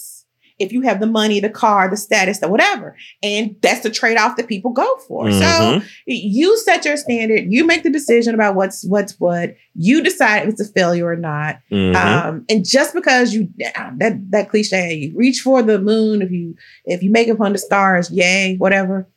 if 0.60 0.72
you 0.72 0.82
have 0.82 1.00
the 1.00 1.08
money, 1.08 1.40
the 1.40 1.50
car, 1.50 1.90
the 1.90 1.98
status, 1.98 2.38
the 2.38 2.48
whatever. 2.48 2.96
And 3.24 3.56
that's 3.62 3.82
the 3.82 3.90
trade-off 3.90 4.36
that 4.38 4.48
people 4.48 4.70
go 4.72 4.96
for. 5.08 5.32
So 5.32 5.40
Mhm. 5.40 5.84
you 6.06 6.56
set 6.60 6.86
your 6.86 6.98
standard, 6.98 7.52
you 7.52 7.66
make 7.66 7.82
the 7.82 7.90
decision 7.90 8.36
about 8.36 8.54
what's 8.56 8.86
what's 8.86 9.20
what, 9.20 9.56
you 9.74 10.04
decide 10.04 10.44
if 10.44 10.50
it's 10.50 10.62
a 10.62 10.72
failure 10.72 11.08
or 11.08 11.16
not. 11.16 11.58
Mhm. 11.72 11.96
Um, 11.96 12.46
and 12.48 12.64
just 12.64 12.94
because 12.94 13.34
you 13.34 13.50
that 13.98 14.20
that 14.30 14.50
cliche, 14.50 14.94
you 14.94 15.18
reach 15.18 15.42
for 15.42 15.64
the 15.64 15.80
moon, 15.80 16.22
if 16.22 16.30
you 16.30 16.56
if 16.86 17.02
you 17.02 17.10
make 17.10 17.28
it 17.28 17.32
upon 17.32 17.54
the 17.54 17.58
stars, 17.58 18.12
yay, 18.12 18.56
whatever. 18.58 19.08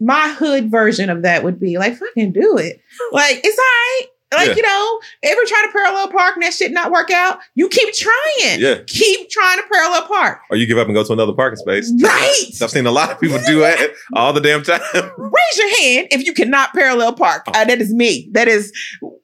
My 0.00 0.28
hood 0.28 0.70
version 0.70 1.08
of 1.10 1.22
that 1.22 1.42
would 1.44 1.58
be 1.58 1.78
like, 1.78 1.96
fucking 1.96 2.32
do 2.32 2.58
it. 2.58 2.80
Like, 3.12 3.40
it's 3.42 3.58
all 3.58 3.64
right. 3.64 4.02
Like, 4.34 4.48
Yeah. 4.48 4.54
you 4.56 4.62
know, 4.62 5.00
ever 5.22 5.40
try 5.46 5.62
to 5.66 5.72
parallel 5.72 6.08
park 6.10 6.34
and 6.34 6.42
that 6.42 6.52
shit 6.52 6.72
not 6.72 6.90
work 6.90 7.10
out? 7.10 7.38
You 7.54 7.68
keep 7.68 7.94
trying. 7.94 8.60
Yeah. 8.60 8.80
Keep 8.86 9.30
trying 9.30 9.58
to 9.58 9.64
parallel 9.72 10.06
park. 10.06 10.40
Or 10.50 10.56
you 10.56 10.66
give 10.66 10.76
up 10.78 10.86
and 10.88 10.94
go 10.94 11.04
to 11.04 11.12
another 11.12 11.32
parking 11.32 11.56
space. 11.56 11.90
Right. 12.02 12.44
I've 12.60 12.70
seen 12.70 12.86
a 12.86 12.90
lot 12.90 13.10
of 13.12 13.20
people 13.20 13.38
do 13.46 13.60
that 13.60 13.90
all 14.14 14.32
the 14.32 14.40
damn 14.40 14.62
time. 14.64 14.80
raise 15.16 15.56
your 15.56 15.80
hand 15.80 16.08
if 16.10 16.26
you 16.26 16.34
cannot 16.34 16.74
parallel 16.74 17.12
park. 17.14 17.44
Uh, 17.46 17.64
that 17.64 17.80
is 17.80 17.94
me. 17.94 18.28
That 18.32 18.48
is, 18.48 18.72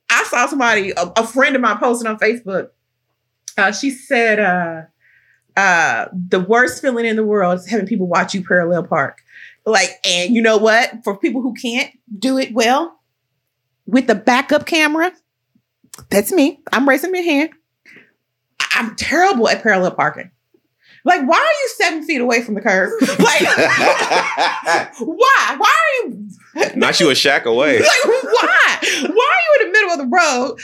I 0.09 0.23
saw 0.25 0.47
somebody, 0.47 0.93
a, 0.93 1.03
a 1.17 1.27
friend 1.27 1.57
of 1.57 1.63
mine 1.63 1.79
posted 1.79 2.07
on 2.07 2.19
Facebook. 2.19 2.69
Uh, 3.59 3.73
she 3.73 3.91
said, 3.91 4.39
uh, 4.41 4.83
uh, 5.61 6.07
the 6.29 6.41
worst 6.41 6.81
feeling 6.81 7.05
in 7.05 7.17
the 7.17 7.25
world 7.25 7.59
is 7.59 7.69
having 7.69 7.87
people 7.87 8.07
watch 8.07 8.35
you 8.35 8.43
parallel 8.45 8.85
park. 8.85 9.21
Like, 9.65 9.91
and 10.05 10.35
you 10.35 10.43
know 10.43 10.57
what? 10.59 11.05
For 11.05 11.17
people 11.17 11.43
who 11.43 11.55
can't 11.55 11.91
do 12.19 12.39
it 12.39 12.53
well 12.53 12.99
with 13.87 14.07
the 14.07 14.15
backup 14.15 14.67
camera, 14.67 15.13
that's 16.11 16.33
me. 16.33 16.61
I'm 16.73 16.89
raising 16.89 17.13
my 17.13 17.19
hand. 17.19 17.51
I'm 18.75 18.97
terrible 18.97 19.49
at 19.49 19.63
parallel 19.63 19.93
parking. 19.93 20.31
Like, 21.05 21.23
why 21.27 21.37
are 21.37 21.63
you 21.63 21.69
seven 21.77 22.05
feet 22.05 22.21
away 22.21 22.43
from 22.43 22.55
the 22.55 22.61
curb? 22.61 22.93
Like, 23.19 23.43
why? 24.99 25.57
Why 25.59 25.77
are 25.77 26.09
you? 26.09 26.29
Not 26.77 27.01
you 27.01 27.11
a 27.11 27.15
shack 27.15 27.47
away. 27.47 27.81
Like, 27.81 28.05
why? 28.05 28.79
Why 28.83 28.99
are 28.99 29.09
you 29.09 29.61
in 29.61 29.67
the 29.67 29.73
middle 29.73 29.91
of 29.93 29.99
the 29.99 30.07
road 30.07 30.59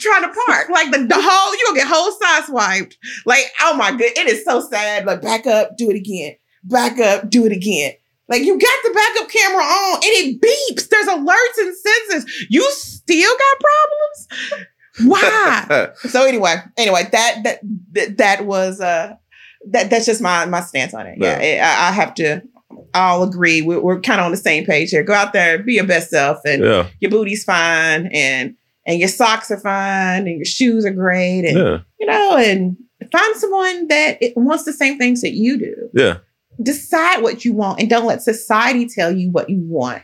trying 0.00 0.22
to 0.22 0.40
park? 0.46 0.68
Like 0.70 0.90
the, 0.92 1.06
the 1.06 1.16
whole, 1.16 1.52
you 1.54 1.64
gonna 1.66 1.78
get 1.80 1.88
whole 1.88 2.12
side 2.12 2.44
swiped. 2.44 2.98
Like, 3.26 3.44
oh 3.62 3.76
my 3.76 3.90
god, 3.90 4.02
it 4.02 4.28
is 4.28 4.44
so 4.44 4.60
sad. 4.60 5.06
Like, 5.06 5.22
back 5.22 5.46
up, 5.46 5.76
do 5.76 5.90
it 5.90 5.96
again. 5.96 6.36
Back 6.62 6.98
up, 6.98 7.28
do 7.30 7.46
it 7.46 7.52
again. 7.52 7.92
Like 8.30 8.42
you 8.42 8.58
got 8.58 8.78
the 8.84 8.92
backup 8.94 9.28
camera 9.30 9.62
on 9.62 9.94
and 9.96 10.04
it 10.04 10.40
beeps. 10.40 10.88
There's 10.88 11.06
alerts 11.06 11.58
and 11.58 11.74
sensors. 11.74 12.30
You 12.48 12.62
still 12.70 13.32
got 13.36 13.60
problems? 13.60 14.68
Why? 15.04 15.88
so 16.08 16.24
anyway, 16.26 16.56
anyway, 16.76 17.08
that 17.12 17.42
that 17.44 18.16
that, 18.16 18.46
was 18.46 18.80
uh 18.80 19.14
that 19.70 19.90
that's 19.90 20.06
just 20.06 20.22
my 20.22 20.46
my 20.46 20.60
stance 20.60 20.94
on 20.94 21.06
it. 21.06 21.18
Yeah, 21.18 21.38
Yeah. 21.40 21.44
it- 21.44 21.60
I, 21.60 21.88
I 21.88 21.92
have 21.92 22.14
to. 22.14 22.42
I'll 22.94 23.22
agree. 23.24 23.62
We're, 23.62 23.80
we're 23.80 24.00
kind 24.00 24.20
of 24.20 24.26
on 24.26 24.30
the 24.32 24.36
same 24.36 24.64
page 24.64 24.90
here. 24.90 25.02
Go 25.02 25.12
out 25.12 25.32
there, 25.32 25.58
be 25.62 25.74
your 25.74 25.86
best 25.86 26.10
self, 26.10 26.38
and 26.44 26.62
yeah. 26.64 26.86
your 27.00 27.10
booty's 27.10 27.44
fine, 27.44 28.06
and 28.12 28.54
and 28.86 28.98
your 28.98 29.08
socks 29.08 29.50
are 29.50 29.58
fine, 29.60 30.26
and 30.26 30.36
your 30.38 30.44
shoes 30.44 30.84
are 30.84 30.90
great, 30.92 31.44
and 31.44 31.58
Yeah. 31.58 31.78
you 31.98 32.06
know, 32.06 32.36
and 32.36 32.76
find 33.12 33.36
someone 33.36 33.88
that 33.88 34.18
it 34.22 34.36
wants 34.36 34.64
the 34.64 34.72
same 34.72 34.98
things 34.98 35.20
that 35.22 35.32
you 35.32 35.58
do. 35.58 35.90
Yeah. 35.94 36.18
Decide 36.62 37.22
what 37.22 37.44
you 37.44 37.52
want, 37.52 37.80
and 37.80 37.88
don't 37.88 38.06
let 38.06 38.22
society 38.22 38.86
tell 38.86 39.10
you 39.10 39.30
what 39.30 39.48
you 39.48 39.60
want. 39.60 40.02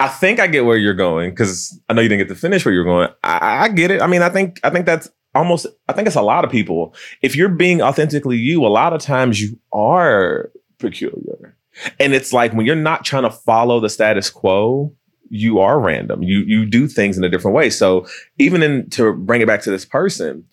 I 0.00 0.08
think 0.08 0.40
I 0.40 0.46
get 0.46 0.64
where 0.64 0.76
you're 0.76 0.94
going 0.94 1.30
because 1.30 1.80
I 1.88 1.94
know 1.94 2.02
you 2.02 2.08
didn't 2.08 2.26
get 2.26 2.34
to 2.34 2.40
finish 2.40 2.64
where 2.64 2.74
you're 2.74 2.84
going. 2.84 3.08
I, 3.22 3.64
I 3.64 3.68
get 3.68 3.90
it. 3.90 4.02
I 4.02 4.06
mean, 4.06 4.22
I 4.22 4.28
think 4.28 4.60
I 4.64 4.70
think 4.70 4.86
that's 4.86 5.08
almost. 5.34 5.66
I 5.88 5.92
think 5.92 6.06
it's 6.06 6.16
a 6.16 6.22
lot 6.22 6.44
of 6.44 6.50
people. 6.50 6.94
If 7.22 7.36
you're 7.36 7.48
being 7.48 7.80
authentically 7.80 8.36
you, 8.36 8.66
a 8.66 8.68
lot 8.68 8.92
of 8.92 9.00
times 9.00 9.40
you 9.40 9.58
are 9.72 10.50
peculiar, 10.78 11.56
and 12.00 12.12
it's 12.12 12.32
like 12.32 12.52
when 12.52 12.66
you're 12.66 12.76
not 12.76 13.04
trying 13.04 13.22
to 13.22 13.30
follow 13.30 13.80
the 13.80 13.88
status 13.88 14.30
quo, 14.30 14.92
you 15.30 15.60
are 15.60 15.78
random. 15.78 16.22
You 16.22 16.40
you 16.40 16.66
do 16.66 16.88
things 16.88 17.16
in 17.16 17.24
a 17.24 17.28
different 17.28 17.54
way. 17.54 17.70
So 17.70 18.06
even 18.38 18.62
in 18.62 18.90
to 18.90 19.12
bring 19.12 19.40
it 19.40 19.46
back 19.46 19.62
to 19.62 19.70
this 19.70 19.84
person, 19.84 20.44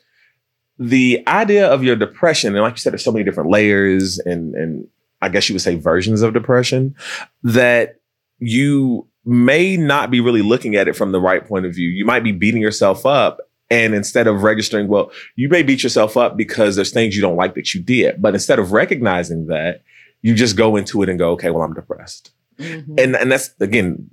the 0.78 1.24
idea 1.28 1.68
of 1.68 1.84
your 1.84 1.96
depression, 1.96 2.54
and 2.54 2.62
like 2.62 2.74
you 2.74 2.78
said, 2.78 2.94
there's 2.94 3.04
so 3.04 3.12
many 3.12 3.26
different 3.26 3.50
layers, 3.50 4.20
and 4.20 4.56
and 4.56 4.88
I 5.22 5.30
guess 5.30 5.48
you 5.48 5.56
would 5.56 5.62
say 5.62 5.76
versions 5.76 6.22
of 6.22 6.34
depression 6.34 6.96
that 7.44 8.00
you 8.40 9.08
may 9.24 9.78
not 9.78 10.10
be 10.10 10.20
really 10.20 10.42
looking 10.42 10.76
at 10.76 10.88
it 10.88 10.96
from 10.96 11.12
the 11.12 11.22
right 11.22 11.46
point 11.46 11.66
of 11.66 11.76
view. 11.76 11.90
You 11.90 12.06
might 12.06 12.24
be 12.24 12.32
beating 12.32 12.62
yourself 12.62 13.06
up. 13.06 13.40
And 13.70 13.94
instead 13.94 14.28
of 14.28 14.44
registering, 14.44 14.90
well, 14.90 15.12
you 15.36 15.48
may 15.48 15.64
beat 15.64 15.82
yourself 15.82 16.18
up 16.18 16.36
because 16.36 16.76
there's 16.76 16.92
things 16.92 17.16
you 17.16 17.22
don't 17.22 17.38
like 17.38 17.56
that 17.56 17.74
you 17.74 17.82
did. 17.82 18.22
But 18.22 18.34
instead 18.34 18.60
of 18.60 18.74
recognizing 18.74 19.48
that, 19.48 19.84
you 20.22 20.36
just 20.36 20.58
go 20.58 20.76
into 20.76 21.02
it 21.04 21.10
and 21.10 21.18
go, 21.18 21.32
okay, 21.32 21.52
well, 21.52 21.64
I'm 21.64 21.74
depressed. 21.74 22.32
Mm-hmm. 22.60 22.96
And 22.98 23.16
and 23.16 23.32
that's 23.32 23.54
again, 23.60 24.08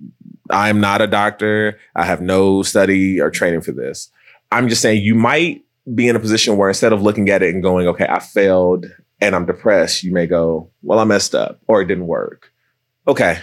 I'm 0.50 0.80
not 0.80 1.02
a 1.02 1.06
doctor. 1.06 1.78
I 1.96 2.04
have 2.04 2.20
no 2.20 2.62
study 2.62 3.20
or 3.20 3.30
training 3.30 3.62
for 3.62 3.72
this. 3.72 4.10
I'm 4.52 4.68
just 4.68 4.80
saying 4.80 5.02
you 5.02 5.14
might 5.14 5.64
be 5.94 6.08
in 6.08 6.16
a 6.16 6.20
position 6.20 6.56
where 6.56 6.68
instead 6.68 6.92
of 6.92 7.02
looking 7.02 7.28
at 7.28 7.42
it 7.42 7.52
and 7.52 7.62
going, 7.62 7.88
okay, 7.88 8.06
I 8.08 8.20
failed 8.20 8.86
and 9.20 9.34
I'm 9.34 9.46
depressed, 9.46 10.02
you 10.02 10.12
may 10.12 10.26
go, 10.26 10.70
well, 10.82 10.98
I 10.98 11.04
messed 11.04 11.34
up 11.34 11.60
or 11.66 11.82
it 11.82 11.86
didn't 11.86 12.06
work. 12.06 12.52
Okay, 13.06 13.38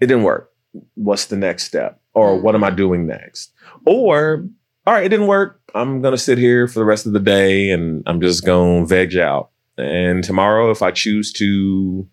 it 0.00 0.06
didn't 0.06 0.24
work. 0.24 0.50
What's 0.94 1.26
the 1.26 1.36
next 1.36 1.64
step? 1.64 2.00
Or 2.14 2.30
mm-hmm. 2.30 2.42
what 2.44 2.54
am 2.54 2.64
I 2.64 2.70
doing 2.70 3.06
next? 3.06 3.52
Or, 3.86 4.44
all 4.86 4.94
right, 4.94 5.04
it 5.04 5.10
didn't 5.10 5.26
work. 5.26 5.60
I'm 5.74 6.02
going 6.02 6.12
to 6.12 6.18
sit 6.18 6.38
here 6.38 6.66
for 6.66 6.78
the 6.78 6.84
rest 6.84 7.06
of 7.06 7.12
the 7.12 7.20
day 7.20 7.70
and 7.70 8.02
I'm 8.06 8.20
just 8.20 8.44
going 8.44 8.82
to 8.82 8.86
veg 8.86 9.16
out. 9.16 9.50
And 9.76 10.22
tomorrow, 10.22 10.70
if 10.70 10.82
I 10.82 10.90
choose 10.90 11.32
to 11.34 12.08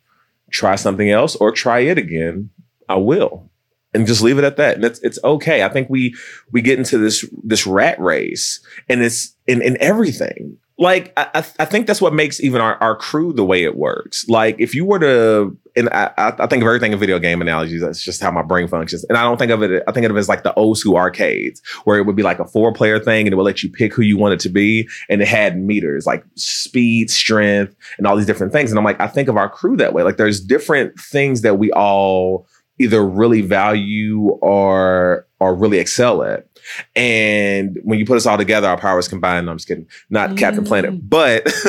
try 0.51 0.75
something 0.75 1.09
else 1.09 1.35
or 1.35 1.51
try 1.51 1.79
it 1.79 1.97
again, 1.97 2.49
I 2.89 2.95
will. 2.95 3.49
And 3.93 4.07
just 4.07 4.21
leave 4.21 4.37
it 4.37 4.45
at 4.45 4.57
that. 4.57 4.75
And 4.75 4.85
it's 4.85 4.99
it's 4.99 5.19
okay. 5.21 5.63
I 5.63 5.69
think 5.69 5.89
we 5.89 6.15
we 6.53 6.61
get 6.61 6.79
into 6.79 6.97
this 6.97 7.25
this 7.43 7.67
rat 7.67 7.99
race 7.99 8.65
and 8.87 9.01
it's 9.03 9.35
in 9.47 9.61
in 9.61 9.75
everything. 9.81 10.57
Like 10.81 11.13
I, 11.15 11.45
I 11.59 11.65
think 11.65 11.85
that's 11.85 12.01
what 12.01 12.11
makes 12.11 12.41
even 12.41 12.59
our, 12.59 12.75
our 12.77 12.95
crew 12.95 13.33
the 13.33 13.45
way 13.45 13.63
it 13.63 13.77
works. 13.77 14.27
Like 14.27 14.55
if 14.57 14.73
you 14.73 14.83
were 14.83 14.97
to 14.97 15.55
and 15.75 15.89
I, 15.89 16.11
I 16.17 16.47
think 16.47 16.63
of 16.63 16.67
everything 16.67 16.91
in 16.91 16.97
video 16.97 17.19
game 17.19 17.39
analogies. 17.39 17.81
That's 17.81 18.03
just 18.03 18.19
how 18.19 18.31
my 18.31 18.41
brain 18.41 18.67
functions. 18.67 19.05
And 19.05 19.15
I 19.17 19.23
don't 19.23 19.37
think 19.37 19.51
of 19.51 19.61
it. 19.61 19.83
I 19.87 19.91
think 19.91 20.07
of 20.07 20.15
it 20.15 20.19
as 20.19 20.27
like 20.27 20.41
the 20.41 20.53
school 20.73 20.97
arcades, 20.97 21.61
where 21.83 21.99
it 21.99 22.05
would 22.05 22.15
be 22.15 22.23
like 22.23 22.39
a 22.39 22.45
four 22.45 22.73
player 22.73 22.99
thing, 22.99 23.27
and 23.27 23.33
it 23.33 23.35
would 23.35 23.45
let 23.45 23.61
you 23.61 23.69
pick 23.69 23.93
who 23.93 24.01
you 24.01 24.17
wanted 24.17 24.39
to 24.41 24.49
be, 24.49 24.89
and 25.07 25.21
it 25.21 25.27
had 25.27 25.57
meters 25.57 26.07
like 26.07 26.25
speed, 26.35 27.11
strength, 27.11 27.75
and 27.99 28.07
all 28.07 28.17
these 28.17 28.25
different 28.25 28.51
things. 28.51 28.71
And 28.71 28.79
I'm 28.79 28.83
like, 28.83 28.99
I 28.99 29.07
think 29.07 29.29
of 29.29 29.37
our 29.37 29.49
crew 29.49 29.77
that 29.77 29.93
way. 29.93 30.01
Like 30.01 30.17
there's 30.17 30.41
different 30.41 30.99
things 30.99 31.41
that 31.41 31.59
we 31.59 31.71
all 31.71 32.47
either 32.79 33.05
really 33.05 33.41
value 33.41 34.29
or 34.41 35.27
or 35.39 35.55
really 35.55 35.77
excel 35.77 36.23
at. 36.23 36.47
And 36.95 37.79
when 37.83 37.99
you 37.99 38.05
put 38.05 38.17
us 38.17 38.25
all 38.25 38.37
together, 38.37 38.67
our 38.67 38.77
powers 38.77 39.07
combined. 39.07 39.45
No, 39.45 39.51
I'm 39.53 39.57
just 39.57 39.67
kidding. 39.67 39.87
Not 40.09 40.37
Captain 40.37 40.63
Planet. 40.63 41.09
But 41.09 41.43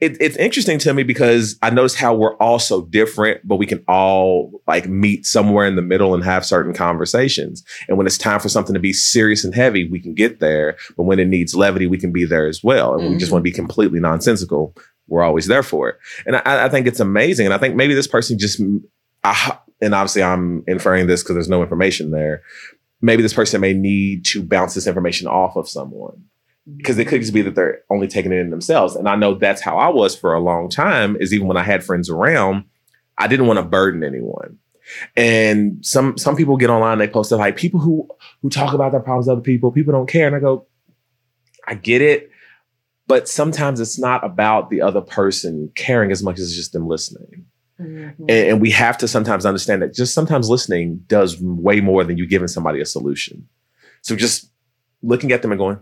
it, 0.00 0.16
it's 0.20 0.36
interesting 0.36 0.78
to 0.80 0.94
me 0.94 1.02
because 1.02 1.58
I 1.62 1.70
notice 1.70 1.94
how 1.94 2.14
we're 2.14 2.36
all 2.36 2.58
so 2.58 2.82
different, 2.82 3.46
but 3.46 3.56
we 3.56 3.66
can 3.66 3.84
all 3.88 4.62
like 4.66 4.88
meet 4.88 5.26
somewhere 5.26 5.66
in 5.66 5.76
the 5.76 5.82
middle 5.82 6.14
and 6.14 6.24
have 6.24 6.44
certain 6.44 6.72
conversations. 6.74 7.64
And 7.88 7.96
when 7.98 8.06
it's 8.06 8.18
time 8.18 8.40
for 8.40 8.48
something 8.48 8.74
to 8.74 8.80
be 8.80 8.92
serious 8.92 9.44
and 9.44 9.54
heavy, 9.54 9.88
we 9.88 10.00
can 10.00 10.14
get 10.14 10.40
there. 10.40 10.76
But 10.96 11.04
when 11.04 11.18
it 11.18 11.28
needs 11.28 11.54
levity, 11.54 11.86
we 11.86 11.98
can 11.98 12.12
be 12.12 12.24
there 12.24 12.46
as 12.46 12.62
well. 12.64 12.94
And 12.94 13.08
we 13.10 13.16
just 13.18 13.28
Mhm. 13.30 13.32
want 13.32 13.42
to 13.42 13.50
be 13.50 13.52
completely 13.52 14.00
nonsensical. 14.00 14.74
We're 15.08 15.22
always 15.22 15.46
there 15.46 15.62
for 15.62 15.88
it. 15.90 15.96
And 16.26 16.36
I, 16.36 16.64
I 16.66 16.68
think 16.68 16.86
it's 16.86 17.00
amazing. 17.00 17.46
And 17.46 17.54
I 17.54 17.58
think 17.58 17.74
maybe 17.76 17.94
this 17.94 18.06
person 18.06 18.38
just, 18.38 18.60
I, 19.24 19.58
and 19.80 19.94
obviously 19.94 20.22
I'm 20.22 20.62
inferring 20.66 21.06
this 21.08 21.22
because 21.22 21.34
there's 21.34 21.48
no 21.48 21.62
information 21.62 22.10
there. 22.12 22.42
Maybe 23.02 23.22
this 23.22 23.34
person 23.34 23.60
may 23.60 23.74
need 23.74 24.24
to 24.26 24.42
bounce 24.42 24.74
this 24.74 24.86
information 24.86 25.26
off 25.26 25.56
of 25.56 25.68
someone 25.68 26.24
because 26.76 26.98
it 26.98 27.06
could 27.06 27.20
just 27.20 27.34
be 27.34 27.42
that 27.42 27.54
they're 27.54 27.82
only 27.90 28.06
taking 28.06 28.32
it 28.32 28.38
in 28.38 28.50
themselves. 28.50 28.94
And 28.94 29.08
I 29.08 29.16
know 29.16 29.34
that's 29.34 29.60
how 29.60 29.76
I 29.76 29.88
was 29.88 30.16
for 30.16 30.32
a 30.32 30.40
long 30.40 30.70
time. 30.70 31.16
Is 31.16 31.34
even 31.34 31.48
when 31.48 31.56
I 31.56 31.62
had 31.64 31.84
friends 31.84 32.08
around, 32.08 32.64
I 33.18 33.26
didn't 33.26 33.46
want 33.46 33.58
to 33.58 33.64
burden 33.64 34.04
anyone. 34.04 34.58
And 35.16 35.84
some 35.84 36.16
some 36.18 36.36
people 36.36 36.56
get 36.56 36.70
online, 36.70 36.98
they 36.98 37.08
post 37.08 37.28
stuff 37.28 37.40
like 37.40 37.56
people 37.56 37.80
who 37.80 38.08
who 38.40 38.50
talk 38.50 38.74
about 38.74 38.92
their 38.92 39.00
problems 39.00 39.26
to 39.26 39.32
other 39.32 39.40
people, 39.40 39.72
people 39.72 39.92
don't 39.92 40.08
care. 40.08 40.26
And 40.26 40.36
I 40.36 40.40
go, 40.40 40.66
I 41.66 41.74
get 41.74 42.02
it, 42.02 42.30
but 43.06 43.28
sometimes 43.28 43.80
it's 43.80 43.98
not 43.98 44.24
about 44.24 44.70
the 44.70 44.80
other 44.80 45.00
person 45.00 45.70
caring 45.74 46.10
as 46.10 46.22
much 46.22 46.38
as 46.38 46.46
it's 46.46 46.56
just 46.56 46.72
them 46.72 46.88
listening. 46.88 47.46
Mhm. 47.82 48.14
And, 48.20 48.30
and 48.30 48.60
we 48.60 48.70
have 48.70 48.96
to 48.98 49.08
sometimes 49.08 49.44
understand 49.46 49.82
that 49.82 49.94
just 49.94 50.14
sometimes 50.14 50.48
listening 50.48 51.04
does 51.06 51.40
way 51.40 51.80
more 51.80 52.04
than 52.04 52.16
you 52.18 52.26
giving 52.26 52.48
somebody 52.48 52.80
a 52.80 52.86
solution. 52.86 53.48
So 54.02 54.16
just 54.16 54.50
looking 55.02 55.32
at 55.32 55.42
them 55.42 55.52
and 55.52 55.58
going, 55.58 55.78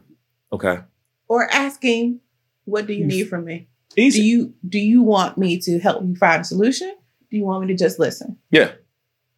okay, 0.53 0.79
Or 1.29 1.49
asking, 1.53 2.21
"What 2.65 2.87
do 2.87 2.93
you 2.93 3.07
need 3.07 3.29
from 3.29 3.45
me? 3.45 3.69
easy. 3.97 4.21
Do 4.21 4.25
you 4.27 4.55
do 4.69 4.79
you 4.79 5.03
want 5.03 5.39
me 5.39 5.59
to 5.61 5.79
help 5.79 6.03
you 6.05 6.15
find 6.17 6.41
a 6.43 6.45
solution? 6.45 6.95
Do 7.31 7.37
you 7.37 7.45
want 7.45 7.63
me 7.67 7.69
to 7.75 7.79
just 7.79 7.99
listen?" 7.99 8.37
yeah, 8.51 8.73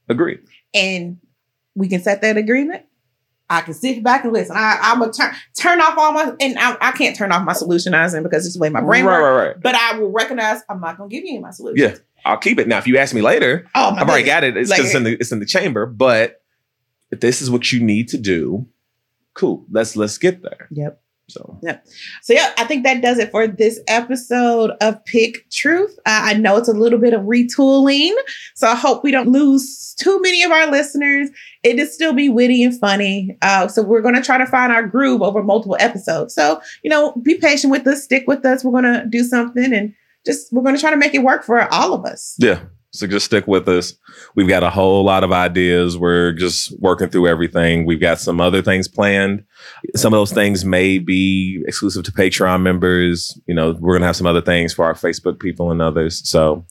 agree. 0.09 0.39
and 0.75 1.19
we 1.75 1.89
can 1.89 2.03
set 2.03 2.21
that 2.23 2.37
agreement. 2.37 2.85
I 3.51 3.61
can 3.61 3.75
sit 3.75 4.03
back 4.03 4.25
and 4.25 4.33
listen. 4.33 4.57
I, 4.57 4.79
I'm 4.83 4.99
gonna 5.01 5.13
turn 5.13 5.33
turn 5.55 5.81
off 5.81 5.97
all 5.99 6.13
my 6.13 6.33
and 6.41 6.59
I, 6.59 6.77
I 6.81 6.93
can't 6.93 7.15
turn 7.15 7.33
off 7.33 7.45
my 7.45 7.53
solutionizing 7.53 8.23
because 8.23 8.47
it's 8.47 8.55
the 8.57 8.61
way 8.61 8.71
my 8.71 8.81
brain 8.81 9.05
right, 9.05 9.21
works. 9.21 9.23
right, 9.37 9.47
right. 9.49 9.61
But 9.63 9.75
I 9.75 9.99
will 9.99 10.11
recognize 10.11 10.63
I'm 10.71 10.81
not 10.81 10.97
gonna 10.97 11.11
give 11.11 11.25
you 11.25 11.39
my 11.41 11.51
solution. 11.51 11.77
Yeah. 11.91 11.97
I'll 12.25 12.37
keep 12.39 12.59
it. 12.59 12.69
Now, 12.69 12.79
if 12.79 12.87
you 12.87 12.99
ask 12.99 13.15
me 13.15 13.21
later, 13.23 13.67
Oh 13.75 13.91
I've 13.97 14.09
already 14.09 14.25
got 14.25 14.45
it. 14.45 14.57
It's 14.57 14.71
Like- 14.71 14.81
it's 14.81 14.95
in 14.95 15.05
the 15.05 15.13
it's 15.19 15.33
in 15.33 15.41
the 15.41 15.47
chamber. 15.47 15.87
But 15.87 16.41
if 17.11 17.21
this 17.21 17.43
is 17.43 17.51
what 17.51 17.73
you 17.73 17.81
need 17.83 18.09
to 18.09 18.19
do, 18.19 18.67
cool. 19.35 19.65
Let's 19.71 19.97
let's 19.97 20.19
get 20.19 20.43
there. 20.43 20.69
Yep. 20.71 20.99
So 21.29 21.59
yep. 21.63 21.87
So 22.23 22.35
yeah, 22.35 22.53
I 22.59 22.65
think 22.65 22.85
that 22.85 23.01
does 23.01 23.19
it 23.19 23.31
for 23.31 23.47
this 23.47 23.81
episode 23.89 24.73
of 24.81 25.03
Pick 25.07 25.49
Truth. 25.51 25.97
Uh, 26.05 26.21
I 26.25 26.35
know 26.35 26.57
it's 26.57 26.69
a 26.69 26.73
little 26.75 26.99
bit 26.99 27.15
of 27.15 27.23
retooling, 27.23 28.13
so 28.55 28.67
I 28.67 28.75
hope 28.75 29.03
we 29.03 29.11
don't 29.13 29.29
lose 29.29 29.95
too 29.99 30.21
many 30.21 30.43
of 30.43 30.51
our 30.51 30.71
listeners. 30.71 31.31
It 31.63 31.79
is 31.79 31.95
still 31.95 32.13
be 32.13 32.29
witty 32.29 32.63
and 32.65 32.79
funny. 32.79 33.39
Uh, 33.41 33.69
so 33.69 33.83
we're 33.83 34.03
going 34.03 34.17
to 34.17 34.21
try 34.23 34.37
to 34.37 34.47
find 34.47 34.73
our 34.73 34.87
groove 34.87 35.23
over 35.23 35.43
multiple 35.43 35.77
episodes. 35.81 36.35
So 36.35 36.61
you 36.83 36.91
know, 36.91 37.13
be 37.23 37.37
patient 37.37 37.71
with 37.71 37.87
us, 37.87 38.03
stick 38.05 38.25
with 38.27 38.45
us. 38.45 38.65
We're 38.65 38.73
going 38.83 38.93
to 38.93 39.07
do 39.09 39.23
something, 39.25 39.73
and 39.73 39.95
just 40.25 40.53
we're 40.53 40.63
going 40.63 40.75
to 40.75 40.81
try 40.81 40.91
to 40.91 40.97
make 40.97 41.15
it 41.15 41.23
work 41.23 41.45
for 41.45 41.73
all 41.73 41.95
of 41.95 42.05
us. 42.05 42.35
yeah. 42.39 42.61
So 42.95 43.07
just 43.07 43.25
stick 43.25 43.47
with 43.47 43.67
us. 43.71 43.95
We've 44.35 44.49
got 44.49 44.63
a 44.63 44.69
whole 44.69 45.03
lot 45.03 45.25
of 45.25 45.33
ideas. 45.33 45.97
We're 45.97 46.33
just 46.33 46.79
working 46.79 47.09
through 47.09 47.27
everything. 47.27 47.87
We've 47.87 47.99
got 47.99 48.21
some 48.21 48.39
other 48.39 48.61
things 48.61 48.87
planned. 48.87 49.45
Some 49.97 50.13
of 50.13 50.19
those 50.19 50.33
things 50.33 50.63
may 50.67 50.99
be 50.99 51.63
exclusive 51.67 52.05
to 52.05 52.13
Patreon 52.13 52.61
members. 52.61 53.41
You 53.47 53.55
know, 53.55 53.73
we're 53.81 53.95
gonna 53.95 54.05
have 54.05 54.17
some 54.17 54.27
other 54.27 54.43
things 54.43 54.75
for 54.75 54.85
our 54.85 54.93
Facebook 54.93 55.41
people 55.41 55.71
and 55.71 55.81
others. 55.81 56.21
So 56.29 56.67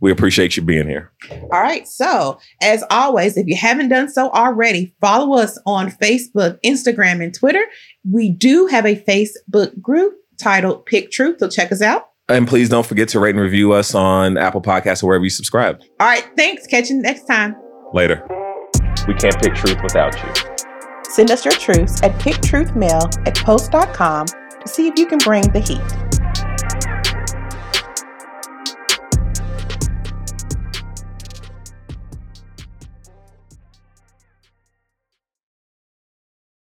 we 0.00 0.10
appreciate 0.10 0.56
you 0.56 0.62
being 0.64 0.88
here. 0.88 1.12
All 1.52 1.62
right. 1.62 1.86
So, 1.86 2.40
as 2.60 2.82
always, 2.90 3.36
if 3.36 3.46
you 3.46 3.56
haven't 3.56 3.90
done 3.90 4.10
so 4.10 4.30
already, 4.30 4.92
follow 5.00 5.38
us 5.38 5.56
on 5.66 5.90
Facebook, 5.92 6.58
Instagram, 6.64 7.22
and 7.22 7.32
Twitter. 7.32 7.64
We 8.10 8.28
do 8.28 8.66
have 8.66 8.86
a 8.86 8.96
Facebook 8.96 9.80
group 9.80 10.14
titled 10.36 10.84
Pick 10.84 11.12
Truth, 11.12 11.36
so 11.38 11.48
check 11.48 11.70
us 11.70 11.80
out. 11.80 12.08
And 12.28 12.48
please 12.48 12.70
don't 12.70 12.86
forget 12.86 13.08
to 13.08 13.20
rate 13.20 13.34
and 13.34 13.40
review 13.40 13.72
us 13.72 13.94
on 13.94 14.38
Apple 14.38 14.62
Podcasts 14.62 15.02
or 15.02 15.08
wherever 15.08 15.24
you 15.24 15.30
subscribe. 15.30 15.80
All 16.00 16.06
right. 16.06 16.26
Thanks. 16.36 16.66
Catch 16.66 16.88
you 16.88 16.96
next 16.96 17.24
time. 17.24 17.54
Later. 17.92 18.26
We 19.06 19.14
can't 19.14 19.38
pick 19.42 19.54
truth 19.54 19.82
without 19.82 20.14
you. 20.14 20.32
Send 21.10 21.30
us 21.30 21.44
your 21.44 21.52
truths 21.52 22.02
at 22.02 22.12
picktruthmail 22.12 23.26
at 23.26 23.36
post.com 23.36 24.26
to 24.26 24.68
see 24.68 24.88
if 24.88 24.98
you 24.98 25.06
can 25.06 25.18
bring 25.18 25.42
the 25.52 25.60
heat. 25.60 26.13